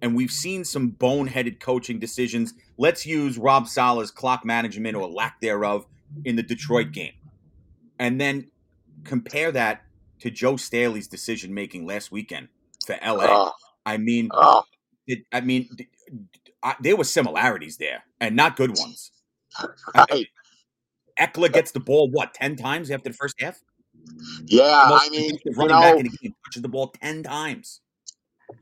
and 0.00 0.16
we've 0.16 0.30
seen 0.30 0.64
some 0.64 0.92
boneheaded 0.92 1.60
coaching 1.60 1.98
decisions. 1.98 2.54
Let's 2.78 3.04
use 3.04 3.36
Rob 3.36 3.68
Saleh's 3.68 4.10
clock 4.10 4.42
management 4.42 4.96
or 4.96 5.06
lack 5.10 5.38
thereof 5.42 5.84
in 6.24 6.36
the 6.36 6.42
Detroit 6.42 6.92
game, 6.92 7.12
and 7.98 8.18
then 8.18 8.50
compare 9.04 9.52
that 9.52 9.82
to 10.20 10.30
Joe 10.30 10.56
Staley's 10.56 11.08
decision 11.08 11.52
making 11.52 11.84
last 11.84 12.10
weekend 12.10 12.48
for 12.86 12.96
LA. 13.04 13.26
Oh, 13.28 13.52
I 13.84 13.98
mean, 13.98 14.30
oh, 14.32 14.62
it, 15.06 15.26
I 15.30 15.42
mean, 15.42 15.68
I, 16.62 16.74
there 16.80 16.96
were 16.96 17.04
similarities 17.04 17.76
there, 17.76 18.04
and 18.20 18.36
not 18.36 18.56
good 18.56 18.76
ones. 18.78 19.10
right. 19.94 20.28
Ekeler 21.20 21.52
gets 21.52 21.72
the 21.72 21.80
ball 21.80 22.10
what 22.10 22.34
ten 22.34 22.56
times 22.56 22.90
after 22.90 23.10
the 23.10 23.14
first 23.14 23.40
half. 23.40 23.60
Yeah, 24.46 24.64
I 24.92 25.08
mean, 25.10 25.38
running 25.54 25.76
back 25.76 25.98
in 25.98 26.04
the 26.04 26.16
game 26.16 26.34
touches 26.44 26.62
the 26.62 26.68
ball 26.68 26.88
ten 26.88 27.22
times, 27.22 27.80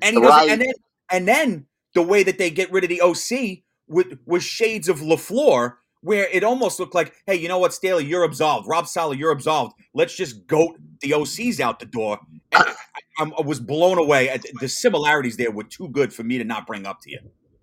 and 0.03 0.16
he. 0.16 0.22
Right. 0.22 0.51
And 0.51 0.61
then 0.61 0.72
and 1.11 1.28
then 1.28 1.66
the 1.95 2.03
way 2.03 2.22
that 2.22 2.38
they 2.38 2.51
get 2.51 2.70
rid 2.72 2.84
of 2.84 2.91
the 2.91 3.01
OC 3.01 3.62
with 3.88 4.18
was 4.26 4.43
shades 4.43 4.88
of 4.88 5.01
Lafleur, 5.01 5.74
where 6.03 6.28
it 6.32 6.45
almost 6.45 6.78
looked 6.78 6.95
like, 6.95 7.14
hey, 7.26 7.34
you 7.34 7.49
know 7.49 7.59
what, 7.59 7.74
Staley, 7.74 8.05
you're 8.05 8.24
absolved. 8.24 8.68
Rob 8.68 8.86
Saleh, 8.86 9.18
you're 9.18 9.32
absolved. 9.32 9.74
Let's 9.95 10.14
just 10.14 10.47
goat 10.47 10.76
the 11.03 11.12
OCs 11.12 11.61
out 11.61 11.80
the 11.80 11.86
door. 11.86 12.20
And 12.53 12.64
I, 12.68 12.74
I, 13.18 13.30
I 13.38 13.42
was 13.42 13.61
blown 13.61 13.98
away. 13.98 14.28
At 14.30 14.44
the 14.61 14.68
similarities 14.68 15.36
there 15.36 15.51
were 15.53 15.64
too 15.64 15.88
good 15.88 16.12
for 16.12 16.24
me 16.24 16.38
to 16.38 16.44
not 16.44 16.66
bring 16.66 16.86
up 16.86 17.01
to 17.03 17.11
you. 17.11 17.20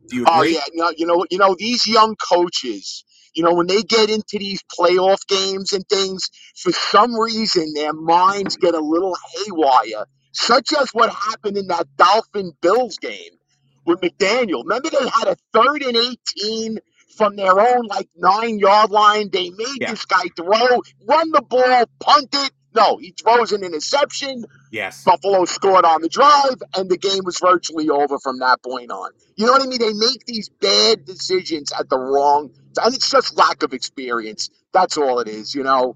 Do 0.08 0.18
you 0.18 0.26
oh, 0.28 0.40
agree? 0.42 0.58
Oh 0.58 0.62
yeah, 0.62 0.62
no, 0.76 0.92
you 0.98 1.06
know, 1.08 1.26
you 1.32 1.38
know 1.38 1.56
these 1.58 1.88
young 1.88 2.16
coaches. 2.18 3.04
You 3.36 3.44
know 3.44 3.54
when 3.54 3.68
they 3.68 3.84
get 3.84 4.10
into 4.10 4.40
these 4.40 4.62
playoff 4.78 5.28
games 5.28 5.74
and 5.74 5.88
things, 5.90 6.30
for 6.58 6.72
some 6.72 7.16
reason 7.20 7.74
their 7.76 7.94
minds 7.94 8.58
get 8.58 8.76
a 8.76 8.80
little 8.82 9.16
haywire, 9.36 10.06
such 10.34 10.74
as 10.74 10.90
what 10.92 11.12
happened 11.12 11.58
in 11.58 11.68
that 11.68 11.88
Dolphin 11.98 12.52
Bills 12.62 12.98
game 13.00 13.32
with 13.86 14.02
McDaniel. 14.02 14.64
Remember 14.64 14.90
they 14.90 15.10
had 15.10 15.28
a 15.30 15.38
third 15.54 15.84
and 15.84 15.98
eighteen 15.98 16.80
from 17.18 17.36
their 17.36 17.60
own 17.60 17.88
like 17.88 18.10
nine 18.18 18.60
yard 18.60 18.92
line. 18.92 19.30
They 19.32 19.50
made 19.52 19.82
Yeah. 19.82 19.92
this 19.92 20.06
guy 20.06 20.24
throw, 20.36 20.82
run 21.08 21.32
the 21.32 21.44
ball, 21.44 21.86
punt 22.00 22.30
it. 22.34 22.52
No, 22.76 22.98
he 22.98 23.12
throws 23.12 23.52
an 23.52 23.64
interception. 23.64 24.46
Yes. 24.72 25.04
Buffalo 25.04 25.46
scored 25.46 25.86
on 25.86 26.02
the 26.02 26.10
drive, 26.10 26.62
and 26.76 26.90
the 26.90 26.98
game 26.98 27.22
was 27.24 27.40
virtually 27.40 27.90
over 27.90 28.20
from 28.20 28.40
that 28.40 28.62
point 28.62 28.92
on. 28.92 29.12
You 29.36 29.46
know 29.46 29.54
what 29.54 29.64
I 29.64 29.66
mean? 29.66 29.80
They 29.80 29.94
make 29.94 30.26
these 30.26 30.50
bad 30.50 31.06
decisions 31.06 31.72
at 31.72 31.90
the 31.90 31.98
wrong, 31.98 32.52
and 32.84 32.94
it's 32.94 33.10
just 33.10 33.38
lack 33.38 33.64
of 33.64 33.74
experience. 33.74 34.50
That's 34.74 34.98
all 34.98 35.20
it 35.20 35.28
is. 35.28 35.56
You 35.56 35.64
know? 35.64 35.96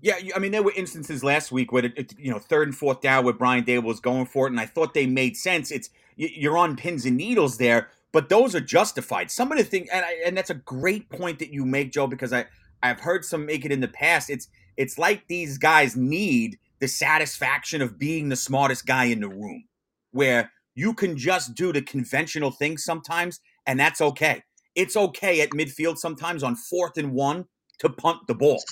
Yeah, 0.00 0.14
I 0.36 0.38
mean, 0.38 0.52
there 0.52 0.62
were 0.62 0.72
instances 0.76 1.24
last 1.24 1.50
week 1.50 1.72
where, 1.72 1.86
it, 1.86 2.14
you 2.16 2.30
know, 2.30 2.38
third 2.38 2.68
and 2.68 2.76
fourth 2.76 3.00
down 3.00 3.24
where 3.24 3.34
Brian 3.34 3.64
Daboll 3.64 3.82
was 3.84 4.00
going 4.00 4.26
for 4.26 4.46
it, 4.46 4.50
and 4.50 4.60
I 4.60 4.66
thought 4.66 4.94
they 4.94 5.06
made 5.06 5.36
sense. 5.36 5.72
It's 5.72 5.90
you're 6.14 6.56
on 6.56 6.76
pins 6.76 7.04
and 7.04 7.16
needles 7.16 7.58
there, 7.58 7.88
but 8.12 8.28
those 8.28 8.54
are 8.54 8.60
justified. 8.60 9.30
Some 9.30 9.50
of 9.50 9.58
the 9.58 9.64
things, 9.64 9.88
and, 9.92 10.04
I, 10.04 10.16
and 10.24 10.36
that's 10.36 10.50
a 10.50 10.54
great 10.54 11.08
point 11.08 11.40
that 11.40 11.52
you 11.52 11.64
make, 11.64 11.90
Joe, 11.90 12.06
because 12.06 12.32
I 12.32 12.46
I've 12.82 13.00
heard 13.00 13.24
some 13.24 13.44
make 13.44 13.64
it 13.64 13.72
in 13.72 13.80
the 13.80 13.88
past. 13.88 14.30
It's 14.30 14.48
it's 14.78 14.98
like 14.98 15.28
these 15.28 15.58
guys 15.58 15.96
need 15.96 16.58
the 16.80 16.88
satisfaction 16.88 17.82
of 17.82 17.98
being 18.00 18.30
the 18.30 18.36
smartest 18.36 18.86
guy 18.86 19.06
in 19.06 19.20
the 19.20 19.28
room, 19.28 19.66
where 20.12 20.52
you 20.76 20.94
can 20.94 21.18
just 21.18 21.54
do 21.56 21.74
the 21.74 21.82
conventional 21.82 22.52
things 22.52 22.84
sometimes, 22.84 23.40
and 23.66 23.80
that's 23.80 24.00
okay. 24.00 24.44
It's 24.76 24.96
okay 24.96 25.42
at 25.42 25.50
midfield 25.50 25.98
sometimes 25.98 26.44
on 26.44 26.56
fourth 26.56 26.98
and 26.98 27.12
one 27.12 27.46
to 27.80 27.90
punt 27.90 28.20
the 28.28 28.36
ball 28.36 28.62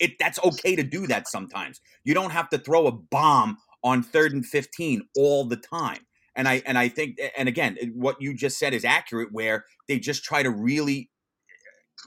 it 0.00 0.18
that's 0.20 0.38
okay 0.44 0.76
to 0.76 0.84
do 0.84 1.06
that 1.08 1.28
sometimes. 1.28 1.80
You 2.04 2.14
don't 2.14 2.32
have 2.32 2.50
to 2.50 2.58
throw 2.58 2.86
a 2.86 2.92
bomb 2.92 3.58
on 3.84 4.02
third 4.02 4.34
and 4.34 4.46
15 4.46 5.02
all 5.16 5.46
the 5.46 5.56
time. 5.56 6.00
And 6.36 6.48
I 6.48 6.62
and 6.66 6.78
I 6.78 6.88
think 6.88 7.18
and 7.38 7.48
again, 7.48 7.78
what 7.94 8.20
you 8.20 8.34
just 8.34 8.58
said 8.58 8.74
is 8.74 8.84
accurate 8.84 9.30
where 9.32 9.64
they 9.88 9.98
just 10.00 10.24
try 10.24 10.42
to 10.44 10.50
really 10.50 11.10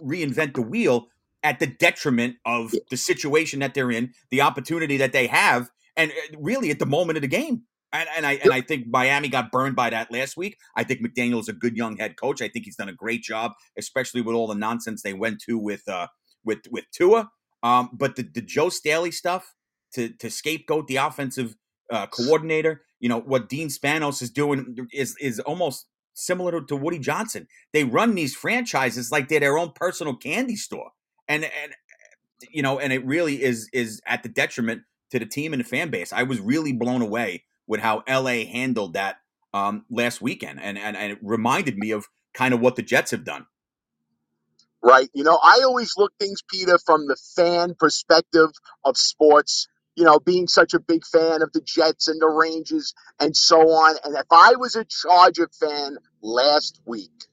reinvent 0.02 0.56
the 0.56 0.62
wheel 0.62 1.08
at 1.44 1.60
the 1.60 1.68
detriment 1.68 2.36
of 2.46 2.74
the 2.90 2.98
situation 2.98 3.60
that 3.60 3.74
they're 3.74 3.92
in, 3.92 4.14
the 4.32 4.42
opportunity 4.42 4.98
that 4.98 5.14
they 5.14 5.28
have, 5.28 5.70
and 5.96 6.12
uh, 6.12 6.38
really 6.40 6.72
at 6.72 6.80
the 6.80 6.86
moment 6.86 7.18
of 7.18 7.22
the 7.22 7.28
game. 7.28 7.64
And, 7.94 8.10
and 8.18 8.26
I 8.26 8.34
and 8.44 8.52
I 8.52 8.62
think 8.62 8.88
Miami 8.88 9.30
got 9.30 9.52
burned 9.52 9.76
by 9.76 9.90
that 9.90 10.12
last 10.12 10.36
week. 10.36 10.58
I 10.76 10.84
think 10.84 11.02
McDaniel 11.02 11.40
is 11.40 11.48
a 11.48 11.54
good 11.54 11.78
young 11.78 11.98
head 11.98 12.18
coach. 12.18 12.42
I 12.42 12.50
think 12.50 12.66
he's 12.66 12.76
done 12.76 12.90
a 12.90 12.94
great 12.94 13.24
job, 13.24 13.54
especially 13.78 14.22
with 14.22 14.36
all 14.36 14.48
the 14.48 14.56
nonsense 14.56 15.04
they 15.04 15.14
went 15.14 15.40
to 15.48 15.58
with 15.58 15.88
uh 15.88 16.08
with 16.44 16.60
with 16.70 16.86
Tua. 16.92 17.30
Um, 17.64 17.90
but 17.94 18.16
the, 18.16 18.24
the 18.24 18.42
Joe 18.42 18.70
Staley 18.70 19.12
stuff 19.12 19.54
to 19.94 20.10
to 20.10 20.30
scapegoat 20.30 20.88
the 20.88 20.98
offensive 20.98 21.56
uh, 21.90 22.08
coordinator, 22.08 22.82
you 23.00 23.08
know 23.08 23.20
what 23.20 23.48
Dean 23.48 23.70
Spanos 23.70 24.22
is 24.22 24.30
doing 24.32 24.76
is 24.92 25.16
is 25.22 25.40
almost 25.40 25.88
similar 26.14 26.52
to, 26.60 26.66
to 26.66 26.76
Woody 26.76 27.00
Johnson. 27.00 27.48
They 27.74 27.84
run 27.84 28.16
these 28.16 28.36
franchises 28.36 29.12
like 29.12 29.30
they're 29.30 29.40
their 29.40 29.58
own 29.58 29.72
personal 29.76 30.16
candy 30.16 30.56
store, 30.56 30.92
and 31.28 31.44
and 31.44 31.74
you 32.52 32.62
know, 32.62 32.80
and 32.80 32.94
it 32.94 33.06
really 33.06 33.44
is 33.44 33.70
is 33.74 34.02
at 34.06 34.24
the 34.24 34.30
detriment 34.30 34.84
to 35.12 35.20
the 35.20 35.26
team 35.26 35.54
and 35.54 35.60
the 35.60 35.68
fan 35.68 35.90
base. 35.90 36.14
I 36.14 36.24
was 36.24 36.40
really 36.40 36.74
blown 36.74 37.02
away 37.02 37.44
with 37.68 37.80
how 37.80 38.04
LA 38.08 38.46
handled 38.46 38.94
that 38.94 39.18
um, 39.54 39.86
last 39.90 40.22
weekend, 40.22 40.62
and, 40.62 40.78
and 40.78 40.96
and 40.96 41.14
it 41.14 41.20
reminded 41.22 41.78
me 41.78 41.92
of 41.92 42.08
kind 42.34 42.54
of 42.54 42.60
what 42.60 42.76
the 42.76 42.82
Jets 42.82 43.12
have 43.12 43.24
done. 43.24 43.46
Right. 44.82 45.10
You 45.14 45.24
know, 45.24 45.40
I 45.44 45.62
always 45.66 45.94
look 45.98 46.14
things, 46.20 46.44
Peter, 46.48 46.78
from 46.78 47.08
the 47.08 47.18
fan 47.36 47.76
perspective 47.78 48.50
of 48.86 48.96
sports. 48.96 49.68
You 49.96 50.04
know, 50.04 50.20
being 50.20 50.48
such 50.48 50.76
a 50.76 50.80
big 50.80 51.04
fan 51.08 51.42
of 51.42 51.52
the 51.54 51.62
Jets 51.62 52.08
and 52.08 52.22
the 52.22 52.28
Rangers 52.28 52.94
and 53.20 53.36
so 53.36 53.62
on. 53.62 53.96
And 54.04 54.16
if 54.16 54.28
I 54.30 54.54
was 54.56 54.76
a 54.76 54.86
Charger 54.86 55.50
fan 55.60 55.98
last 56.22 56.80
week, 56.86 57.26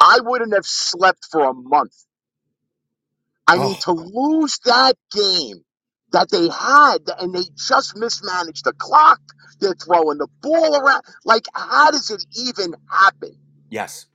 I 0.00 0.18
wouldn't 0.22 0.52
have 0.52 0.66
slept 0.66 1.28
for 1.30 1.44
a 1.44 1.54
month. 1.54 1.94
I 3.48 3.58
mean, 3.58 3.76
Oh, 3.76 3.82
to 3.82 3.92
lose 3.92 4.60
that 4.66 4.96
game 5.12 5.64
that 6.12 6.30
they 6.30 6.48
had 6.48 7.00
and 7.20 7.34
they 7.34 7.44
just 7.56 7.96
mismanaged 7.98 8.64
the 8.66 8.74
clock, 8.74 9.20
they're 9.60 9.74
throwing 9.74 10.18
the 10.18 10.28
ball 10.42 10.76
around. 10.80 11.02
Like, 11.26 11.46
how 11.54 11.92
does 11.92 12.10
it 12.12 12.24
even 12.38 12.74
happen? 12.90 13.32
yes, 13.70 14.06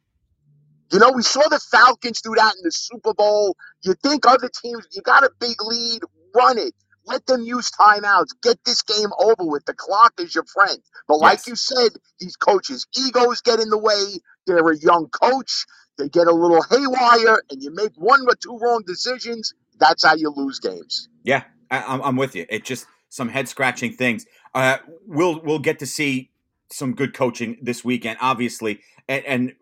You 0.93 0.99
know, 1.01 1.11
we 1.13 1.23
saw 1.23 1.41
the 1.49 1.59
Falcons 1.59 2.21
do 2.21 2.33
that 2.37 2.55
in 2.57 2.63
the 2.63 2.71
Super 2.71 3.13
Bowl. 3.13 3.57
You 3.83 3.95
think 4.03 4.25
other 4.27 4.49
teams, 4.63 4.87
you 4.93 5.03
got 5.03 5.25
a 5.25 5.31
big 5.41 5.57
lead, 5.63 6.01
run 6.35 6.59
it. 6.59 6.75
Let 7.07 7.25
them 7.27 7.43
use 7.43 7.71
timeouts. 7.71 8.29
Get 8.43 8.59
this 8.65 8.83
game 8.83 9.09
over 9.19 9.45
with. 9.45 9.65
The 9.65 9.75
clock 9.75 10.13
is 10.19 10.35
your 10.35 10.45
friend. 10.45 10.79
But 11.09 11.19
like 11.19 11.41
yes, 11.41 11.47
you 11.47 11.55
said, 11.55 11.91
these 12.21 12.37
coaches' 12.37 12.87
egos 12.97 13.41
get 13.41 13.61
in 13.61 13.69
the 13.71 13.79
way. 13.79 14.19
They're 14.47 14.69
a 14.69 14.77
young 14.77 15.09
coach. 15.09 15.65
They 15.97 16.09
get 16.09 16.27
a 16.27 16.31
little 16.33 16.63
haywire, 16.63 17.43
and 17.49 17.61
you 17.61 17.73
make 17.73 17.93
one 17.95 18.21
or 18.27 18.35
two 18.35 18.57
wrong 18.57 18.83
decisions. 18.85 19.53
That's 19.79 20.05
how 20.05 20.15
you 20.15 20.31
lose 20.35 20.59
games. 20.59 21.09
yeah. 21.23 21.43
I, 21.71 21.81
I'm 21.81 22.01
I'm 22.01 22.15
with 22.15 22.35
you. 22.35 22.45
It 22.49 22.65
just 22.65 22.85
some 23.09 23.29
head 23.29 23.47
scratching 23.49 23.93
things. 23.93 24.25
Uh, 24.53 24.77
we'll 25.07 25.41
we'll 25.41 25.59
get 25.59 25.79
to 25.79 25.85
see 25.87 26.31
some 26.71 26.93
good 26.93 27.13
coaching 27.13 27.57
this 27.61 27.83
weekend, 27.83 28.17
obviously, 28.21 28.81
and, 29.07 29.25
and 29.25 29.53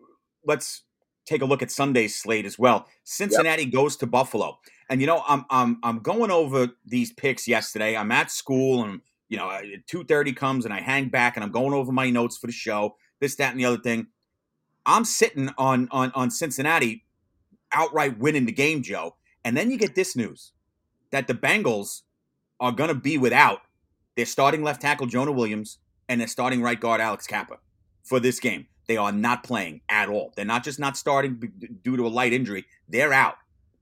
let's 0.44 0.82
take 1.24 1.42
a 1.42 1.44
look 1.44 1.62
at 1.62 1.70
Sunday's 1.70 2.14
slate 2.14 2.44
as 2.44 2.58
well. 2.58 2.86
Cincinnati 3.04 3.64
goes 3.66 3.96
to 3.96 4.06
Buffalo, 4.06 4.58
and 4.90 5.00
you 5.00 5.06
know 5.06 5.22
I'm 5.26 5.44
I'm 5.50 5.78
I'm 5.82 5.98
going 6.00 6.30
over 6.30 6.68
these 6.84 7.12
picks 7.12 7.48
yesterday. 7.48 7.96
I'm 7.96 8.12
at 8.12 8.30
school, 8.30 8.84
and 8.84 9.00
you 9.28 9.38
know 9.38 9.58
two 9.86 10.04
thirty 10.04 10.32
comes, 10.32 10.64
and 10.64 10.74
I 10.74 10.80
hang 10.80 11.08
back, 11.08 11.36
and 11.36 11.44
I'm 11.44 11.52
going 11.52 11.72
over 11.72 11.92
my 11.92 12.10
notes 12.10 12.36
for 12.36 12.46
the 12.46 12.52
show. 12.52 12.96
This, 13.20 13.36
that, 13.36 13.52
and 13.52 13.60
the 13.60 13.64
other 13.64 13.78
thing. 13.78 14.08
I'm 14.86 15.04
sitting 15.04 15.50
on 15.58 15.88
on 15.90 16.12
on 16.14 16.30
Cincinnati 16.30 17.04
outright 17.72 18.18
winning 18.18 18.46
the 18.46 18.52
game, 18.52 18.82
Joe. 18.82 19.16
And 19.44 19.56
then 19.56 19.70
you 19.70 19.78
get 19.78 19.94
this 19.94 20.14
news 20.14 20.52
that 21.10 21.26
the 21.26 21.34
Bengals 21.34 22.02
are 22.60 22.72
going 22.72 22.88
to 22.88 22.94
be 22.94 23.18
without 23.18 23.62
their 24.16 24.26
starting 24.26 24.62
left 24.62 24.82
tackle 24.82 25.06
Jonah 25.06 25.32
Williams 25.32 25.78
and 26.08 26.20
their 26.20 26.28
starting 26.28 26.62
right 26.62 26.78
guard 26.78 27.00
Alex 27.00 27.26
Cappa 27.26 27.58
for 28.04 28.20
this 28.20 28.38
game. 28.38 28.66
They 28.86 28.96
are 28.96 29.12
not 29.12 29.44
playing 29.44 29.80
at 29.88 30.08
all. 30.08 30.32
They're 30.36 30.44
not 30.44 30.64
just 30.64 30.78
not 30.78 30.96
starting 30.96 31.40
due 31.82 31.96
to 31.96 32.06
a 32.06 32.08
light 32.08 32.32
injury. 32.32 32.64
They're 32.88 33.12
out. 33.12 33.36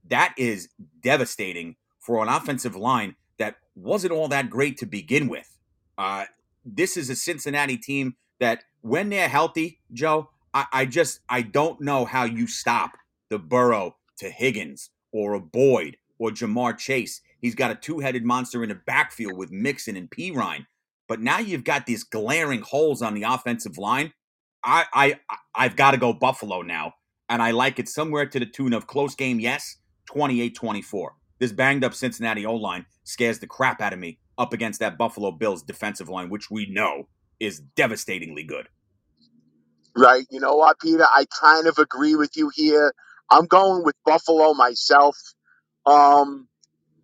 That 0.08 0.34
is 0.36 0.68
devastating 1.02 1.76
for 1.98 2.22
an 2.22 2.28
offensive 2.28 2.76
line 2.76 3.16
that 3.38 3.56
wasn't 3.74 4.12
all 4.12 4.28
that 4.28 4.50
great 4.50 4.76
to 4.78 4.86
begin 4.86 5.28
with. 5.28 5.58
Uh, 5.96 6.26
this 6.64 6.96
is 6.96 7.10
a 7.10 7.16
Cincinnati 7.16 7.76
team 7.76 8.16
that, 8.38 8.64
when 8.82 9.10
they're 9.10 9.28
healthy, 9.28 9.80
Joe, 9.92 10.30
I, 10.54 10.66
I 10.72 10.86
just 10.86 11.20
I 11.28 11.42
don't 11.42 11.80
know 11.80 12.04
how 12.04 12.24
you 12.24 12.46
stop 12.46 12.92
the 13.28 13.38
Burrow 13.38 13.96
to 14.18 14.30
Higgins 14.30 14.90
or 15.12 15.34
a 15.34 15.40
Boyd 15.40 15.96
or 16.18 16.30
Ja'Marr 16.30 16.76
Chase. 16.76 17.20
He's 17.40 17.54
got 17.54 17.70
a 17.70 17.74
two-headed 17.74 18.24
monster 18.24 18.62
in 18.62 18.68
the 18.68 18.74
backfield 18.86 19.36
with 19.36 19.50
Mixon 19.50 19.96
and 19.96 20.10
Perine. 20.10 20.66
But 21.08 21.20
now 21.20 21.38
you've 21.38 21.64
got 21.64 21.86
these 21.86 22.04
glaring 22.04 22.60
holes 22.60 23.02
on 23.02 23.14
the 23.14 23.24
offensive 23.24 23.78
line. 23.78 24.12
I 24.62 24.84
I 24.92 25.20
I've 25.54 25.76
got 25.76 25.92
to 25.92 25.96
go 25.96 26.12
Buffalo 26.12 26.62
now, 26.62 26.94
and 27.28 27.42
I 27.42 27.50
like 27.50 27.78
it 27.78 27.88
somewhere 27.88 28.26
to 28.26 28.38
the 28.38 28.46
tune 28.46 28.72
of 28.72 28.86
close 28.86 29.14
game, 29.14 29.40
yes, 29.40 29.78
28-24. 30.10 31.08
This 31.38 31.52
banged 31.52 31.84
up 31.84 31.94
Cincinnati 31.94 32.44
O-line 32.44 32.84
scares 33.04 33.38
the 33.38 33.46
crap 33.46 33.80
out 33.80 33.94
of 33.94 33.98
me 33.98 34.18
up 34.36 34.52
against 34.52 34.80
that 34.80 34.98
Buffalo 34.98 35.30
Bills 35.32 35.62
defensive 35.62 36.08
line, 36.08 36.28
which 36.28 36.50
we 36.50 36.66
know 36.66 37.08
is 37.40 37.60
devastatingly 37.60 38.44
good. 38.44 38.68
Right. 39.96 40.26
You 40.30 40.40
know 40.40 40.56
what, 40.56 40.80
Peter? 40.80 41.04
I 41.04 41.26
kind 41.40 41.66
of 41.66 41.78
agree 41.78 42.16
with 42.16 42.36
you 42.36 42.50
here. 42.54 42.94
I'm 43.30 43.46
going 43.46 43.84
with 43.84 43.96
Buffalo 44.06 44.54
myself. 44.54 45.16
Um, 45.86 46.48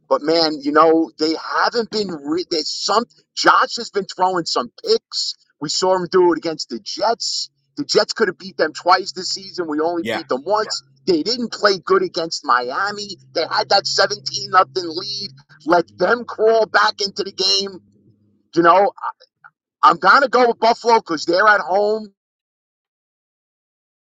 but 0.08 0.22
man, 0.22 0.58
you 0.62 0.72
know, 0.72 1.12
they 1.18 1.34
haven't 1.36 1.90
been 1.90 2.10
re- 2.10 2.46
there's 2.50 2.70
some 2.70 3.04
Josh 3.36 3.76
has 3.78 3.90
been 3.90 4.06
throwing 4.06 4.46
some 4.46 4.70
picks. 4.84 5.34
We 5.60 5.70
saw 5.70 5.96
him 5.96 6.08
do 6.12 6.32
it 6.34 6.38
against 6.38 6.70
the 6.70 6.80
Jets. 6.80 7.50
The 7.78 7.84
Jets 7.84 8.14
could 8.14 8.28
have 8.28 8.38
beat 8.38 8.58
them 8.58 8.72
twice 8.74 9.12
this 9.12 9.30
season. 9.30 9.68
We 9.68 9.80
only 9.80 10.04
Yeah. 10.04 10.18
beat 10.18 10.28
them 10.28 10.44
once. 10.46 10.84
They 11.08 11.24
didn't 11.24 11.52
play 11.52 11.78
good 11.84 12.02
against 12.02 12.46
Miami. 12.46 13.18
They 13.34 13.42
had 13.50 13.70
that 13.70 13.86
17 13.86 14.50
nothing 14.52 14.84
lead. 14.88 15.30
Let 15.66 15.86
them 15.98 16.24
crawl 16.26 16.66
back 16.66 16.96
into 17.00 17.24
the 17.24 17.32
game. 17.32 17.80
You 18.56 18.62
know, 18.62 18.92
I'm 19.82 19.98
gonna 19.98 20.28
go 20.28 20.48
with 20.48 20.60
Buffalo 20.60 20.96
because 20.96 21.26
they're 21.26 21.48
at 21.48 21.62
home 21.62 22.08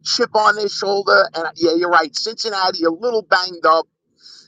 chip 0.04 0.34
on 0.34 0.56
their 0.56 0.68
shoulder. 0.68 1.28
And 1.34 1.48
yeah, 1.56 1.74
you're 1.76 1.90
right. 1.90 2.14
Cincinnati 2.14 2.84
a 2.84 2.90
little 2.90 3.22
banged 3.22 3.66
up. 3.66 3.86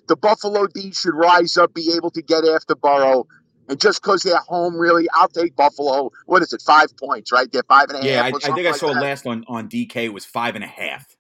The 0.09 0.17
Buffalo 0.17 0.67
D 0.67 0.93
should 0.93 1.15
rise 1.15 1.57
up, 1.57 1.75
be 1.75 1.93
able 1.97 2.11
to 2.13 2.23
get 2.23 2.45
after 2.45 2.77
Burrow. 2.77 3.27
And 3.69 3.81
just 3.81 4.01
because 4.01 4.23
they're 4.23 4.37
home, 4.37 4.77
really, 4.77 5.09
I'll 5.13 5.29
take 5.29 5.57
Buffalo. 5.57 6.11
What 6.27 6.43
is 6.43 6.53
it? 6.53 6.63
Five 6.63 6.97
points, 6.97 7.33
right? 7.33 7.51
They're 7.51 7.65
five 7.69 7.89
and 7.89 7.95
a 7.95 7.97
half. 7.99 8.07
Yeah, 8.07 8.23
I, 8.23 8.53
I 8.53 8.55
think 8.55 8.67
I 8.69 8.73
saw 8.73 8.89
last 8.89 9.27
on 9.27 9.45
on 9.49 9.69
DK 9.69 9.97
it 10.05 10.13
was 10.15 10.25
five 10.25 10.55
and 10.55 10.63
a 10.63 10.69
half. 10.69 11.17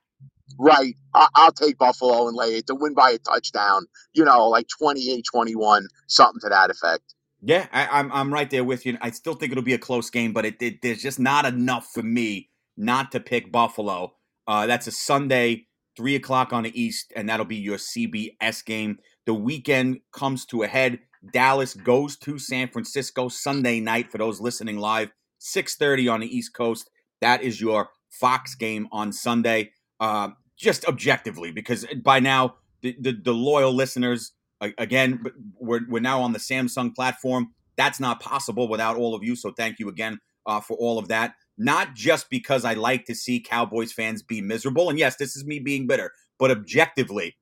Right. 0.58 0.94
I- 1.14 1.28
I'll 1.34 1.52
take 1.52 1.78
Buffalo 1.78 2.28
and 2.28 2.36
lay 2.36 2.56
it 2.56 2.66
to 2.68 2.74
win 2.74 2.94
by 2.94 3.10
a 3.10 3.18
touchdown, 3.18 3.86
you 4.14 4.24
know, 4.24 4.48
like 4.48 4.68
28 4.68 5.24
21, 5.30 5.88
something 6.06 6.40
to 6.42 6.48
that 6.48 6.70
effect. 6.70 7.14
Yeah, 7.42 7.66
I, 7.72 7.86
I'm 8.00 8.10
I'm 8.12 8.32
right 8.32 8.48
there 8.48 8.64
with 8.64 8.86
you. 8.86 8.96
I 9.00 9.10
still 9.10 9.34
think 9.34 9.52
it'll 9.52 9.64
be 9.64 9.74
a 9.74 9.78
close 9.78 10.08
game, 10.10 10.32
but 10.32 10.44
it, 10.46 10.62
it 10.62 10.82
there's 10.82 11.02
just 11.02 11.18
not 11.18 11.44
enough 11.44 11.88
for 11.92 12.02
me 12.02 12.50
not 12.76 13.12
to 13.12 13.20
pick 13.20 13.52
Buffalo. 13.52 14.14
Uh, 14.46 14.66
that's 14.66 14.86
a 14.86 14.92
Sunday, 14.92 15.66
three 15.96 16.14
o'clock 16.14 16.52
on 16.52 16.64
the 16.64 16.80
East, 16.80 17.12
and 17.16 17.28
that'll 17.28 17.46
be 17.46 17.56
your 17.56 17.78
CBS 17.78 18.64
game. 18.64 18.98
The 19.26 19.34
weekend 19.34 20.00
comes 20.12 20.44
to 20.46 20.62
a 20.62 20.66
head. 20.66 21.00
Dallas 21.32 21.74
goes 21.74 22.16
to 22.18 22.38
San 22.38 22.68
Francisco 22.68 23.28
Sunday 23.28 23.80
night 23.80 24.10
for 24.12 24.18
those 24.18 24.40
listening 24.40 24.78
live, 24.78 25.10
six 25.38 25.74
thirty 25.76 26.08
on 26.08 26.20
the 26.20 26.36
East 26.36 26.54
Coast. 26.54 26.90
That 27.20 27.42
is 27.42 27.60
your 27.60 27.88
Fox 28.10 28.54
game 28.54 28.86
on 28.92 29.12
Sunday. 29.12 29.72
Uh, 29.98 30.28
just 30.56 30.86
objectively, 30.86 31.50
because 31.50 31.86
by 32.04 32.20
now 32.20 32.56
the, 32.82 32.96
the, 33.00 33.12
the 33.12 33.32
loyal 33.32 33.72
listeners 33.72 34.32
again 34.78 35.22
we're, 35.58 35.80
we're 35.88 36.00
now 36.00 36.20
on 36.20 36.32
the 36.32 36.38
samsung 36.38 36.94
platform 36.94 37.48
that's 37.76 38.00
not 38.00 38.20
possible 38.20 38.68
without 38.68 38.96
all 38.96 39.14
of 39.14 39.22
you 39.22 39.36
so 39.36 39.52
thank 39.52 39.78
you 39.78 39.88
again 39.88 40.18
uh, 40.46 40.60
for 40.60 40.76
all 40.76 40.98
of 40.98 41.08
that 41.08 41.34
not 41.58 41.94
just 41.94 42.30
because 42.30 42.64
i 42.64 42.74
like 42.74 43.04
to 43.06 43.14
see 43.14 43.40
cowboys 43.40 43.92
fans 43.92 44.22
be 44.22 44.40
miserable 44.40 44.90
and 44.90 44.98
yes 44.98 45.16
this 45.16 45.36
is 45.36 45.44
me 45.44 45.58
being 45.58 45.86
bitter 45.86 46.12
but 46.38 46.50
objectively 46.50 47.36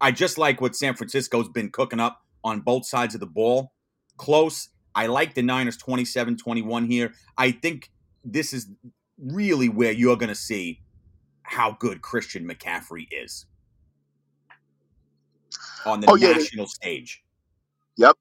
i 0.00 0.12
just 0.12 0.38
like 0.38 0.60
what 0.60 0.76
san 0.76 0.94
francisco's 0.94 1.48
been 1.48 1.70
cooking 1.70 2.00
up 2.00 2.20
on 2.44 2.60
both 2.60 2.86
sides 2.86 3.14
of 3.14 3.20
the 3.20 3.26
ball 3.26 3.72
close 4.18 4.70
i 4.94 5.06
like 5.06 5.34
the 5.34 5.42
niners 5.42 5.78
27-21 5.78 6.86
here 6.88 7.12
i 7.38 7.50
think 7.50 7.90
this 8.24 8.52
is 8.52 8.68
really 9.18 9.68
where 9.68 9.92
you're 9.92 10.16
going 10.16 10.28
to 10.28 10.34
see 10.34 10.80
how 11.44 11.76
good 11.80 12.02
christian 12.02 12.48
mccaffrey 12.48 13.06
is 13.12 13.46
on 15.86 16.00
the 16.00 16.08
Oh, 16.08 16.16
yeah, 16.16 16.32
national 16.32 16.66
stage 16.66 17.22
Yep. 17.98 18.16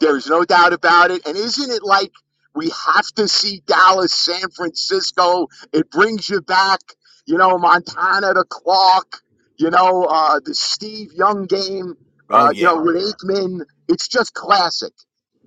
There's 0.00 0.26
no 0.28 0.44
doubt 0.44 0.72
about 0.72 1.10
it. 1.10 1.26
And 1.26 1.36
isn't 1.36 1.70
it 1.70 1.82
like 1.82 2.12
we 2.54 2.70
have 2.94 3.06
to 3.16 3.28
see 3.28 3.62
Dallas, 3.66 4.12
San 4.12 4.50
Francisco? 4.56 5.48
It 5.72 5.90
brings 5.90 6.28
you 6.30 6.42
back, 6.42 6.80
you 7.26 7.38
know, 7.38 7.58
Montana 7.58 8.34
to 8.34 8.44
Clark, 8.48 9.22
you 9.58 9.70
know, 9.70 10.04
uh, 10.04 10.40
the 10.44 10.54
Steve 10.54 11.12
Young 11.14 11.46
game, 11.46 11.94
Oh, 12.30 12.48
uh, 12.48 12.52
you 12.56 12.64
know, 12.64 12.82
with 12.82 12.96
Aikman. 12.96 13.62
It's 13.88 14.08
just 14.08 14.34
classic. 14.34 14.92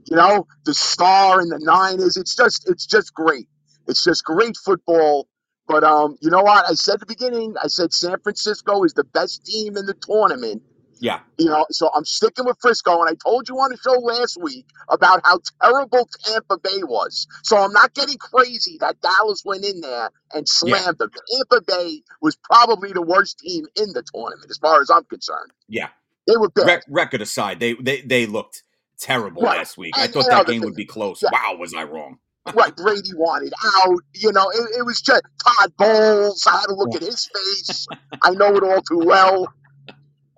You 0.09 0.17
know, 0.17 0.47
the 0.65 0.73
star 0.73 1.39
and 1.41 1.51
the 1.51 1.59
nine 1.61 2.01
is 2.01 2.17
it's 2.17 2.35
just 2.35 2.69
it's 2.69 2.85
just 2.85 3.13
great. 3.13 3.47
It's 3.87 4.03
just 4.03 4.23
great 4.25 4.57
football. 4.57 5.27
But 5.67 5.83
um, 5.85 6.17
you 6.21 6.29
know 6.31 6.41
what? 6.43 6.65
I 6.69 6.73
said 6.75 6.95
at 6.95 6.99
the 7.01 7.05
beginning, 7.07 7.55
I 7.63 7.67
said 7.67 7.93
San 7.93 8.19
Francisco 8.21 8.83
is 8.83 8.93
the 8.93 9.05
best 9.05 9.45
team 9.45 9.77
in 9.77 9.85
the 9.85 9.95
tournament. 9.95 10.63
Yeah. 10.99 11.19
You 11.37 11.47
know, 11.47 11.65
so 11.71 11.89
I'm 11.93 12.05
sticking 12.05 12.45
with 12.45 12.57
Frisco, 12.61 12.99
and 13.01 13.09
I 13.09 13.13
told 13.23 13.49
you 13.49 13.55
on 13.57 13.71
the 13.71 13.77
show 13.77 13.99
last 13.99 14.37
week 14.41 14.65
about 14.89 15.21
how 15.25 15.39
terrible 15.61 16.07
Tampa 16.23 16.57
Bay 16.57 16.83
was. 16.83 17.27
So 17.43 17.57
I'm 17.57 17.71
not 17.73 17.93
getting 17.93 18.17
crazy 18.17 18.77
that 18.79 18.99
Dallas 19.01 19.43
went 19.45 19.65
in 19.65 19.81
there 19.81 20.09
and 20.33 20.47
slammed 20.47 20.97
them. 20.97 21.09
Tampa 21.31 21.61
Bay 21.67 22.01
was 22.21 22.37
probably 22.37 22.93
the 22.93 23.01
worst 23.01 23.39
team 23.39 23.65
in 23.75 23.93
the 23.93 24.03
tournament, 24.13 24.49
as 24.49 24.57
far 24.57 24.81
as 24.81 24.89
I'm 24.89 25.03
concerned. 25.05 25.51
Yeah. 25.67 25.89
They 26.27 26.37
were 26.37 26.49
bad. 26.49 26.65
Rec- 26.67 26.83
record 26.87 27.21
aside, 27.21 27.59
they 27.59 27.73
they 27.73 28.01
they 28.01 28.25
looked 28.25 28.63
terrible 28.99 29.41
Right. 29.43 29.57
last 29.59 29.77
week. 29.77 29.93
I 29.97 30.07
thought 30.07 30.25
that 30.27 30.47
game 30.47 30.61
thing- 30.61 30.65
would 30.69 30.75
be 30.75 30.85
close. 30.85 31.21
Yeah. 31.21 31.29
Wow, 31.31 31.57
was 31.59 31.73
I 31.73 31.83
wrong? 31.83 32.17
right, 32.53 32.75
Brady 32.75 33.09
wanted 33.15 33.53
out. 33.77 33.99
You 34.13 34.31
know, 34.31 34.49
it, 34.51 34.77
it 34.79 34.85
was 34.85 35.01
just 35.01 35.23
Todd 35.43 35.73
Bowles. 35.77 36.43
I 36.47 36.51
had 36.59 36.67
to 36.67 36.75
look 36.75 36.95
at 36.95 37.01
his 37.01 37.27
face. 37.33 37.87
I 38.23 38.31
know 38.31 38.55
it 38.55 38.63
all 38.63 38.81
too 38.81 38.99
well. 39.05 39.51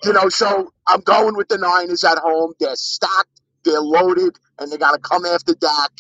You 0.03 0.13
know, 0.13 0.29
so 0.29 0.71
I'm 0.87 1.01
going 1.01 1.35
with 1.35 1.47
the 1.49 1.57
Niners 1.57 2.03
at 2.03 2.17
home. 2.19 2.53
They're 2.59 2.75
stacked, 2.75 3.41
they're 3.65 3.81
loaded, 3.81 4.37
and 4.59 4.71
they 4.71 4.77
got 4.77 4.91
to 4.93 4.99
come 4.99 5.25
after 5.25 5.53
Dak. 5.55 5.91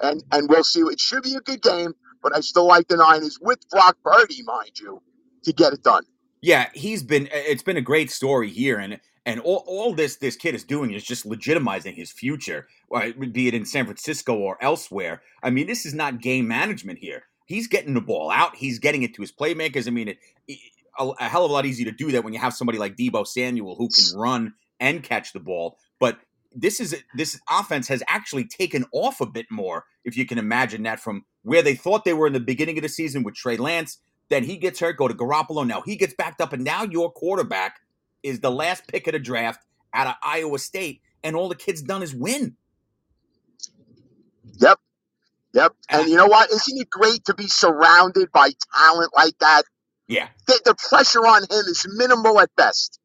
And 0.00 0.22
and 0.32 0.48
we'll 0.48 0.64
see. 0.64 0.80
It 0.80 1.00
should 1.00 1.22
be 1.22 1.34
a 1.36 1.40
good 1.40 1.62
game, 1.62 1.94
but 2.22 2.36
I 2.36 2.40
still 2.40 2.66
like 2.66 2.88
the 2.88 2.96
Niners 2.96 3.38
with 3.40 3.58
Brock 3.70 3.96
Purdy, 4.04 4.42
mind 4.42 4.72
you, 4.80 5.00
to 5.44 5.52
get 5.52 5.72
it 5.72 5.82
done. 5.84 6.04
Yeah, 6.42 6.68
he's 6.74 7.02
been. 7.02 7.28
It's 7.32 7.62
been 7.62 7.76
a 7.76 7.80
great 7.82 8.10
story 8.10 8.50
here, 8.50 8.78
and 8.78 9.00
and 9.24 9.40
all, 9.40 9.64
all 9.66 9.94
this 9.94 10.16
this 10.16 10.36
kid 10.36 10.54
is 10.54 10.64
doing 10.64 10.92
is 10.92 11.04
just 11.04 11.24
legitimizing 11.24 11.94
his 11.94 12.10
future, 12.10 12.66
be 13.30 13.48
it 13.48 13.54
in 13.54 13.64
San 13.64 13.86
Francisco 13.86 14.34
or 14.36 14.58
elsewhere. 14.60 15.22
I 15.42 15.50
mean, 15.50 15.66
this 15.68 15.86
is 15.86 15.94
not 15.94 16.20
game 16.20 16.48
management 16.48 16.98
here. 16.98 17.24
He's 17.46 17.68
getting 17.68 17.94
the 17.94 18.00
ball 18.00 18.30
out. 18.30 18.56
He's 18.56 18.78
getting 18.78 19.02
it 19.02 19.14
to 19.14 19.22
his 19.22 19.32
playmakers. 19.32 19.86
I 19.86 19.90
mean, 19.90 20.08
it- 20.08 20.18
a, 20.98 21.08
a 21.20 21.24
hell 21.28 21.44
of 21.44 21.50
a 21.50 21.54
lot 21.54 21.66
easier 21.66 21.86
to 21.86 21.92
do 21.96 22.12
that 22.12 22.24
when 22.24 22.32
you 22.32 22.40
have 22.40 22.54
somebody 22.54 22.78
like 22.78 22.96
Deebo 22.96 23.26
Samuel 23.26 23.76
who 23.76 23.88
can 23.88 24.18
run 24.18 24.54
and 24.80 25.02
catch 25.02 25.32
the 25.32 25.40
ball. 25.40 25.78
But 26.00 26.18
this 26.54 26.80
is 26.80 26.96
this 27.16 27.38
offense 27.50 27.88
has 27.88 28.02
actually 28.08 28.44
taken 28.44 28.84
off 28.92 29.20
a 29.20 29.26
bit 29.26 29.46
more, 29.50 29.84
if 30.04 30.16
you 30.16 30.26
can 30.26 30.38
imagine 30.38 30.82
that, 30.84 31.00
from 31.00 31.24
where 31.42 31.62
they 31.62 31.74
thought 31.74 32.04
they 32.04 32.14
were 32.14 32.26
in 32.26 32.32
the 32.32 32.40
beginning 32.40 32.78
of 32.78 32.82
the 32.82 32.88
season 32.88 33.22
with 33.22 33.34
Trey 33.34 33.56
Lance. 33.56 33.98
Then 34.30 34.44
he 34.44 34.56
gets 34.56 34.80
hurt, 34.80 34.96
go 34.96 35.08
to 35.08 35.14
Garoppolo. 35.14 35.66
Now 35.66 35.82
he 35.82 35.96
gets 35.96 36.14
backed 36.14 36.40
up, 36.40 36.52
and 36.52 36.64
now 36.64 36.84
your 36.84 37.10
quarterback 37.12 37.80
is 38.22 38.40
the 38.40 38.50
last 38.50 38.86
pick 38.88 39.06
of 39.06 39.12
the 39.12 39.18
draft 39.18 39.64
out 39.92 40.06
of 40.06 40.14
Iowa 40.22 40.58
State, 40.58 41.02
and 41.22 41.36
all 41.36 41.48
the 41.48 41.54
kid's 41.54 41.82
done 41.82 42.02
is 42.02 42.14
win. 42.14 42.56
Yep. 44.58 44.78
Yep. 45.52 45.72
And 45.90 46.08
you 46.08 46.16
know 46.16 46.26
what? 46.26 46.50
Isn't 46.50 46.80
it 46.80 46.90
great 46.90 47.24
to 47.26 47.34
be 47.34 47.46
surrounded 47.46 48.32
by 48.32 48.50
talent 48.74 49.12
like 49.14 49.38
that? 49.40 49.64
Yeah. 50.08 50.28
The, 50.46 50.60
the 50.64 50.74
pressure 50.88 51.26
on 51.26 51.42
him 51.42 51.64
is 51.66 51.86
minimal 51.96 52.40
at 52.40 52.54
best. 52.56 53.00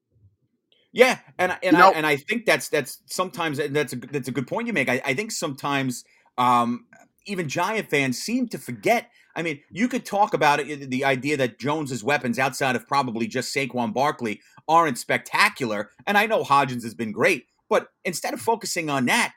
Yeah, 0.91 1.19
and 1.37 1.55
and 1.61 1.77
I 1.77 1.89
and 1.91 2.05
I 2.05 2.15
think 2.15 2.45
that's 2.45 2.69
that's 2.69 3.01
sometimes 3.05 3.59
that's 3.69 3.93
a 3.93 3.95
that's 3.95 4.27
a 4.27 4.31
good 4.31 4.47
point 4.47 4.67
you 4.67 4.73
make. 4.73 4.89
I, 4.89 5.01
I 5.05 5.13
think 5.13 5.31
sometimes 5.31 6.03
um, 6.37 6.87
even 7.27 7.47
Giant 7.47 7.89
fans 7.89 8.17
seem 8.17 8.47
to 8.49 8.57
forget. 8.57 9.09
I 9.35 9.43
mean, 9.43 9.61
you 9.69 9.87
could 9.87 10.03
talk 10.03 10.33
about 10.33 10.59
it, 10.59 10.89
the 10.89 11.05
idea 11.05 11.37
that 11.37 11.59
Jones's 11.59 12.03
weapons 12.03 12.39
outside 12.39 12.75
of 12.75 12.87
probably 12.87 13.27
just 13.27 13.55
Saquon 13.55 13.93
Barkley 13.93 14.41
aren't 14.67 14.97
spectacular, 14.97 15.91
and 16.07 16.17
I 16.17 16.25
know 16.25 16.43
Hodgins 16.43 16.83
has 16.83 16.95
been 16.95 17.11
great, 17.11 17.45
but 17.69 17.89
instead 18.03 18.33
of 18.33 18.41
focusing 18.41 18.89
on 18.89 19.05
that, 19.05 19.33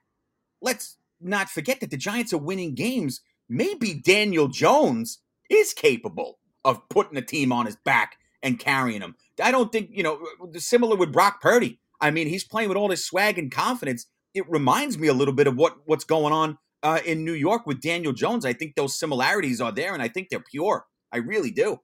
let's 0.63 0.97
not 1.21 1.51
forget 1.51 1.81
that 1.81 1.91
the 1.91 1.99
Giants 1.99 2.33
are 2.33 2.39
winning 2.39 2.75
games. 2.75 3.21
Maybe 3.47 3.93
Daniel 3.93 4.49
Jones 4.49 5.19
is 5.51 5.75
capable 5.75 6.39
of 6.65 6.89
putting 6.89 7.17
a 7.17 7.23
team 7.23 7.53
on 7.53 7.67
his 7.67 7.77
back 7.77 8.19
and 8.43 8.59
carrying 8.59 9.01
them. 9.01 9.17
I 9.43 9.51
don't 9.51 9.73
think, 9.73 9.91
you 9.93 10.03
know, 10.03 10.21
similar 10.57 10.97
with 10.97 11.13
Brock 11.13 11.41
Purdy. 11.41 11.81
I 12.01 12.11
mean, 12.11 12.27
he's 12.29 12.45
playing 12.45 12.69
with 12.69 12.79
all 12.79 12.89
this 12.89 13.05
swag 13.05 13.39
and 13.39 13.51
confidence. 13.51 14.07
It 14.35 14.49
reminds 14.51 14.99
me 14.99 15.09
a 15.09 15.15
little 15.15 15.35
bit 15.35 15.47
of 15.47 15.57
what 15.57 15.77
what's 15.87 16.05
going 16.05 16.33
on 16.33 16.59
uh, 16.83 17.01
in 17.05 17.25
New 17.25 17.35
York 17.35 17.67
with 17.67 17.81
Daniel 17.81 18.13
Jones. 18.13 18.45
I 18.45 18.53
think 18.53 18.75
those 18.75 18.99
similarities 18.99 19.61
are 19.61 19.73
there, 19.73 19.95
and 19.95 20.03
I 20.03 20.09
think 20.09 20.29
they're 20.31 20.41
pure. 20.41 20.87
I 21.13 21.19
really 21.19 21.51
do. 21.51 21.79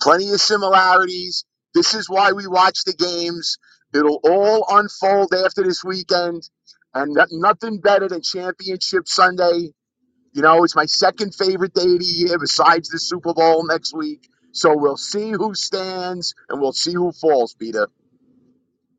Plenty 0.00 0.30
of 0.32 0.40
similarities. 0.40 1.44
This 1.74 1.94
is 1.94 2.08
why 2.08 2.32
we 2.32 2.46
watch 2.46 2.84
the 2.84 2.94
games. 2.94 3.58
It'll 3.94 4.20
all 4.24 4.66
unfold 4.70 5.34
after 5.34 5.62
this 5.62 5.84
weekend. 5.84 6.48
And 6.94 7.16
nothing 7.32 7.80
better 7.80 8.08
than 8.08 8.22
Championship 8.22 9.06
Sunday. 9.06 9.72
You 10.36 10.42
know, 10.42 10.64
it's 10.64 10.76
my 10.76 10.84
second 10.84 11.34
favorite 11.34 11.72
day 11.72 11.94
of 11.94 11.98
the 11.98 12.04
year 12.04 12.38
besides 12.38 12.90
the 12.90 12.98
Super 12.98 13.32
Bowl 13.32 13.66
next 13.66 13.94
week. 13.94 14.28
So 14.52 14.76
we'll 14.76 14.98
see 14.98 15.30
who 15.30 15.54
stands 15.54 16.34
and 16.50 16.60
we'll 16.60 16.74
see 16.74 16.92
who 16.92 17.10
falls, 17.12 17.54
Peter. 17.54 17.88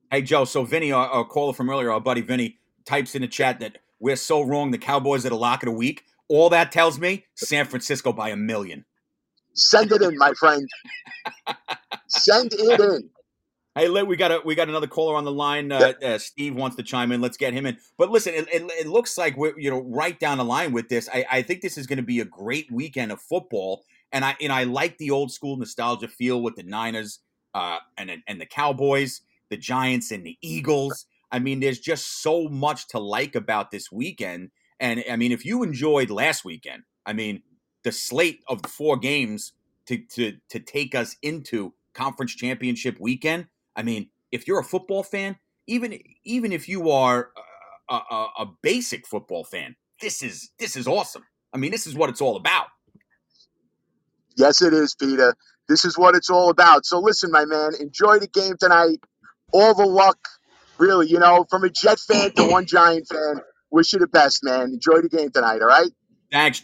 Hey, 0.10 0.24
Joe. 0.24 0.46
So 0.46 0.64
Vinny, 0.64 0.92
our, 0.92 1.08
our 1.08 1.26
caller 1.26 1.54
from 1.54 1.70
earlier, 1.70 1.92
our 1.92 2.02
buddy 2.02 2.22
Vinny, 2.22 2.58
types 2.86 3.14
in 3.14 3.22
the 3.22 3.28
chat 3.28 3.60
that 3.60 3.78
we're 4.00 4.16
so 4.16 4.42
wrong. 4.42 4.72
The 4.72 4.80
Cowboys 4.80 5.28
are 5.28 5.30
the 5.30 5.36
lock 5.36 5.62
of 5.62 5.68
the 5.68 5.74
week. 5.74 6.06
All 6.28 6.50
that 6.50 6.72
tells 6.72 6.98
me 6.98 7.26
San 7.36 7.68
Francisco 7.68 8.12
by 8.12 8.30
a 8.30 8.36
million. 8.36 8.84
Send 9.54 9.92
it 9.92 10.02
in, 10.02 10.18
my 10.18 10.34
friend. 10.40 10.68
Send 12.08 12.52
it 12.54 12.80
in. 12.80 13.12
Hey, 13.78 13.89
we 13.89 14.15
got 14.15 14.32
a 14.32 14.41
we 14.43 14.55
got 14.55 14.69
another 14.69 14.88
caller 14.88 15.15
on 15.15 15.23
the 15.23 15.32
line. 15.32 15.71
Uh, 15.71 15.93
uh, 16.03 16.17
Steve 16.17 16.55
wants 16.55 16.75
to 16.78 16.84
chime 16.84 17.11
in. 17.11 17.21
Let's 17.21 17.38
get 17.38 17.53
him 17.53 17.67
in. 17.67 17.78
But 17.95 18.09
listen, 18.09 18.34
it, 18.34 18.47
it, 18.51 18.63
it 18.71 18.88
looks 18.88 19.19
like 19.19 19.38
we're 19.38 19.57
you 19.57 19.69
know 19.69 19.84
right 19.84 20.19
down 20.19 20.39
the 20.39 20.45
line 20.45 20.73
with 20.73 20.89
this. 20.89 21.07
I, 21.13 21.25
I 21.30 21.41
think 21.43 21.61
this 21.61 21.78
is 21.78 21.86
going 21.86 21.97
to 21.97 22.03
be 22.03 22.19
a 22.19 22.25
great 22.25 22.71
weekend 22.71 23.11
of 23.11 23.21
football, 23.21 23.84
and 24.11 24.25
I 24.25 24.36
and 24.41 24.51
I 24.51 24.63
like 24.63 24.97
the 24.97 25.11
old 25.11 25.32
school 25.32 25.57
nostalgia 25.57 26.07
feel 26.07 26.41
with 26.41 26.55
the 26.55 26.63
Niners 26.63 27.19
uh, 27.53 27.78
and 27.99 28.11
and 28.25 28.41
the 28.41 28.47
Cowboys, 28.47 29.21
the 29.51 29.57
Giants, 29.57 30.09
and 30.09 30.25
the 30.25 30.39
Eagles. 30.41 31.05
I 31.32 31.38
mean, 31.38 31.59
there's 31.59 31.80
just 31.80 32.23
so 32.23 32.47
much 32.47 32.88
to 32.89 32.99
like 32.99 33.36
about 33.36 33.69
this 33.69 33.91
weekend. 33.91 34.49
And 34.80 35.03
I 35.07 35.17
mean, 35.17 35.32
if 35.32 35.45
you 35.45 35.61
enjoyed 35.61 36.09
last 36.09 36.43
weekend, 36.43 36.82
I 37.05 37.13
mean, 37.13 37.43
the 37.84 37.91
slate 37.91 38.41
of 38.47 38.63
the 38.63 38.69
four 38.69 38.97
games 38.97 39.53
to 39.86 39.99
to 40.15 40.38
to 40.49 40.59
take 40.59 40.95
us 40.95 41.15
into 41.21 41.75
conference 41.93 42.34
championship 42.34 42.97
weekend. 42.99 43.45
I 43.78 43.84
mean, 43.84 44.09
if 44.32 44.47
you're 44.47 44.59
a 44.59 44.63
football 44.63 45.03
fan, 45.03 45.38
even 45.67 45.97
even 46.25 46.51
if 46.51 46.67
you 46.67 46.89
are 46.91 47.30
a, 47.89 47.93
a, 47.95 48.28
a 48.39 48.45
basic 48.63 49.07
football 49.07 49.43
fan, 49.45 49.75
this 50.01 50.21
is 50.23 50.49
this 50.59 50.75
is 50.75 50.88
awesome. 50.88 51.23
I 51.53 51.57
mean, 51.57 51.71
this 51.71 51.88
is 51.88 51.95
what 51.95 52.09
it's 52.09 52.19
all 52.19 52.36
about. 52.36 52.65
Yes, 54.36 54.61
it 54.61 54.73
is, 54.73 54.95
Peter. 54.95 55.36
This 55.69 55.86
is 55.86 55.97
what 55.97 56.15
it's 56.15 56.30
all 56.30 56.49
about. 56.49 56.86
So 56.86 56.99
listen, 56.99 57.32
my 57.32 57.45
man, 57.45 57.71
enjoy 57.80 58.19
the 58.19 58.28
game 58.28 58.55
tonight. 58.59 58.99
All 59.53 59.73
the 59.73 59.86
luck, 59.86 60.17
really. 60.78 61.07
You 61.07 61.19
know, 61.19 61.45
from 61.49 61.63
a 61.63 61.69
Jet 61.69 61.99
fan 61.99 62.32
to 62.36 62.45
one 62.49 62.65
Giant 62.65 63.07
fan, 63.07 63.41
wish 63.71 63.93
you 63.93 63.99
the 63.99 64.07
best, 64.07 64.43
man. 64.43 64.71
Enjoy 64.73 65.01
the 65.01 65.09
game 65.09 65.30
tonight. 65.32 65.61
All 65.61 65.67
right, 65.67 65.89
Thanks, 66.32 66.63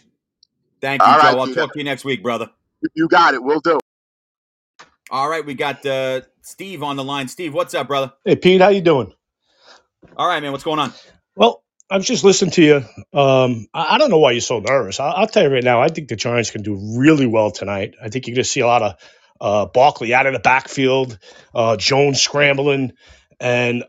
thank 0.80 1.00
you, 1.02 1.06
All 1.08 1.18
right, 1.18 1.32
Joe. 1.32 1.40
I'll 1.40 1.46
Peter. 1.46 1.60
talk 1.60 1.72
to 1.72 1.78
you 1.78 1.84
next 1.84 2.04
week, 2.04 2.22
brother. 2.22 2.50
you 2.94 3.08
got 3.08 3.34
it. 3.34 3.42
We'll 3.42 3.60
do. 3.60 3.78
All 5.10 5.28
right, 5.28 5.44
we 5.44 5.54
got 5.54 5.84
uh, 5.86 6.22
Steve 6.44 6.82
on 6.82 6.96
the 6.96 7.04
line. 7.04 7.26
Steve, 7.28 7.54
what's 7.54 7.74
up, 7.74 7.88
brother? 7.88 8.12
Hey 8.24 8.36
Pete, 8.36 8.60
how 8.60 8.68
you 8.68 8.82
doing? 8.82 9.12
All 10.16 10.28
right, 10.28 10.42
man, 10.42 10.52
what's 10.52 10.64
going 10.64 10.78
on? 10.78 10.92
Well, 11.34 11.64
I 11.90 11.96
was 11.96 12.06
just 12.06 12.22
listening 12.22 12.50
to 12.52 12.62
you. 12.62 12.76
Um, 13.18 13.66
I, 13.72 13.94
I 13.94 13.98
don't 13.98 14.10
know 14.10 14.18
why 14.18 14.32
you're 14.32 14.42
so 14.42 14.60
nervous. 14.60 15.00
I, 15.00 15.08
I'll 15.08 15.26
tell 15.26 15.42
you 15.42 15.48
right 15.48 15.64
now. 15.64 15.80
I 15.80 15.88
think 15.88 16.08
the 16.08 16.16
Giants 16.16 16.50
can 16.50 16.62
do 16.62 16.98
really 16.98 17.26
well 17.26 17.50
tonight. 17.50 17.94
I 18.00 18.10
think 18.10 18.26
you're 18.26 18.34
going 18.34 18.44
to 18.44 18.48
see 18.48 18.60
a 18.60 18.66
lot 18.66 18.82
of 18.82 18.94
uh, 19.40 19.66
Barkley 19.66 20.12
out 20.12 20.26
of 20.26 20.34
the 20.34 20.38
backfield, 20.38 21.18
uh, 21.54 21.76
Jones 21.76 22.20
scrambling, 22.20 22.92
and 23.40 23.84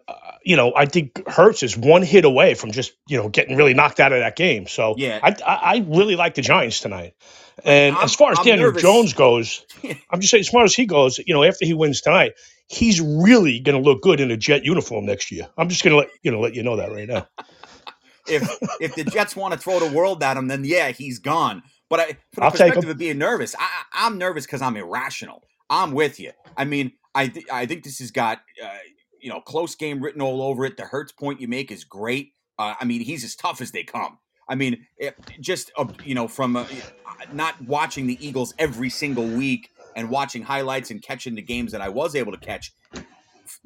you 0.45 0.55
know 0.55 0.71
I 0.75 0.85
think 0.85 1.27
Hurts 1.27 1.63
is 1.63 1.75
one 1.77 2.01
hit 2.03 2.23
away 2.23 2.53
from 2.53 2.71
just 2.71 2.93
you 3.07 3.17
know 3.17 3.27
getting 3.29 3.57
really 3.57 3.73
knocked 3.73 3.99
out 3.99 4.13
of 4.13 4.19
that 4.19 4.35
game. 4.35 4.67
So 4.67 4.95
Yeah. 4.97 5.19
I, 5.21 5.35
I, 5.45 5.55
I 5.75 5.85
really 5.87 6.15
like 6.15 6.35
the 6.35 6.41
Giants 6.41 6.79
tonight. 6.79 7.13
And 7.63 7.95
I'm- 7.95 8.03
as 8.05 8.13
far 8.15 8.31
as 8.31 8.39
I'm 8.39 8.45
Daniel 8.45 8.67
nervous. 8.67 8.81
Jones 8.81 9.13
goes, 9.13 9.65
I'm 10.11 10.19
just 10.21 10.31
saying 10.31 10.41
as 10.41 10.49
far 10.49 10.63
as 10.63 10.73
he 10.75 10.85
goes, 10.85 11.19
you 11.25 11.33
know, 11.33 11.43
after 11.43 11.65
he 11.65 11.73
wins 11.73 12.01
tonight, 12.01 12.33
he's 12.67 12.99
really 13.01 13.59
going 13.59 13.81
to 13.81 13.89
look 13.89 14.01
good 14.01 14.19
in 14.19 14.29
a 14.31 14.37
Jet 14.37 14.63
uniform 14.65 15.05
next 15.05 15.31
year. 15.31 15.47
I'm 15.57 15.69
just 15.69 15.83
going 15.83 15.91
to 15.93 15.97
let 15.97 16.09
you 16.21 16.31
know 16.31 16.39
let 16.39 16.53
you 16.55 16.63
know 16.63 16.75
that 16.77 16.91
right 16.91 17.07
now. 17.07 17.27
if 18.27 18.47
if 18.81 18.95
the 18.95 19.03
Jets 19.03 19.35
want 19.35 19.53
to 19.53 19.59
throw 19.59 19.79
the 19.79 19.91
world 19.91 20.21
at 20.23 20.37
him, 20.37 20.47
then 20.47 20.63
yeah, 20.65 20.89
he's 20.91 21.19
gone. 21.19 21.63
But 21.89 21.99
I, 21.99 22.05
from 22.05 22.15
the 22.35 22.43
I'll 22.43 22.51
take 22.51 22.59
perspective 22.67 22.89
of 22.89 22.97
being 22.97 23.17
nervous, 23.17 23.55
I, 23.57 23.63
I- 23.93 24.05
I'm 24.07 24.17
nervous 24.17 24.45
because 24.45 24.61
I'm 24.61 24.75
irrational. 24.77 25.43
I'm 25.69 25.91
with 25.93 26.19
you. 26.19 26.31
I 26.57 26.65
mean, 26.65 26.91
I 27.13 27.27
th- 27.27 27.45
I 27.51 27.65
think 27.65 27.83
this 27.83 27.99
has 27.99 28.11
got 28.11 28.41
uh, 28.63 28.67
you 29.25 29.31
know 29.31 29.41
close 29.41 29.73
game 29.73 30.03
written 30.03 30.21
all 30.21 30.43
over 30.43 30.65
it. 30.65 30.77
The 30.77 30.83
Hurts 30.83 31.11
point 31.11 31.41
you 31.41 31.47
make 31.47 31.71
is 31.71 31.83
great. 31.83 32.33
Uh, 32.59 32.75
I 32.79 32.85
mean, 32.85 33.01
he's 33.01 33.23
as 33.23 33.35
tough 33.35 33.59
as 33.59 33.71
they 33.71 33.83
come. 33.83 34.19
I 34.47 34.53
mean, 34.53 34.85
it, 34.97 35.15
just 35.41 35.71
uh, 35.77 35.87
you 36.03 36.13
know 36.13 36.27
from 36.27 36.55
uh, 36.55 36.67
not 37.33 37.59
watching 37.63 38.05
the 38.05 38.23
Eagles 38.25 38.53
every 38.59 38.91
single 38.91 39.25
week 39.25 39.71
and 39.95 40.11
watching 40.11 40.43
highlights 40.43 40.91
and 40.91 41.01
catching 41.01 41.33
the 41.33 41.41
games 41.41 41.71
that 41.71 41.81
I 41.81 41.89
was 41.89 42.15
able 42.15 42.33
to 42.33 42.37
catch, 42.37 42.71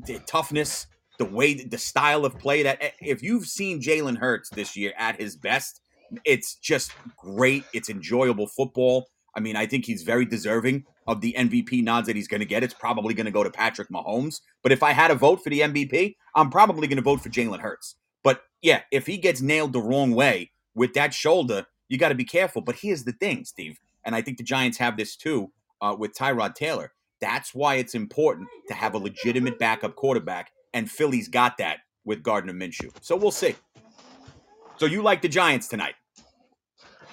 the 0.06 0.20
toughness, 0.26 0.88
the 1.18 1.26
way, 1.26 1.56
the 1.56 1.78
style 1.78 2.24
of 2.24 2.40
play 2.40 2.64
that 2.64 2.82
eh, 2.82 2.92
if 3.02 3.22
you've 3.22 3.46
seen 3.46 3.82
Jalen 3.82 4.18
Hurts 4.18 4.50
this 4.50 4.78
year 4.78 4.94
at 4.98 5.20
his 5.20 5.36
best, 5.36 5.82
it's 6.24 6.56
just 6.56 6.94
great. 7.18 7.66
It's 7.74 7.90
enjoyable 7.90 8.48
football. 8.48 9.08
I 9.36 9.42
mean, 9.42 9.58
I 9.58 9.66
think 9.66 9.86
he's 9.86 10.04
very 10.04 10.26
deserving 10.26 10.86
of 11.10 11.22
the 11.22 11.36
MVP 11.38 11.84
nods 11.84 12.08
that 12.08 12.16
he's 12.16 12.28
going 12.28 12.40
to 12.40 12.46
get. 12.46 12.64
It's 12.64 12.74
probably 12.74 13.14
going 13.14 13.26
to 13.26 13.32
go 13.32 13.44
to 13.44 13.50
Patrick 13.50 13.90
Mahomes. 13.90 14.42
But 14.62 14.72
if 14.72 14.84
I 14.84 14.92
had 14.92 15.12
a 15.12 15.16
vote 15.16 15.44
for 15.44 15.50
the 15.50 15.62
MVP, 15.62 16.16
I'm 16.36 16.50
probably 16.50 16.88
going 16.88 16.98
to 16.98 17.04
vote 17.04 17.22
for 17.22 17.30
Jalen 17.30 17.60
Hurts. 17.60 17.96
But 18.24 18.44
yeah, 18.62 18.82
if 18.92 19.08
he 19.08 19.18
gets 19.18 19.42
nailed 19.42 19.74
the 19.74 19.82
wrong 19.82 20.12
way 20.12 20.52
with 20.76 20.94
that 20.94 21.14
shoulder, 21.14 21.66
you 21.88 21.98
got 21.98 22.10
to 22.10 22.16
be 22.16 22.26
careful. 22.26 22.62
But 22.62 22.76
here's 22.76 23.04
the 23.04 23.14
thing, 23.14 23.44
Steve, 23.44 23.80
and 24.06 24.16
I 24.16 24.22
think 24.22 24.38
the 24.38 24.44
Giants 24.44 24.78
have 24.78 24.98
this 24.98 25.16
too 25.16 25.52
uh, 25.82 25.96
with 25.98 26.14
Tyrod 26.14 26.54
Taylor. 26.54 26.94
That's 27.20 27.56
why 27.56 27.76
it's 27.76 27.96
important 27.96 28.48
to 28.68 28.76
have 28.76 28.94
a 28.94 29.00
legitimate 29.00 29.58
backup 29.60 29.96
quarterback, 29.96 30.52
and 30.74 30.90
Philly's 30.90 31.28
got 31.28 31.58
that 31.58 31.80
with 32.06 32.24
Gardner 32.24 32.54
Minshew. 32.54 32.92
So 33.02 33.16
we'll 33.16 33.32
see. 33.32 33.56
So 34.78 34.86
you 34.86 35.02
like 35.02 35.22
the 35.22 35.28
Giants 35.28 35.68
tonight? 35.68 35.96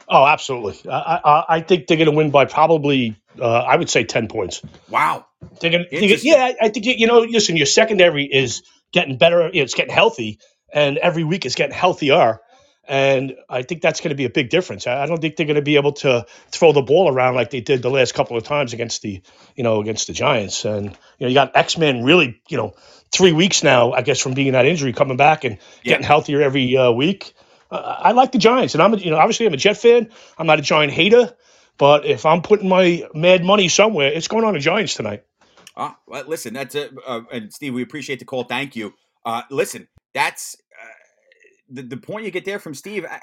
Oh, 0.09 0.25
absolutely. 0.25 0.89
I, 0.91 1.21
I, 1.25 1.45
I 1.49 1.61
think 1.61 1.87
they're 1.87 1.97
going 1.97 2.11
to 2.11 2.17
win 2.17 2.31
by 2.31 2.45
probably, 2.45 3.17
uh, 3.41 3.59
I 3.61 3.77
would 3.77 3.91
say, 3.91 4.05
10 4.05 4.29
points. 4.29 4.63
Wow. 4.89 5.27
They're 5.61 5.71
gonna, 5.71 5.85
they're 5.91 6.01
gonna, 6.01 6.21
yeah, 6.23 6.53
I 6.61 6.69
think, 6.69 6.87
you 6.87 7.07
know, 7.07 7.21
listen, 7.21 7.57
your 7.57 7.67
secondary 7.67 8.25
is 8.25 8.63
getting 8.93 9.19
better. 9.19 9.51
It's 9.53 9.75
getting 9.75 9.93
healthy, 9.95 10.39
and 10.73 10.99
every 10.99 11.25
week 11.25 11.47
it's 11.47 11.55
getting 11.55 11.75
healthier. 11.75 12.41
And 12.89 13.35
I 13.49 13.63
think 13.63 13.83
that's 13.83 14.01
going 14.01 14.11
to 14.11 14.15
be 14.15 14.27
a 14.27 14.31
big 14.31 14.49
difference. 14.49 14.87
I 14.87 15.07
don't 15.07 15.21
think 15.21 15.35
they're 15.35 15.47
going 15.47 15.57
to 15.57 15.63
be 15.63 15.75
able 15.75 15.95
to 15.95 16.25
throw 16.53 16.71
the 16.73 16.83
ball 16.83 17.13
around 17.13 17.35
like 17.35 17.51
they 17.51 17.61
did 17.61 17.83
the 17.83 17.91
last 17.91 18.15
couple 18.15 18.37
of 18.37 18.45
times 18.45 18.73
against 18.75 19.03
the, 19.03 19.23
you 19.57 19.65
know, 19.65 19.81
against 19.81 20.07
the 20.07 20.13
Giants. 20.13 20.65
And 20.65 20.85
you 21.19 21.27
know, 21.27 21.29
you 21.29 21.35
got 21.35 21.57
X 21.57 21.77
Men 21.79 22.05
really, 22.05 22.41
you 22.49 22.57
know, 22.57 22.75
three 23.11 23.33
weeks 23.33 23.65
now, 23.65 23.91
I 23.93 24.03
guess, 24.03 24.21
from 24.21 24.35
being 24.35 24.53
that 24.53 24.67
injury, 24.67 24.93
coming 24.93 25.17
back 25.17 25.43
and 25.43 25.59
Yeah. 25.83 25.95
getting 25.95 26.07
healthier 26.07 26.43
every 26.43 26.77
uh, 26.77 26.93
week. 26.93 27.35
Uh, 27.73 27.97
I 27.99 28.13
like 28.13 28.31
the 28.31 28.39
Giants, 28.39 28.75
and 28.75 28.83
I'm, 28.83 28.95
a, 28.95 28.99
you 28.99 29.11
know, 29.11 29.17
obviously 29.17 29.47
I'm 29.47 29.55
a 29.55 29.57
Jet 29.57 29.77
fan. 29.77 30.11
I'm 30.39 30.47
not 30.47 30.61
a 30.61 30.63
Giant 30.63 30.93
hater, 30.93 31.35
but 31.79 32.07
if 32.07 32.27
I'm 32.27 32.43
putting 32.43 32.69
my 32.69 33.07
mad 33.15 33.45
money 33.45 33.69
somewhere, 33.69 34.13
it's 34.13 34.29
going 34.29 34.45
on 34.45 34.55
the 34.55 34.61
Giants 34.61 34.95
tonight. 34.95 35.25
Ah, 35.77 35.99
well, 36.07 36.25
listen, 36.27 36.55
that's 36.55 36.75
a, 36.75 36.91
uh, 37.07 37.23
and 37.31 37.53
Steve, 37.53 37.75
we 37.75 37.83
appreciate 37.83 38.19
the 38.19 38.25
call. 38.25 38.45
Thank 38.45 38.77
you. 38.77 38.95
Uh, 39.25 39.43
listen, 39.51 39.89
that's 40.15 40.57
uh, 40.81 40.87
the 41.69 41.83
the 41.83 41.97
point 41.97 42.25
you 42.25 42.31
get 42.31 42.45
there 42.45 42.59
from 42.59 42.75
Steve. 42.75 43.05
Uh, 43.05 43.19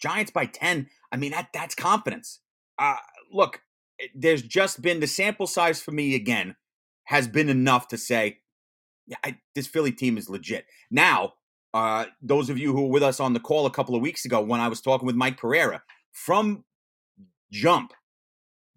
Giants 0.00 0.30
by 0.30 0.46
ten. 0.46 0.88
I 1.12 1.16
mean, 1.16 1.32
that 1.32 1.48
that's 1.52 1.74
confidence. 1.74 2.40
Uh, 2.78 2.96
look, 3.30 3.60
there's 4.14 4.42
just 4.42 4.80
been 4.80 5.00
the 5.00 5.06
sample 5.06 5.46
size 5.46 5.82
for 5.82 5.92
me 5.92 6.14
again 6.14 6.56
has 7.04 7.28
been 7.28 7.48
enough 7.48 7.88
to 7.88 7.98
say, 7.98 8.38
yeah, 9.06 9.16
I, 9.24 9.38
this 9.54 9.66
Philly 9.66 9.92
team 9.92 10.16
is 10.16 10.30
legit. 10.30 10.64
Now, 10.90 11.34
those 12.22 12.48
of 12.48 12.56
you 12.56 12.72
who 12.72 12.82
were 12.82 12.90
with 12.90 13.02
us 13.02 13.20
on 13.20 13.32
the 13.32 13.40
call 13.40 13.66
a 13.66 13.70
couple 13.70 13.94
of 13.94 14.00
weeks 14.00 14.24
ago 14.24 14.40
when 14.40 14.60
I 14.60 14.68
was 14.68 14.80
talking 14.80 15.06
with 15.06 15.16
Mike 15.16 15.36
Pereira, 15.36 15.82
from 16.12 16.64
jump, 17.50 17.92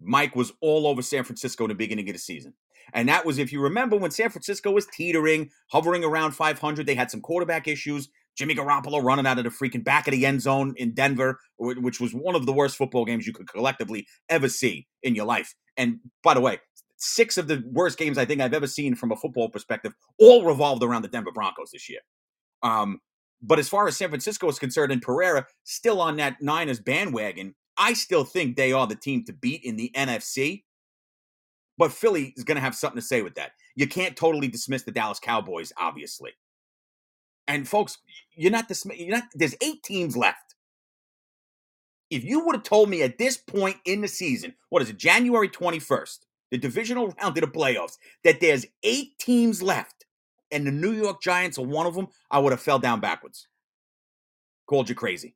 Mike 0.00 0.36
was 0.36 0.52
all 0.60 0.86
over 0.86 1.02
San 1.02 1.24
Francisco 1.24 1.64
in 1.64 1.68
the 1.68 1.74
beginning 1.74 2.08
of 2.08 2.14
the 2.14 2.18
season. 2.18 2.54
And 2.92 3.08
that 3.08 3.24
was, 3.24 3.38
if 3.38 3.52
you 3.52 3.60
remember, 3.60 3.96
when 3.96 4.10
San 4.10 4.30
Francisco 4.30 4.70
was 4.70 4.86
teetering, 4.86 5.50
hovering 5.68 6.04
around 6.04 6.32
500. 6.32 6.86
They 6.86 6.94
had 6.94 7.10
some 7.10 7.20
quarterback 7.20 7.66
issues. 7.66 8.08
Jimmy 8.36 8.54
Garoppolo 8.54 9.02
running 9.02 9.26
out 9.26 9.38
of 9.38 9.44
the 9.44 9.50
freaking 9.50 9.84
back 9.84 10.08
of 10.08 10.12
the 10.12 10.26
end 10.26 10.42
zone 10.42 10.74
in 10.76 10.92
Denver, 10.92 11.38
which 11.58 12.00
was 12.00 12.12
one 12.12 12.34
of 12.34 12.46
the 12.46 12.52
worst 12.52 12.76
football 12.76 13.04
games 13.04 13.26
you 13.26 13.32
could 13.32 13.48
collectively 13.48 14.06
ever 14.28 14.48
see 14.48 14.86
in 15.02 15.14
your 15.14 15.24
life. 15.24 15.54
And 15.76 16.00
by 16.22 16.34
the 16.34 16.40
way, 16.40 16.58
six 16.96 17.38
of 17.38 17.46
the 17.46 17.62
worst 17.70 17.96
games 17.96 18.18
I 18.18 18.24
think 18.24 18.40
I've 18.40 18.54
ever 18.54 18.66
seen 18.66 18.96
from 18.96 19.12
a 19.12 19.16
football 19.16 19.48
perspective 19.48 19.94
all 20.18 20.44
revolved 20.44 20.82
around 20.82 21.02
the 21.02 21.08
Denver 21.08 21.32
Broncos 21.32 21.70
this 21.72 21.88
year. 21.88 22.00
Um, 22.62 22.98
but 23.40 23.58
as 23.58 23.68
far 23.68 23.86
as 23.86 23.96
San 23.96 24.08
Francisco 24.08 24.48
is 24.48 24.58
concerned, 24.58 24.90
and 24.90 25.02
Pereira 25.02 25.46
still 25.64 26.00
on 26.00 26.16
that 26.16 26.40
Niners 26.40 26.80
bandwagon, 26.80 27.54
I 27.76 27.92
still 27.94 28.24
think 28.24 28.56
they 28.56 28.72
are 28.72 28.86
the 28.86 28.94
team 28.94 29.24
to 29.24 29.32
beat 29.32 29.64
in 29.64 29.76
the 29.76 29.90
NFC. 29.94 30.64
But 31.76 31.92
Philly 31.92 32.32
is 32.36 32.44
going 32.44 32.56
to 32.56 32.60
have 32.60 32.74
something 32.74 33.00
to 33.00 33.06
say 33.06 33.22
with 33.22 33.34
that. 33.34 33.52
You 33.74 33.88
can't 33.88 34.16
totally 34.16 34.48
dismiss 34.48 34.84
the 34.84 34.92
Dallas 34.92 35.18
Cowboys, 35.18 35.72
obviously. 35.76 36.32
And 37.48 37.68
folks, 37.68 37.98
you're 38.32 38.52
not 38.52 38.68
dismiss. 38.68 38.98
You're 38.98 39.16
not. 39.16 39.24
There's 39.34 39.56
eight 39.60 39.82
teams 39.82 40.16
left. 40.16 40.54
If 42.10 42.22
you 42.22 42.44
would 42.44 42.54
have 42.54 42.62
told 42.62 42.90
me 42.90 43.02
at 43.02 43.18
this 43.18 43.36
point 43.36 43.76
in 43.84 44.00
the 44.00 44.08
season, 44.08 44.54
what 44.68 44.82
is 44.82 44.90
it, 44.90 44.98
January 44.98 45.48
21st, 45.48 46.18
the 46.50 46.58
divisional 46.58 47.08
round 47.08 47.36
of 47.36 47.40
the 47.40 47.48
playoffs, 47.48 47.98
that 48.22 48.40
there's 48.40 48.66
eight 48.84 49.18
teams 49.18 49.62
left, 49.62 50.04
and 50.52 50.66
the 50.66 50.70
New 50.70 50.92
York 50.92 51.20
Giants 51.20 51.58
are 51.58 51.66
one 51.66 51.86
of 51.86 51.94
them, 51.94 52.06
I 52.30 52.38
would 52.38 52.52
have 52.52 52.60
fell 52.60 52.78
down 52.78 53.00
backwards. 53.00 53.48
Called 54.66 54.88
you 54.88 54.94
crazy. 54.94 55.34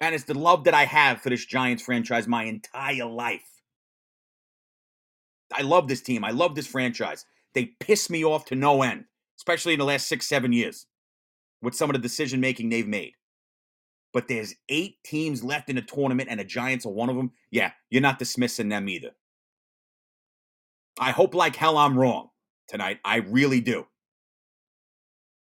And 0.00 0.14
it's 0.14 0.24
the 0.24 0.38
love 0.38 0.64
that 0.64 0.74
I 0.74 0.84
have 0.84 1.22
for 1.22 1.30
this 1.30 1.46
Giants 1.46 1.82
franchise 1.82 2.28
my 2.28 2.44
entire 2.44 3.06
life. 3.06 3.62
I 5.52 5.62
love 5.62 5.88
this 5.88 6.02
team. 6.02 6.24
I 6.24 6.30
love 6.30 6.54
this 6.54 6.66
franchise. 6.66 7.24
They 7.54 7.72
piss 7.80 8.10
me 8.10 8.24
off 8.24 8.44
to 8.46 8.54
no 8.54 8.82
end, 8.82 9.06
especially 9.38 9.72
in 9.72 9.78
the 9.78 9.86
last 9.86 10.06
six, 10.06 10.26
seven 10.26 10.52
years 10.52 10.86
with 11.62 11.74
some 11.74 11.88
of 11.88 11.94
the 11.94 12.02
decision 12.02 12.40
making 12.40 12.68
they've 12.68 12.86
made. 12.86 13.12
But 14.12 14.28
there's 14.28 14.54
eight 14.68 14.96
teams 15.04 15.42
left 15.42 15.70
in 15.70 15.76
the 15.76 15.82
tournament, 15.82 16.28
and 16.30 16.40
the 16.40 16.44
Giants 16.44 16.84
are 16.84 16.92
one 16.92 17.08
of 17.08 17.16
them. 17.16 17.32
Yeah, 17.50 17.72
you're 17.90 18.02
not 18.02 18.18
dismissing 18.18 18.68
them 18.68 18.88
either. 18.88 19.12
I 20.98 21.10
hope 21.10 21.34
like 21.34 21.56
hell 21.56 21.78
I'm 21.78 21.98
wrong 21.98 22.28
tonight. 22.68 22.98
I 23.04 23.16
really 23.16 23.60
do. 23.60 23.86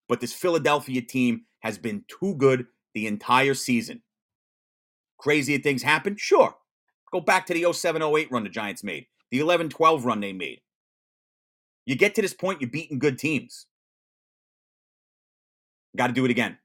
But 0.07 0.21
this 0.21 0.33
Philadelphia 0.33 1.01
team 1.01 1.45
has 1.59 1.77
been 1.77 2.05
too 2.07 2.35
good 2.35 2.67
the 2.93 3.07
entire 3.07 3.53
season. 3.53 4.02
Crazier 5.23 5.57
things 5.57 5.81
happen? 5.81 6.17
Sure. 6.17 6.53
Go 7.13 7.21
back 7.21 7.45
to 7.45 7.53
the 7.53 7.71
07 7.71 8.01
08 8.01 8.29
run 8.29 8.43
the 8.43 8.49
Giants 8.49 8.83
made, 8.83 9.05
the 9.31 9.39
11 9.39 9.69
12 9.69 10.03
run 10.03 10.19
they 10.19 10.33
made. 10.33 10.59
You 11.85 11.95
get 11.95 12.13
to 12.15 12.21
this 12.21 12.33
point, 12.33 12.59
you're 12.59 12.69
beating 12.69 12.99
good 12.99 13.17
teams. 13.17 13.67
Got 15.95 16.07
to 16.07 16.13
do 16.13 16.25
it 16.25 16.31
again. 16.31 16.57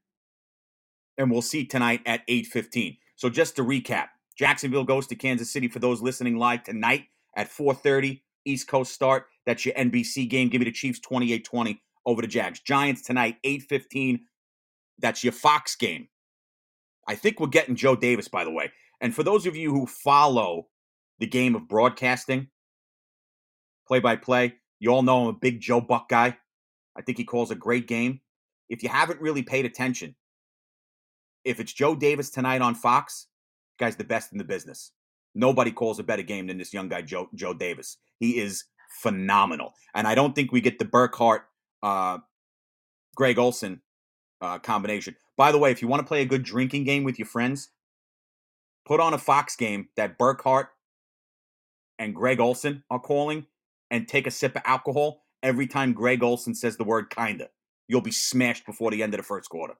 And 1.17 1.31
we'll 1.31 1.41
see 1.41 1.65
tonight 1.65 2.01
at 2.05 2.27
8:15. 2.27 2.97
So 3.15 3.29
just 3.29 3.55
to 3.55 3.63
recap, 3.63 4.07
Jacksonville 4.37 4.83
goes 4.83 5.07
to 5.07 5.15
Kansas 5.15 5.49
City 5.49 5.69
for 5.69 5.79
those 5.79 6.01
listening 6.01 6.35
live 6.35 6.63
tonight 6.63 7.05
at 7.37 7.49
4:30 7.49 8.21
East 8.43 8.67
Coast 8.67 8.91
start. 8.93 9.27
That's 9.45 9.65
your 9.65 9.75
NBC 9.75 10.27
game. 10.27 10.49
Give 10.49 10.59
me 10.59 10.65
the 10.65 10.71
Chiefs 10.73 10.99
28-20 10.99 11.79
over 12.05 12.21
the 12.21 12.27
Jags. 12.27 12.59
Giants 12.59 13.03
tonight 13.03 13.37
8:15. 13.45 14.25
That's 14.97 15.23
your 15.23 15.33
Fox 15.33 15.77
game. 15.77 16.09
I 17.09 17.15
think 17.15 17.39
we're 17.39 17.47
getting 17.47 17.75
Joe 17.75 17.95
Davis 17.95 18.27
by 18.27 18.45
the 18.45 18.51
way. 18.51 18.71
And 19.01 19.15
for 19.15 19.23
those 19.23 19.47
of 19.47 19.55
you 19.55 19.71
who 19.73 19.87
follow 19.87 20.67
the 21.17 21.25
game 21.25 21.55
of 21.55 21.67
broadcasting, 21.67 22.49
play 23.87 23.99
by 23.99 24.15
play, 24.15 24.53
you 24.79 24.91
all 24.91 25.01
know 25.01 25.23
I'm 25.23 25.27
a 25.27 25.33
big 25.33 25.59
Joe 25.59 25.81
Buck 25.81 26.07
guy. 26.07 26.37
I 26.95 27.01
think 27.01 27.17
he 27.17 27.23
calls 27.23 27.49
a 27.49 27.55
great 27.55 27.87
game. 27.87 28.21
If 28.69 28.83
you 28.83 28.89
haven't 28.89 29.21
really 29.21 29.41
paid 29.41 29.65
attention, 29.65 30.15
if 31.43 31.59
it's 31.59 31.73
Joe 31.73 31.95
Davis 31.95 32.29
tonight 32.29 32.61
on 32.61 32.75
Fox, 32.75 33.25
guy's 33.79 33.95
the 33.95 34.03
best 34.03 34.31
in 34.31 34.37
the 34.37 34.43
business. 34.43 34.91
Nobody 35.33 35.71
calls 35.71 35.97
a 35.97 36.03
better 36.03 36.21
game 36.21 36.45
than 36.45 36.59
this 36.59 36.73
young 36.73 36.89
guy, 36.89 37.01
Joe 37.01 37.29
Joe 37.33 37.55
Davis. 37.55 37.97
He 38.19 38.37
is 38.37 38.65
phenomenal, 39.01 39.73
and 39.95 40.07
I 40.07 40.13
don't 40.13 40.35
think 40.35 40.51
we 40.51 40.61
get 40.61 40.77
the 40.77 40.85
Burkhardt, 40.85 41.43
uh, 41.81 42.19
Greg 43.15 43.39
Olsen 43.39 43.81
uh, 44.41 44.59
combination. 44.59 45.15
By 45.39 45.53
the 45.53 45.57
way, 45.57 45.71
if 45.71 45.81
you 45.81 45.87
want 45.87 46.01
to 46.01 46.05
play 46.05 46.21
a 46.21 46.25
good 46.25 46.43
drinking 46.43 46.83
game 46.83 47.05
with 47.05 47.17
your 47.17 47.25
friends, 47.25 47.69
put 48.85 48.99
on 48.99 49.13
a 49.13 49.17
Fox 49.17 49.55
game 49.55 49.87
that 49.95 50.17
Burkhardt 50.17 50.67
and 51.97 52.13
Greg 52.13 52.41
Olsen 52.41 52.83
are 52.91 52.99
calling, 52.99 53.45
and 53.89 54.05
take 54.05 54.27
a 54.27 54.31
sip 54.31 54.57
of 54.57 54.63
alcohol 54.65 55.23
every 55.41 55.65
time 55.65 55.93
Greg 55.93 56.23
Olsen 56.23 56.53
says 56.53 56.75
the 56.75 56.83
word 56.83 57.09
"kinda." 57.09 57.47
You'll 57.87 58.01
be 58.01 58.11
smashed 58.11 58.65
before 58.65 58.91
the 58.91 59.01
end 59.01 59.13
of 59.13 59.17
the 59.19 59.23
first 59.23 59.49
quarter. 59.49 59.75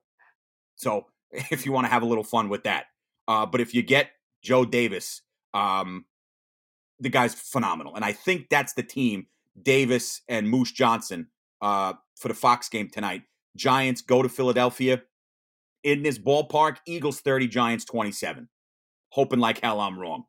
So 0.76 1.08
if 1.30 1.66
you 1.66 1.72
want 1.72 1.84
to 1.84 1.90
have 1.90 2.02
a 2.02 2.06
little 2.06 2.24
fun 2.24 2.48
with 2.48 2.64
that. 2.64 2.86
Uh, 3.28 3.44
but 3.44 3.60
if 3.60 3.74
you 3.74 3.82
get 3.82 4.12
Joe 4.42 4.64
Davis, 4.64 5.20
um, 5.52 6.06
the 7.00 7.10
guy's 7.10 7.34
phenomenal. 7.34 7.94
And 7.94 8.04
I 8.04 8.12
think 8.12 8.48
that's 8.48 8.72
the 8.72 8.82
team, 8.82 9.26
Davis 9.62 10.22
and 10.26 10.48
Moose 10.48 10.72
Johnston, 10.72 11.28
uh, 11.60 11.92
for 12.16 12.28
the 12.28 12.34
Fox 12.34 12.70
game 12.70 12.88
tonight. 12.88 13.24
Giants 13.56 14.00
go 14.00 14.22
to 14.22 14.28
Philadelphia 14.30 15.02
in 15.84 16.02
this 16.02 16.18
ballpark, 16.18 16.76
Eagles 16.86 17.20
30, 17.20 17.48
Giants 17.48 17.84
27. 17.84 18.48
Hoping 19.10 19.40
like 19.40 19.60
hell 19.60 19.80
I'm 19.80 19.98
wrong. 19.98 20.24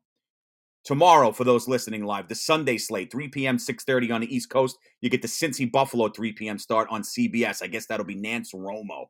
Tomorrow, 0.84 1.30
for 1.30 1.44
those 1.44 1.68
listening 1.68 2.04
live, 2.04 2.26
the 2.26 2.34
Sunday 2.34 2.76
slate, 2.76 3.12
3 3.12 3.28
p.m., 3.28 3.56
6.30 3.56 4.12
on 4.12 4.20
the 4.20 4.34
East 4.34 4.50
Coast. 4.50 4.76
You 5.00 5.10
get 5.10 5.22
the 5.22 5.28
Cincy 5.28 5.70
Buffalo 5.70 6.08
3 6.08 6.32
p.m. 6.32 6.58
start 6.58 6.88
on 6.90 7.02
CBS. 7.02 7.62
I 7.62 7.68
guess 7.68 7.86
that'll 7.86 8.04
be 8.04 8.16
Nance 8.16 8.52
Romo. 8.52 9.06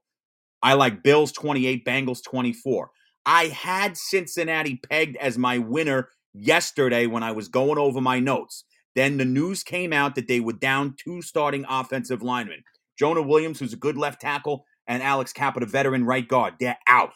I 0.63 0.75
like 0.75 1.03
Bills 1.03 1.33
28, 1.33 1.85
Bengals 1.87 2.23
24. 2.23 2.91
I 3.25 3.45
had 3.47 3.97
Cincinnati 3.97 4.77
pegged 4.77 5.17
as 5.17 5.39
my 5.39 5.59
winner 5.59 6.11
yesterday 6.35 7.07
when 7.07 7.23
I 7.23 7.33
was 7.33 7.49
going 7.49 7.79
over 7.79 8.01
my 8.01 8.19
notes. 8.21 8.65
Then 8.95 9.17
the 9.17 9.25
news 9.25 9.63
came 9.63 9.95
out 9.95 10.15
that 10.17 10.29
they 10.29 10.41
were 10.41 10.53
down 10.53 10.95
two 11.03 11.23
starting 11.23 11.65
offensive 11.69 12.23
linemen. 12.23 12.63
Jonah 12.99 13.23
Williams, 13.23 13.59
who's 13.59 13.73
a 13.73 13.79
good 13.79 13.97
left 13.97 14.21
tackle, 14.21 14.67
and 14.93 15.03
Alex 15.03 15.33
Cappa, 15.33 15.65
veteran 15.65 16.05
right 16.05 16.29
guard. 16.29 16.55
They're 16.61 16.79
out. 16.87 17.13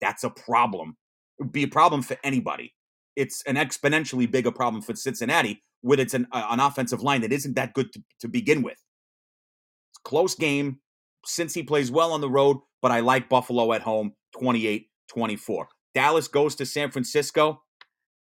That's 0.00 0.24
a 0.24 0.30
problem. 0.30 0.96
It 1.38 1.44
would 1.44 1.52
be 1.52 1.62
a 1.62 1.68
problem 1.68 2.02
for 2.02 2.16
anybody. 2.24 2.74
It's 3.14 3.44
an 3.46 3.54
exponentially 3.54 4.28
bigger 4.28 4.50
problem 4.50 4.82
for 4.82 4.96
Cincinnati 4.96 5.62
with 5.84 6.00
it's 6.00 6.14
an, 6.14 6.26
uh, 6.32 6.48
an 6.50 6.58
offensive 6.58 7.00
line 7.00 7.20
that 7.20 7.32
isn't 7.32 7.54
that 7.54 7.74
good 7.74 7.92
to, 7.92 8.02
to 8.20 8.28
begin 8.28 8.62
with. 8.62 8.72
It's 8.72 10.00
close 10.04 10.34
game 10.34 10.80
since 11.24 11.54
he 11.54 11.62
plays 11.62 11.92
well 11.92 12.12
on 12.12 12.20
the 12.20 12.28
road, 12.28 12.56
but 12.80 12.90
I 12.90 13.00
like 13.00 13.28
Buffalo 13.28 13.72
at 13.72 13.82
home 13.82 14.14
28 14.40 14.88
24. 15.08 15.68
Dallas 15.94 16.26
goes 16.26 16.56
to 16.56 16.66
San 16.66 16.90
Francisco. 16.90 17.62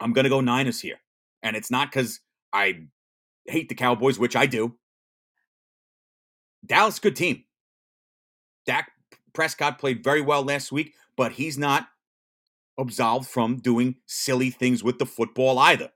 I'm 0.01 0.15
going 0.15 0.25
to 0.25 0.31
go 0.31 0.41
Niners 0.41 0.81
here. 0.81 1.01
And 1.43 1.57
it's 1.57 1.71
not 1.71 1.91
because 1.91 2.21
I 2.55 2.87
hate 3.47 3.69
the 3.69 3.75
Cowboys, 3.75 4.19
which 4.19 4.35
I 4.35 4.47
do. 4.47 4.77
Dallas, 6.65 6.99
good 6.99 7.17
team. 7.17 7.45
Dak 8.69 8.93
Prescott 9.33 9.79
played 9.79 10.05
very 10.05 10.21
well 10.21 10.43
last 10.43 10.71
week, 10.71 10.93
but 11.17 11.33
he's 11.33 11.57
not 11.57 11.89
absolved 12.79 13.27
from 13.27 13.57
doing 13.57 13.97
silly 14.05 14.51
things 14.51 14.85
with 14.85 14.99
the 14.99 15.07
football 15.07 15.59
either. 15.59 15.91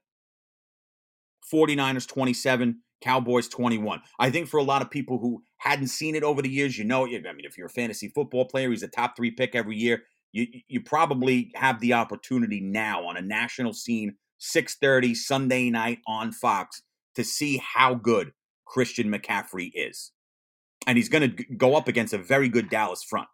49ers 1.52 2.08
27, 2.08 2.80
Cowboys 3.02 3.46
21. 3.48 4.00
I 4.18 4.30
think 4.30 4.48
for 4.48 4.56
a 4.56 4.62
lot 4.62 4.80
of 4.80 4.90
people 4.90 5.18
who 5.18 5.42
hadn't 5.58 5.88
seen 5.88 6.14
it 6.14 6.22
over 6.22 6.40
the 6.40 6.48
years, 6.48 6.78
you 6.78 6.84
know, 6.84 7.04
I 7.04 7.10
mean, 7.10 7.44
if 7.44 7.58
you're 7.58 7.66
a 7.66 7.70
fantasy 7.70 8.08
football 8.08 8.46
player, 8.46 8.70
he's 8.70 8.82
a 8.82 8.88
top 8.88 9.16
three 9.16 9.30
pick 9.30 9.54
every 9.54 9.76
year. 9.76 10.04
You, 10.32 10.46
you 10.66 10.80
probably 10.80 11.52
have 11.56 11.78
the 11.80 11.92
opportunity 11.92 12.62
now 12.62 13.04
on 13.04 13.18
a 13.18 13.22
national 13.22 13.74
scene, 13.74 14.16
6:30 14.40 15.14
Sunday 15.14 15.68
night 15.68 15.98
on 16.06 16.32
Fox, 16.32 16.80
to 17.16 17.22
see 17.22 17.58
how 17.58 17.94
good 17.94 18.32
Christian 18.64 19.12
McCaffrey 19.12 19.70
is. 19.74 20.12
And 20.86 20.96
he's 20.96 21.08
going 21.08 21.36
to 21.36 21.44
go 21.56 21.76
up 21.76 21.88
against 21.88 22.12
a 22.12 22.18
very 22.18 22.48
good 22.48 22.68
Dallas 22.68 23.02
front, 23.02 23.28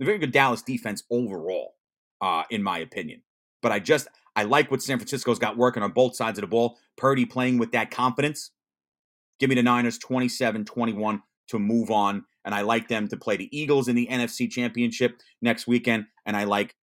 a 0.00 0.04
very 0.04 0.18
good 0.18 0.32
Dallas 0.32 0.62
defense 0.62 1.02
overall, 1.10 1.74
uh, 2.20 2.44
in 2.50 2.62
my 2.62 2.78
opinion. 2.78 3.22
But 3.62 3.72
I 3.72 3.78
just, 3.78 4.08
I 4.34 4.44
like 4.44 4.70
what 4.70 4.82
San 4.82 4.98
Francisco's 4.98 5.38
got 5.38 5.56
working 5.56 5.82
on 5.82 5.92
both 5.92 6.16
sides 6.16 6.38
of 6.38 6.42
the 6.42 6.48
ball. 6.48 6.78
Purdy 6.96 7.26
playing 7.26 7.58
with 7.58 7.72
that 7.72 7.90
confidence. 7.90 8.50
Give 9.38 9.48
me 9.48 9.54
the 9.54 9.62
Niners 9.62 9.98
27 9.98 10.64
21 10.64 11.22
to 11.48 11.58
move 11.58 11.90
on. 11.90 12.24
And 12.44 12.54
I 12.54 12.62
like 12.62 12.88
them 12.88 13.06
to 13.08 13.16
play 13.16 13.36
the 13.36 13.54
Eagles 13.56 13.88
in 13.88 13.96
the 13.96 14.08
NFC 14.10 14.50
Championship 14.50 15.20
next 15.42 15.66
weekend. 15.66 16.06
And 16.24 16.36
I 16.36 16.44
like 16.44 16.74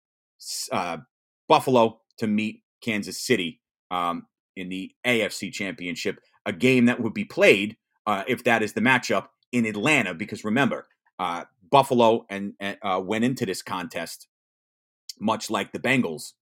uh, 0.71 0.99
Buffalo 1.49 2.01
to 2.19 2.27
meet 2.27 2.63
Kansas 2.83 3.21
City 3.21 3.61
um, 3.91 4.27
in 4.57 4.69
the 4.69 4.93
AFC 5.07 5.53
Championship, 5.53 6.19
a 6.45 6.53
game 6.53 6.87
that 6.87 7.01
would 7.01 7.15
be 7.15 7.25
played 7.25 7.77
uh, 8.07 8.25
if 8.27 8.45
that 8.45 8.63
is 8.63 8.73
the 8.75 8.81
matchup 8.81 9.29
in 9.53 9.67
Atlanta. 9.67 10.15
Because 10.15 10.45
remember, 10.45 10.87
uh, 11.19 11.45
Buffalo 11.71 12.27
and 12.31 12.55
uh, 12.61 13.01
went 13.05 13.25
into 13.25 13.47
this 13.47 13.63
contest 13.63 14.29
much 15.19 15.51
like 15.51 15.73
the 15.73 15.79
Bengals, 15.79 16.33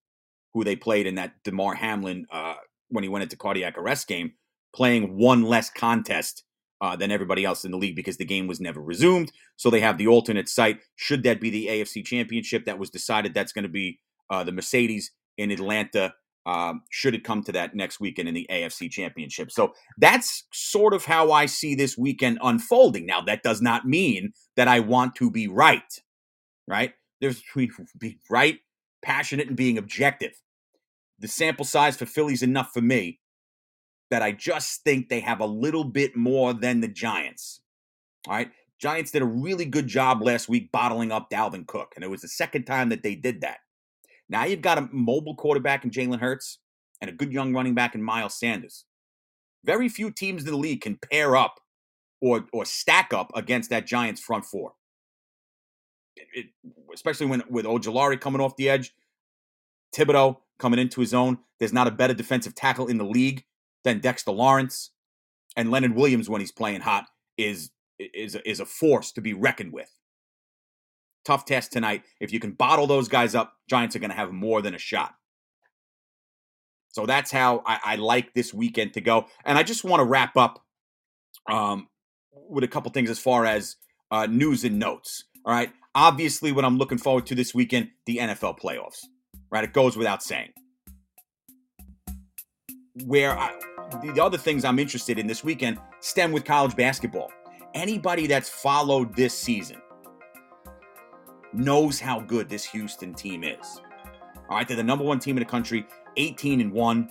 who 0.52 0.64
they 0.64 0.76
played 0.76 1.06
in 1.06 1.14
that 1.16 1.34
Damar 1.44 1.74
Hamlin 1.74 2.26
uh, 2.30 2.54
when 2.88 3.04
he 3.04 3.08
went 3.08 3.22
into 3.22 3.36
cardiac 3.36 3.78
arrest 3.78 4.06
game, 4.06 4.32
playing 4.74 5.16
one 5.16 5.42
less 5.42 5.70
contest 5.70 6.44
uh, 6.80 6.96
than 6.96 7.10
everybody 7.10 7.44
else 7.44 7.64
in 7.64 7.70
the 7.70 7.78
league 7.78 7.96
because 7.96 8.16
the 8.16 8.24
game 8.24 8.46
was 8.46 8.60
never 8.60 8.80
resumed. 8.80 9.32
So 9.56 9.70
they 9.70 9.80
have 9.80 9.98
the 9.98 10.06
alternate 10.06 10.48
site. 10.48 10.80
Should 10.96 11.22
that 11.22 11.40
be 11.40 11.50
the 11.50 11.66
AFC 11.68 12.04
Championship 12.04 12.66
that 12.66 12.78
was 12.78 12.90
decided, 12.90 13.34
that's 13.34 13.52
going 13.52 13.62
to 13.64 13.68
be 13.68 14.00
uh, 14.30 14.44
the 14.44 14.52
Mercedes 14.52 15.12
in 15.38 15.50
Atlanta 15.50 16.14
um, 16.46 16.82
should 16.90 17.14
it 17.14 17.24
come 17.24 17.42
to 17.44 17.52
that 17.52 17.74
next 17.74 18.00
weekend 18.00 18.28
in 18.28 18.34
the 18.34 18.46
AFC 18.50 18.90
Championship. 18.90 19.50
So 19.50 19.74
that's 19.96 20.44
sort 20.52 20.92
of 20.92 21.04
how 21.04 21.32
I 21.32 21.46
see 21.46 21.74
this 21.74 21.96
weekend 21.96 22.38
unfolding. 22.42 23.06
Now, 23.06 23.20
that 23.22 23.42
does 23.42 23.62
not 23.62 23.86
mean 23.86 24.32
that 24.56 24.68
I 24.68 24.80
want 24.80 25.14
to 25.16 25.30
be 25.30 25.48
right, 25.48 26.00
right? 26.68 26.92
There's 27.20 27.42
be 27.98 28.18
right, 28.28 28.58
passionate, 29.02 29.48
and 29.48 29.56
being 29.56 29.78
objective. 29.78 30.32
The 31.18 31.28
sample 31.28 31.64
size 31.64 31.96
for 31.96 32.06
Philly's 32.06 32.42
enough 32.42 32.72
for 32.74 32.82
me 32.82 33.20
that 34.10 34.22
I 34.22 34.32
just 34.32 34.82
think 34.84 35.08
they 35.08 35.20
have 35.20 35.40
a 35.40 35.46
little 35.46 35.84
bit 35.84 36.14
more 36.14 36.52
than 36.52 36.80
the 36.80 36.88
Giants. 36.88 37.60
All 38.28 38.34
right. 38.34 38.50
Giants 38.78 39.12
did 39.12 39.22
a 39.22 39.26
really 39.26 39.64
good 39.64 39.86
job 39.86 40.20
last 40.20 40.48
week 40.48 40.70
bottling 40.70 41.10
up 41.10 41.30
Dalvin 41.30 41.66
Cook, 41.66 41.92
and 41.94 42.04
it 42.04 42.10
was 42.10 42.20
the 42.20 42.28
second 42.28 42.64
time 42.64 42.90
that 42.90 43.02
they 43.02 43.14
did 43.14 43.40
that. 43.40 43.58
Now 44.34 44.46
you've 44.46 44.62
got 44.62 44.78
a 44.78 44.88
mobile 44.90 45.36
quarterback 45.36 45.84
in 45.84 45.92
Jalen 45.92 46.18
Hurts 46.18 46.58
and 47.00 47.08
a 47.08 47.12
good 47.12 47.32
young 47.32 47.54
running 47.54 47.72
back 47.72 47.94
in 47.94 48.02
Miles 48.02 48.34
Sanders. 48.34 48.84
Very 49.64 49.88
few 49.88 50.10
teams 50.10 50.44
in 50.44 50.50
the 50.50 50.56
league 50.56 50.80
can 50.80 50.96
pair 50.96 51.36
up 51.36 51.60
or 52.20 52.44
or 52.52 52.64
stack 52.64 53.12
up 53.12 53.30
against 53.36 53.70
that 53.70 53.86
Giants 53.86 54.20
front 54.20 54.44
four. 54.44 54.72
It, 56.16 56.26
it, 56.34 56.46
especially 56.92 57.26
when 57.26 57.44
with 57.48 57.64
Ojulari 57.64 58.20
coming 58.20 58.40
off 58.40 58.56
the 58.56 58.68
edge, 58.68 58.92
Thibodeau 59.94 60.38
coming 60.58 60.80
into 60.80 61.00
his 61.00 61.14
own. 61.14 61.38
There's 61.60 61.72
not 61.72 61.86
a 61.86 61.92
better 61.92 62.12
defensive 62.12 62.56
tackle 62.56 62.88
in 62.88 62.98
the 62.98 63.04
league 63.04 63.44
than 63.84 64.00
Dexter 64.00 64.32
Lawrence, 64.32 64.90
and 65.56 65.70
Leonard 65.70 65.94
Williams 65.94 66.28
when 66.28 66.40
he's 66.40 66.50
playing 66.50 66.80
hot 66.80 67.06
is 67.38 67.70
is 68.00 68.34
is 68.44 68.58
a 68.58 68.66
force 68.66 69.12
to 69.12 69.20
be 69.20 69.32
reckoned 69.32 69.72
with 69.72 69.92
tough 71.24 71.44
test 71.44 71.72
tonight. 71.72 72.02
If 72.20 72.32
you 72.32 72.40
can 72.40 72.52
bottle 72.52 72.86
those 72.86 73.08
guys 73.08 73.34
up, 73.34 73.54
Giants 73.68 73.96
are 73.96 73.98
going 73.98 74.10
to 74.10 74.16
have 74.16 74.32
more 74.32 74.62
than 74.62 74.74
a 74.74 74.78
shot. 74.78 75.14
So 76.94 77.06
that's 77.06 77.32
how 77.32 77.62
I, 77.66 77.80
I, 77.84 77.96
like 77.96 78.34
this 78.34 78.54
weekend 78.54 78.94
to 78.94 79.00
go. 79.00 79.26
And 79.44 79.58
I 79.58 79.64
just 79.64 79.82
want 79.82 79.98
to 79.98 80.04
wrap 80.04 80.36
up 80.36 80.62
um, 81.50 81.88
with 82.48 82.62
a 82.62 82.68
couple 82.68 82.92
things 82.92 83.10
as 83.10 83.18
far 83.18 83.44
as 83.44 83.76
uh, 84.12 84.26
news 84.26 84.62
and 84.62 84.78
notes. 84.78 85.24
All 85.44 85.52
right. 85.52 85.72
Obviously, 85.96 86.52
what 86.52 86.64
I'm 86.64 86.78
looking 86.78 86.98
forward 86.98 87.26
to 87.26 87.34
this 87.34 87.52
weekend, 87.52 87.90
the 88.06 88.18
NFL 88.18 88.60
playoffs. 88.60 89.00
Right. 89.50 89.64
It 89.64 89.72
goes 89.72 89.96
without 89.96 90.22
saying. 90.22 90.50
Where 93.04 93.36
I, 93.36 93.52
the 94.02 94.22
other 94.22 94.38
things 94.38 94.64
I'm 94.64 94.78
interested 94.78 95.18
in 95.18 95.26
this 95.26 95.42
weekend 95.42 95.78
stem 95.98 96.30
with 96.30 96.44
college 96.44 96.76
basketball. 96.76 97.32
Anybody 97.74 98.28
that's 98.28 98.48
followed 98.48 99.16
this 99.16 99.34
season, 99.36 99.78
knows 101.54 102.00
how 102.00 102.20
good 102.20 102.48
this 102.48 102.64
Houston 102.64 103.14
team 103.14 103.44
is. 103.44 103.80
All 104.48 104.56
right, 104.56 104.66
they're 104.66 104.76
the 104.76 104.82
number 104.82 105.04
one 105.04 105.18
team 105.18 105.36
in 105.36 105.42
the 105.42 105.48
country, 105.48 105.86
18 106.16 106.60
and 106.60 106.72
1. 106.72 107.08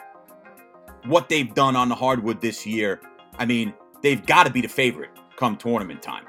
What 1.05 1.29
they've 1.29 1.53
done 1.53 1.75
on 1.75 1.89
the 1.89 1.95
hardwood 1.95 2.41
this 2.41 2.65
year, 2.65 3.01
I 3.39 3.45
mean, 3.45 3.73
they've 4.01 4.23
got 4.25 4.45
to 4.45 4.51
be 4.51 4.61
the 4.61 4.67
favorite 4.67 5.09
come 5.35 5.57
tournament 5.57 6.01
time. 6.01 6.25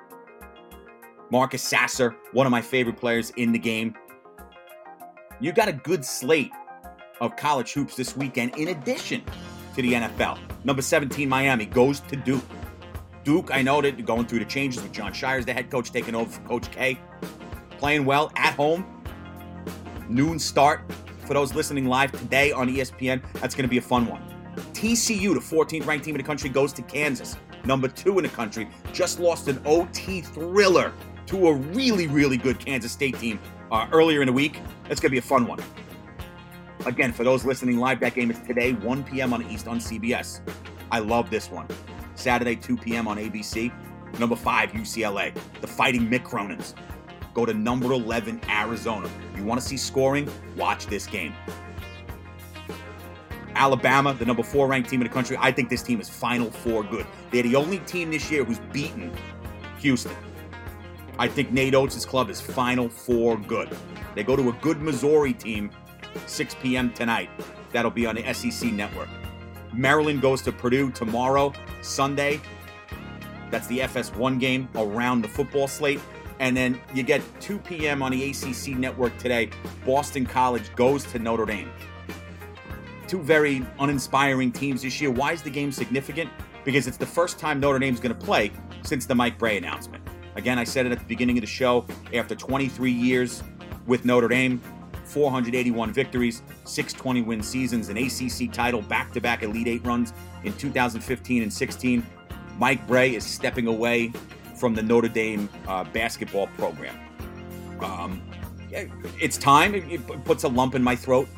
Marcus 1.30 1.62
Sasser, 1.62 2.16
one 2.32 2.46
of 2.46 2.50
my 2.50 2.62
favorite 2.62 2.96
players 2.96 3.30
in 3.30 3.52
the 3.52 3.58
game. 3.58 3.94
You 5.40 5.52
got 5.52 5.68
a 5.68 5.72
good 5.72 6.04
slate 6.04 6.52
of 7.20 7.36
college 7.36 7.72
hoops 7.72 7.96
this 7.96 8.16
weekend 8.16 8.56
in 8.56 8.68
addition 8.68 9.22
to 9.74 9.82
the 9.82 9.92
NFL. 9.92 10.38
Number 10.64 10.82
17, 10.82 11.28
Miami, 11.28 11.66
goes 11.66 12.00
to 12.00 12.16
Duke. 12.16 12.44
Duke, 13.24 13.50
I 13.52 13.62
know 13.62 13.80
that 13.80 14.04
going 14.04 14.26
through 14.26 14.40
the 14.40 14.44
changes 14.44 14.82
with 14.82 14.92
Jon 14.92 15.12
Scheyer, 15.12 15.44
the 15.44 15.52
head 15.52 15.70
coach, 15.70 15.90
taking 15.90 16.14
over 16.14 16.30
for 16.30 16.40
Coach 16.42 16.70
K 16.70 16.98
playing 17.84 18.06
well 18.06 18.32
at 18.36 18.54
home. 18.54 18.82
Noon 20.08 20.38
start 20.38 20.90
for 21.26 21.34
those 21.34 21.54
listening 21.54 21.84
live 21.84 22.10
today 22.12 22.50
on 22.50 22.66
ESPN. 22.66 23.22
That's 23.34 23.54
going 23.54 23.64
to 23.64 23.68
be 23.68 23.76
a 23.76 23.82
fun 23.82 24.06
one. 24.06 24.22
TCU, 24.72 25.34
the 25.34 25.40
14th 25.40 25.86
ranked 25.86 26.06
team 26.06 26.14
in 26.14 26.18
the 26.18 26.26
country, 26.26 26.48
goes 26.48 26.72
to 26.72 26.80
Kansas, 26.80 27.36
number 27.66 27.86
two 27.86 28.16
in 28.18 28.22
the 28.22 28.30
country. 28.30 28.70
Just 28.94 29.20
lost 29.20 29.48
an 29.48 29.60
OT 29.66 30.22
thriller 30.22 30.94
to 31.26 31.48
a 31.48 31.52
really, 31.52 32.06
really 32.06 32.38
good 32.38 32.58
Kansas 32.58 32.90
State 32.90 33.18
team 33.18 33.38
uh, 33.70 33.86
earlier 33.92 34.22
in 34.22 34.28
the 34.28 34.32
week. 34.32 34.62
That's 34.88 34.98
going 34.98 35.10
to 35.10 35.14
be 35.14 35.18
a 35.18 35.20
fun 35.20 35.46
one. 35.46 35.58
Again, 36.86 37.12
for 37.12 37.22
those 37.22 37.44
listening 37.44 37.76
live, 37.76 38.00
that 38.00 38.14
game 38.14 38.30
is 38.30 38.38
today, 38.46 38.72
1 38.72 39.04
p.m. 39.04 39.34
on 39.34 39.44
East 39.50 39.68
on 39.68 39.78
CBS. 39.78 40.40
I 40.90 41.00
love 41.00 41.28
this 41.28 41.50
one. 41.50 41.66
Saturday, 42.14 42.56
2 42.56 42.78
p.m. 42.78 43.06
on 43.06 43.18
ABC. 43.18 43.70
Number 44.18 44.36
five, 44.36 44.70
UCLA, 44.70 45.36
the 45.60 45.66
Fighting 45.66 46.08
Mick 46.08 46.24
Cronin's 46.24 46.74
go 47.34 47.44
to 47.44 47.52
number 47.52 47.92
11, 47.92 48.40
Arizona. 48.48 49.10
You 49.36 49.44
want 49.44 49.60
to 49.60 49.66
see 49.66 49.76
scoring? 49.76 50.30
Watch 50.56 50.86
this 50.86 51.06
game. 51.06 51.34
Alabama, 53.56 54.14
the 54.14 54.24
number 54.24 54.42
four 54.42 54.66
ranked 54.66 54.88
team 54.88 55.00
in 55.00 55.06
the 55.06 55.12
country. 55.12 55.36
I 55.38 55.52
think 55.52 55.68
this 55.68 55.82
team 55.82 56.00
is 56.00 56.08
Final 56.08 56.50
Four 56.50 56.82
good. 56.84 57.06
They're 57.30 57.42
the 57.42 57.56
only 57.56 57.78
team 57.80 58.10
this 58.10 58.30
year 58.30 58.44
who's 58.44 58.58
beaten 58.72 59.12
Houston. 59.78 60.14
I 61.18 61.28
think 61.28 61.52
Nate 61.52 61.74
Oats' 61.74 62.04
club 62.04 62.30
is 62.30 62.40
Final 62.40 62.88
Four 62.88 63.36
good. 63.36 63.68
They 64.14 64.24
go 64.24 64.34
to 64.34 64.48
a 64.48 64.52
good 64.54 64.80
Missouri 64.80 65.32
team, 65.32 65.70
6 66.26 66.56
p.m. 66.62 66.92
tonight. 66.92 67.30
That'll 67.72 67.90
be 67.90 68.06
on 68.06 68.16
the 68.16 68.32
SEC 68.32 68.72
network. 68.72 69.08
Maryland 69.72 70.20
goes 70.20 70.42
to 70.42 70.52
Purdue 70.52 70.90
tomorrow, 70.90 71.52
Sunday. 71.82 72.40
That's 73.50 73.66
the 73.66 73.80
FS1 73.80 74.40
game 74.40 74.68
around 74.74 75.22
the 75.22 75.28
football 75.28 75.68
slate. 75.68 76.00
And 76.44 76.54
then 76.54 76.78
you 76.92 77.02
get 77.02 77.22
2 77.40 77.56
p.m. 77.56 78.02
on 78.02 78.12
the 78.12 78.30
ACC 78.30 78.76
network 78.76 79.16
today. 79.16 79.48
Boston 79.86 80.26
College 80.26 80.74
goes 80.76 81.02
to 81.04 81.18
Notre 81.18 81.46
Dame. 81.46 81.70
two 83.06 83.22
very 83.22 83.64
uninspiring 83.78 84.52
teams 84.52 84.82
this 84.82 85.00
year. 85.00 85.10
Why 85.10 85.32
is 85.32 85.40
the 85.40 85.48
game 85.48 85.72
significant? 85.72 86.28
Because 86.62 86.86
it's 86.86 86.98
the 86.98 87.06
first 87.06 87.38
time 87.38 87.60
Notre 87.60 87.78
Dame's 87.78 87.98
going 87.98 88.14
to 88.14 88.24
play 88.26 88.52
since 88.82 89.06
the 89.06 89.14
Mike 89.14 89.38
Brey 89.38 89.56
announcement. 89.56 90.06
Again, 90.34 90.58
I 90.58 90.64
said 90.64 90.84
it 90.84 90.92
at 90.92 90.98
the 90.98 91.06
beginning 91.06 91.38
of 91.38 91.40
the 91.40 91.46
show. 91.46 91.86
After 92.12 92.34
23 92.34 92.90
years 92.92 93.42
with 93.86 94.04
Notre 94.04 94.28
Dame, 94.28 94.60
481 95.04 95.94
victories, 95.94 96.42
620 96.64 97.22
win 97.22 97.42
seasons, 97.42 97.88
an 97.88 97.96
ACC 97.96 98.52
title, 98.52 98.82
back 98.82 99.14
to 99.14 99.20
back 99.22 99.42
Elite 99.42 99.68
Eight 99.68 99.86
runs 99.86 100.12
in 100.42 100.52
2015 100.52 101.42
and 101.42 101.50
16. 101.50 102.06
Mike 102.58 102.86
Brey 102.86 103.14
is 103.14 103.24
stepping 103.24 103.66
away 103.66 104.12
from 104.56 104.74
the 104.74 104.82
Notre 104.82 105.08
Dame 105.08 105.48
uh, 105.68 105.84
basketball 105.84 106.46
program. 106.48 106.98
Um, 107.80 108.22
it's 108.70 109.38
time. 109.38 109.74
It 109.74 110.06
puts 110.24 110.44
a 110.44 110.48
lump 110.48 110.74
in 110.74 110.82
my 110.82 110.96
throat 110.96 111.28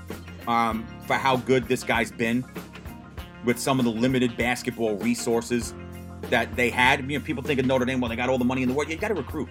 um, 0.46 0.86
for 1.06 1.14
how 1.14 1.36
good 1.36 1.68
this 1.68 1.82
guy's 1.82 2.10
been 2.10 2.44
with 3.44 3.58
some 3.58 3.78
of 3.78 3.84
the 3.84 3.90
limited 3.90 4.36
basketball 4.36 4.96
resources 4.96 5.74
that 6.22 6.54
they 6.56 6.70
had. 6.70 7.08
You 7.10 7.18
know, 7.18 7.24
people 7.24 7.42
think 7.42 7.60
of 7.60 7.66
Notre 7.66 7.84
Dame, 7.84 8.00
well, 8.00 8.08
they 8.08 8.16
got 8.16 8.28
all 8.28 8.38
the 8.38 8.44
money 8.44 8.62
in 8.62 8.68
the 8.68 8.74
world. 8.74 8.90
You 8.90 8.96
got 8.96 9.08
to 9.08 9.14
recruit. 9.14 9.48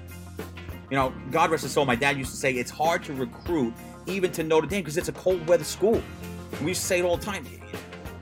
You 0.89 0.97
know, 0.97 1.13
God 1.31 1.49
rest 1.49 1.63
his 1.63 1.71
soul. 1.71 1.85
My 1.85 1.95
dad 1.95 2.17
used 2.17 2.31
to 2.31 2.37
say 2.37 2.53
it's 2.53 2.71
hard 2.71 3.03
to 3.05 3.13
recruit 3.13 3.73
even 4.05 4.31
to 4.33 4.43
Notre 4.43 4.67
Dame 4.67 4.81
because 4.81 4.97
it's 4.97 5.09
a 5.09 5.13
cold 5.13 5.47
weather 5.47 5.63
school. 5.63 6.01
We 6.61 6.67
used 6.67 6.81
to 6.81 6.87
say 6.87 6.99
it 6.99 7.03
all 7.03 7.17
the 7.17 7.25
time. 7.25 7.45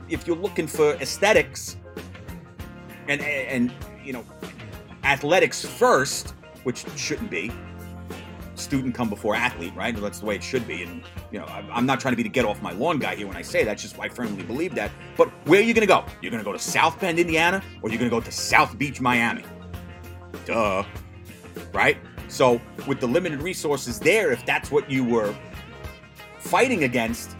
If 0.09 0.27
you're 0.27 0.37
looking 0.37 0.67
for 0.67 0.93
aesthetics 0.95 1.77
and 3.07 3.21
and 3.21 3.73
you 4.03 4.13
know 4.13 4.25
athletics 5.03 5.65
first, 5.65 6.33
which 6.63 6.85
shouldn't 6.95 7.29
be, 7.29 7.51
student 8.55 8.95
come 8.95 9.09
before 9.09 9.35
athlete, 9.35 9.73
right? 9.75 9.95
That's 9.95 10.19
the 10.19 10.25
way 10.25 10.35
it 10.35 10.43
should 10.43 10.67
be. 10.67 10.83
And 10.83 11.03
you 11.31 11.39
know, 11.39 11.45
I'm 11.45 11.85
not 11.85 11.99
trying 11.99 12.13
to 12.13 12.15
be 12.15 12.23
the 12.23 12.29
get 12.29 12.45
off 12.45 12.61
my 12.61 12.71
lawn 12.71 12.99
guy 12.99 13.15
here 13.15 13.27
when 13.27 13.37
I 13.37 13.41
say 13.41 13.63
that. 13.63 13.77
Just 13.77 13.97
why 13.97 14.05
I 14.05 14.09
firmly 14.09 14.43
believe 14.43 14.75
that. 14.75 14.91
But 15.17 15.29
where 15.47 15.59
are 15.59 15.63
you 15.63 15.73
going 15.73 15.87
to 15.87 15.93
go? 15.93 16.05
You're 16.21 16.31
going 16.31 16.43
to 16.43 16.49
go 16.49 16.53
to 16.53 16.59
South 16.59 16.99
Bend, 16.99 17.19
Indiana, 17.19 17.61
or 17.81 17.89
you're 17.89 17.99
going 17.99 18.09
to 18.09 18.15
go 18.15 18.21
to 18.21 18.31
South 18.31 18.77
Beach, 18.77 19.01
Miami? 19.01 19.43
Duh, 20.45 20.83
right? 21.73 21.97
So 22.27 22.61
with 22.87 22.99
the 22.99 23.07
limited 23.07 23.41
resources 23.41 23.99
there, 23.99 24.31
if 24.31 24.45
that's 24.45 24.71
what 24.71 24.89
you 24.89 25.03
were 25.03 25.35
fighting 26.39 26.83
against, 26.83 27.35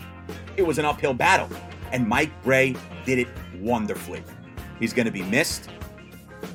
it 0.58 0.64
was 0.64 0.78
an 0.78 0.86
uphill 0.86 1.14
battle. 1.14 1.50
And 1.92 2.08
Mike 2.08 2.32
Brey 2.44 2.76
did 3.06 3.20
it 3.20 3.28
wonderfully. 3.60 4.24
He's 4.80 4.94
going 4.94 5.06
to 5.06 5.12
be 5.12 5.24
missed. 5.24 5.70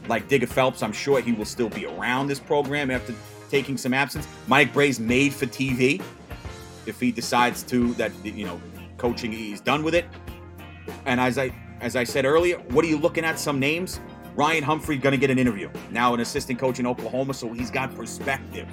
Like 0.09 0.29
Digger 0.29 0.47
Phelps, 0.47 0.83
I'm 0.83 0.93
sure 0.93 1.21
he 1.21 1.33
will 1.33 1.45
still 1.45 1.69
be 1.69 1.87
around 1.87 2.27
this 2.27 2.41
program 2.41 2.91
after 2.91 3.15
taking 3.51 3.77
some 3.77 3.95
absence. 3.95 4.27
Mike 4.47 4.73
Brey's 4.73 5.01
made 5.01 5.33
for 5.33 5.47
TV. 5.47 6.03
If 6.87 7.01
he 7.01 7.13
decides 7.13 7.63
to 7.65 7.93
that 7.95 8.13
you 8.25 8.47
know 8.47 8.61
coaching 8.97 9.33
he's 9.33 9.61
done 9.61 9.83
with 9.83 9.95
it. 9.95 10.07
And 11.07 11.21
as 11.21 11.39
I 11.39 11.53
as 11.81 11.97
I 11.97 12.05
said 12.05 12.25
earlier, 12.25 12.59
what 12.71 12.85
are 12.85 12.89
you 12.89 12.99
looking 12.99 13.25
at? 13.25 13.39
Some 13.39 13.59
names. 13.59 14.01
Ryan 14.35 14.63
Humphrey 14.63 14.97
going 14.97 15.13
to 15.13 15.19
get 15.19 15.31
an 15.31 15.39
interview. 15.39 15.69
Now 15.91 16.15
an 16.15 16.21
assistant 16.21 16.61
coach 16.61 16.79
in 16.79 16.87
Oklahoma, 16.87 17.35
so 17.35 17.53
he's 17.53 17.71
got 17.71 17.95
perspective. 17.97 18.69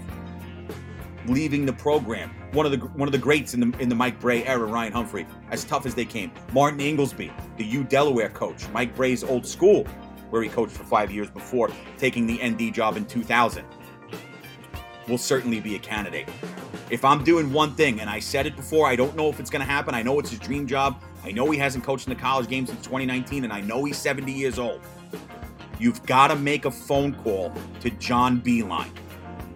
Leaving 1.28 1.66
the 1.66 1.74
program, 1.74 2.30
one 2.52 2.68
of 2.68 2.72
the 2.72 2.78
one 2.78 3.08
of 3.08 3.12
the 3.12 3.18
greats 3.18 3.56
in 3.56 3.60
the 3.60 3.78
in 3.80 3.90
the 3.90 3.96
Mike 3.96 4.20
Brey 4.20 4.46
era, 4.46 4.66
Ryan 4.66 4.94
Humphrey, 4.94 5.26
as 5.50 5.64
tough 5.64 5.88
as 5.88 5.96
they 5.96 6.06
came. 6.06 6.32
Martin 6.54 6.80
Ingelsby, 6.80 7.32
the 7.58 7.66
U 7.66 7.84
Delaware 7.84 8.30
coach, 8.30 8.68
Mike 8.70 8.96
Brey's 8.96 9.24
old 9.24 9.46
school, 9.46 9.88
where 10.36 10.44
he 10.44 10.50
coached 10.50 10.74
for 10.74 10.84
five 10.84 11.10
years 11.10 11.30
before 11.30 11.70
taking 11.98 12.28
the 12.28 12.46
ND 12.46 12.74
job 12.74 12.98
in 12.98 13.06
2000 13.06 13.64
will 15.08 15.18
certainly 15.18 15.62
be 15.62 15.76
a 15.76 15.80
candidate. 15.80 16.28
If 16.90 17.06
I'm 17.06 17.24
doing 17.24 17.54
one 17.54 17.74
thing, 17.74 18.02
and 18.02 18.10
I 18.10 18.20
said 18.20 18.46
it 18.46 18.56
before, 18.58 18.86
I 18.86 18.98
don't 18.98 19.16
know 19.16 19.30
if 19.30 19.40
it's 19.40 19.50
going 19.50 19.62
to 19.62 19.72
happen. 19.72 19.96
I 19.96 20.02
know 20.04 20.20
it's 20.20 20.32
his 20.32 20.40
dream 20.40 20.68
job. 20.68 21.02
I 21.24 21.32
know 21.32 21.50
he 21.52 21.58
hasn't 21.58 21.86
coached 21.86 22.08
in 22.08 22.14
the 22.14 22.20
college 22.20 22.50
game 22.50 22.66
since 22.66 22.80
2019, 22.82 23.46
and 23.46 23.54
I 23.54 23.62
know 23.62 23.86
he's 23.86 23.98
70 23.98 24.30
years 24.32 24.60
old. 24.60 24.82
You've 25.80 26.06
got 26.06 26.28
to 26.28 26.36
make 26.36 26.66
a 26.66 26.72
phone 26.72 27.14
call 27.14 27.54
to 27.80 27.90
John 27.92 28.42
Beilein. 28.42 28.90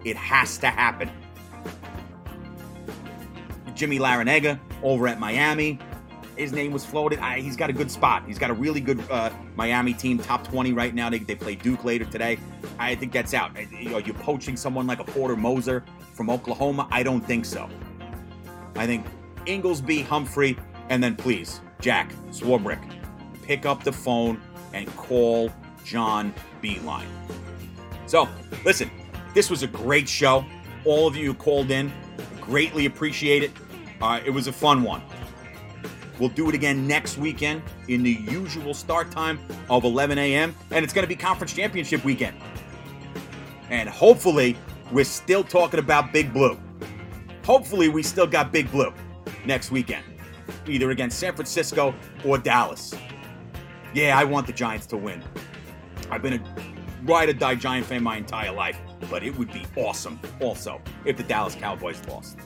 It 0.06 0.16
has 0.16 0.58
to 0.60 0.68
happen. 0.68 1.12
Jimmy 3.76 4.00
Larrañaga 4.00 4.58
over 4.82 5.10
at 5.10 5.20
Miami 5.20 5.78
his 6.40 6.54
name 6.54 6.72
was 6.72 6.86
floated. 6.86 7.20
I, 7.20 7.42
he's 7.42 7.58
got 7.58 7.70
a 7.70 7.74
good 7.74 7.92
spot. 7.92 8.24
He's 8.26 8.40
got 8.40 8.50
a 8.50 8.54
really 8.54 8.80
good 8.80 9.04
uh, 9.12 9.30
Miami 9.58 9.94
team, 9.94 10.18
top 10.18 10.48
20 10.48 10.72
right 10.72 10.96
now. 10.96 11.10
They, 11.10 11.20
they 11.20 11.36
play 11.36 11.56
Duke 11.56 11.84
later 11.84 12.06
today. 12.06 12.40
I 12.80 12.96
think 12.96 13.12
that's 13.12 13.34
out. 13.34 13.52
You 13.72 13.90
know, 13.90 13.98
you're 13.98 14.16
poaching 14.16 14.56
someone 14.56 14.88
like 14.88 15.00
a 15.00 15.04
Porter 15.04 15.36
Moser 15.36 15.84
from 16.14 16.30
Oklahoma. 16.30 16.88
I 16.92 17.04
don't 17.04 17.20
think 17.20 17.44
so. 17.44 17.70
I 18.76 18.86
think 18.86 19.06
Ingelsby, 19.46 20.06
Humphrey, 20.06 20.58
and 20.88 21.04
then 21.04 21.18
please, 21.18 21.60
Jack 21.82 22.14
Swarbrick, 22.30 22.82
pick 23.44 23.66
up 23.66 23.84
the 23.84 23.92
phone 23.92 24.42
and 24.74 24.88
call 24.96 25.52
John 25.84 26.34
Beilein. 26.64 27.06
So, 28.06 28.30
listen, 28.64 28.90
this 29.34 29.50
was 29.50 29.62
a 29.64 29.68
great 29.68 30.08
show. 30.08 30.46
All 30.86 31.06
of 31.06 31.18
you 31.18 31.26
who 31.26 31.34
called 31.34 31.70
in, 31.70 31.92
greatly 32.40 32.86
appreciate 32.86 33.44
it. 33.44 33.52
Uh, 34.02 34.22
it 34.26 34.30
was 34.30 34.48
a 34.48 34.54
fun 34.54 34.84
one. 34.84 35.02
We'll 36.20 36.30
do 36.30 36.50
it 36.50 36.56
again 36.56 36.86
next 36.86 37.18
weekend 37.18 37.64
in 37.88 38.04
the 38.04 38.12
usual 38.12 38.74
start 38.74 39.10
time 39.10 39.40
of 39.70 39.86
11 39.86 40.18
a.m. 40.18 40.56
And 40.72 40.84
it's 40.84 40.94
going 40.94 41.04
to 41.04 41.08
be 41.08 41.16
conference 41.16 41.54
championship 41.54 42.04
weekend. 42.04 42.38
And 43.70 43.88
hopefully, 43.88 44.58
we're 44.92 45.06
still 45.06 45.44
talking 45.44 45.80
about 45.80 46.12
Big 46.12 46.34
Blue. 46.34 46.60
Hopefully, 47.46 47.88
we 47.88 48.04
still 48.04 48.28
got 48.28 48.52
Big 48.52 48.70
Blue 48.72 48.94
next 49.46 49.72
weekend, 49.72 50.04
either 50.68 50.92
against 50.92 51.20
San 51.20 51.34
Francisco 51.34 51.96
or 52.26 52.38
Dallas. 52.38 52.94
Yeah, 53.94 54.18
I 54.18 54.24
want 54.24 54.46
the 54.46 54.54
Giants 54.54 54.86
to 54.88 54.98
win. 54.98 55.24
I've 56.12 56.22
been 56.22 56.34
a 56.34 56.44
ride 57.04 57.30
or 57.30 57.34
die 57.34 57.56
Giant 57.56 57.86
fan 57.86 58.04
my 58.04 58.18
entire 58.18 58.52
life, 58.52 58.80
but 59.10 59.24
it 59.24 59.38
would 59.38 59.52
be 59.54 59.66
awesome 59.78 60.20
also 60.42 60.82
if 61.06 61.18
the 61.18 61.24
Dallas 61.24 61.56
Cowboys 61.56 62.02
lost. 62.08 62.38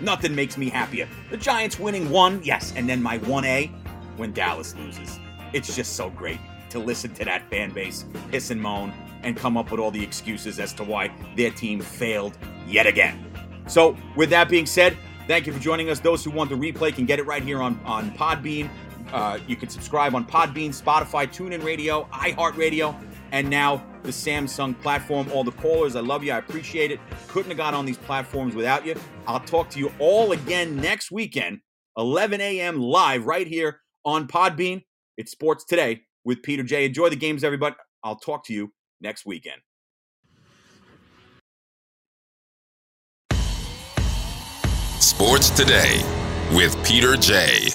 Nothing 0.00 0.34
makes 0.34 0.56
me 0.56 0.68
happier. 0.68 1.08
The 1.30 1.36
Giants 1.36 1.78
winning 1.78 2.10
one, 2.10 2.40
yes, 2.44 2.72
and 2.76 2.88
then 2.88 3.02
my 3.02 3.18
1A 3.20 3.70
when 4.16 4.32
Dallas 4.32 4.74
loses. 4.76 5.18
It's 5.52 5.74
just 5.74 5.96
so 5.96 6.10
great 6.10 6.38
to 6.70 6.78
listen 6.78 7.14
to 7.14 7.24
that 7.24 7.48
fan 7.50 7.72
base 7.72 8.04
hiss 8.30 8.50
and 8.50 8.60
moan 8.60 8.92
and 9.22 9.36
come 9.36 9.56
up 9.56 9.70
with 9.70 9.80
all 9.80 9.90
the 9.90 10.02
excuses 10.02 10.60
as 10.60 10.72
to 10.74 10.84
why 10.84 11.10
their 11.36 11.50
team 11.50 11.80
failed 11.80 12.36
yet 12.66 12.86
again. 12.86 13.24
So, 13.66 13.96
with 14.16 14.30
that 14.30 14.48
being 14.48 14.66
said, 14.66 14.96
thank 15.26 15.46
you 15.46 15.52
for 15.52 15.58
joining 15.58 15.90
us. 15.90 16.00
Those 16.00 16.24
who 16.24 16.30
want 16.30 16.50
the 16.50 16.56
replay 16.56 16.94
can 16.94 17.04
get 17.04 17.18
it 17.18 17.26
right 17.26 17.42
here 17.42 17.60
on, 17.60 17.80
on 17.84 18.10
Podbean. 18.12 18.70
Uh, 19.12 19.38
you 19.46 19.56
can 19.56 19.68
subscribe 19.68 20.14
on 20.14 20.26
Podbean, 20.26 20.70
Spotify, 20.70 21.26
TuneIn 21.26 21.64
Radio, 21.64 22.04
iHeartRadio, 22.12 22.94
and 23.32 23.48
now 23.48 23.84
the 24.02 24.10
Samsung 24.10 24.80
platform. 24.80 25.30
All 25.32 25.44
the 25.44 25.52
callers, 25.52 25.96
I 25.96 26.00
love 26.00 26.24
you. 26.24 26.32
I 26.32 26.38
appreciate 26.38 26.90
it. 26.90 27.00
Couldn't 27.28 27.50
have 27.50 27.58
got 27.58 27.74
on 27.74 27.86
these 27.86 27.98
platforms 27.98 28.54
without 28.54 28.86
you. 28.86 28.94
I'll 29.26 29.40
talk 29.40 29.70
to 29.70 29.78
you 29.78 29.92
all 29.98 30.32
again 30.32 30.76
next 30.76 31.10
weekend, 31.10 31.60
11 31.96 32.40
a.m. 32.40 32.80
live 32.80 33.26
right 33.26 33.46
here 33.46 33.80
on 34.04 34.26
Podbean. 34.26 34.84
It's 35.16 35.32
Sports 35.32 35.64
Today 35.64 36.02
with 36.24 36.42
Peter 36.42 36.62
Jay. 36.62 36.84
Enjoy 36.84 37.08
the 37.08 37.16
games, 37.16 37.44
everybody. 37.44 37.76
I'll 38.04 38.16
talk 38.16 38.44
to 38.46 38.52
you 38.52 38.72
next 39.00 39.26
weekend. 39.26 39.60
Sports 45.00 45.50
Today 45.50 46.00
with 46.54 46.76
Peter 46.84 47.16
Jay. 47.16 47.68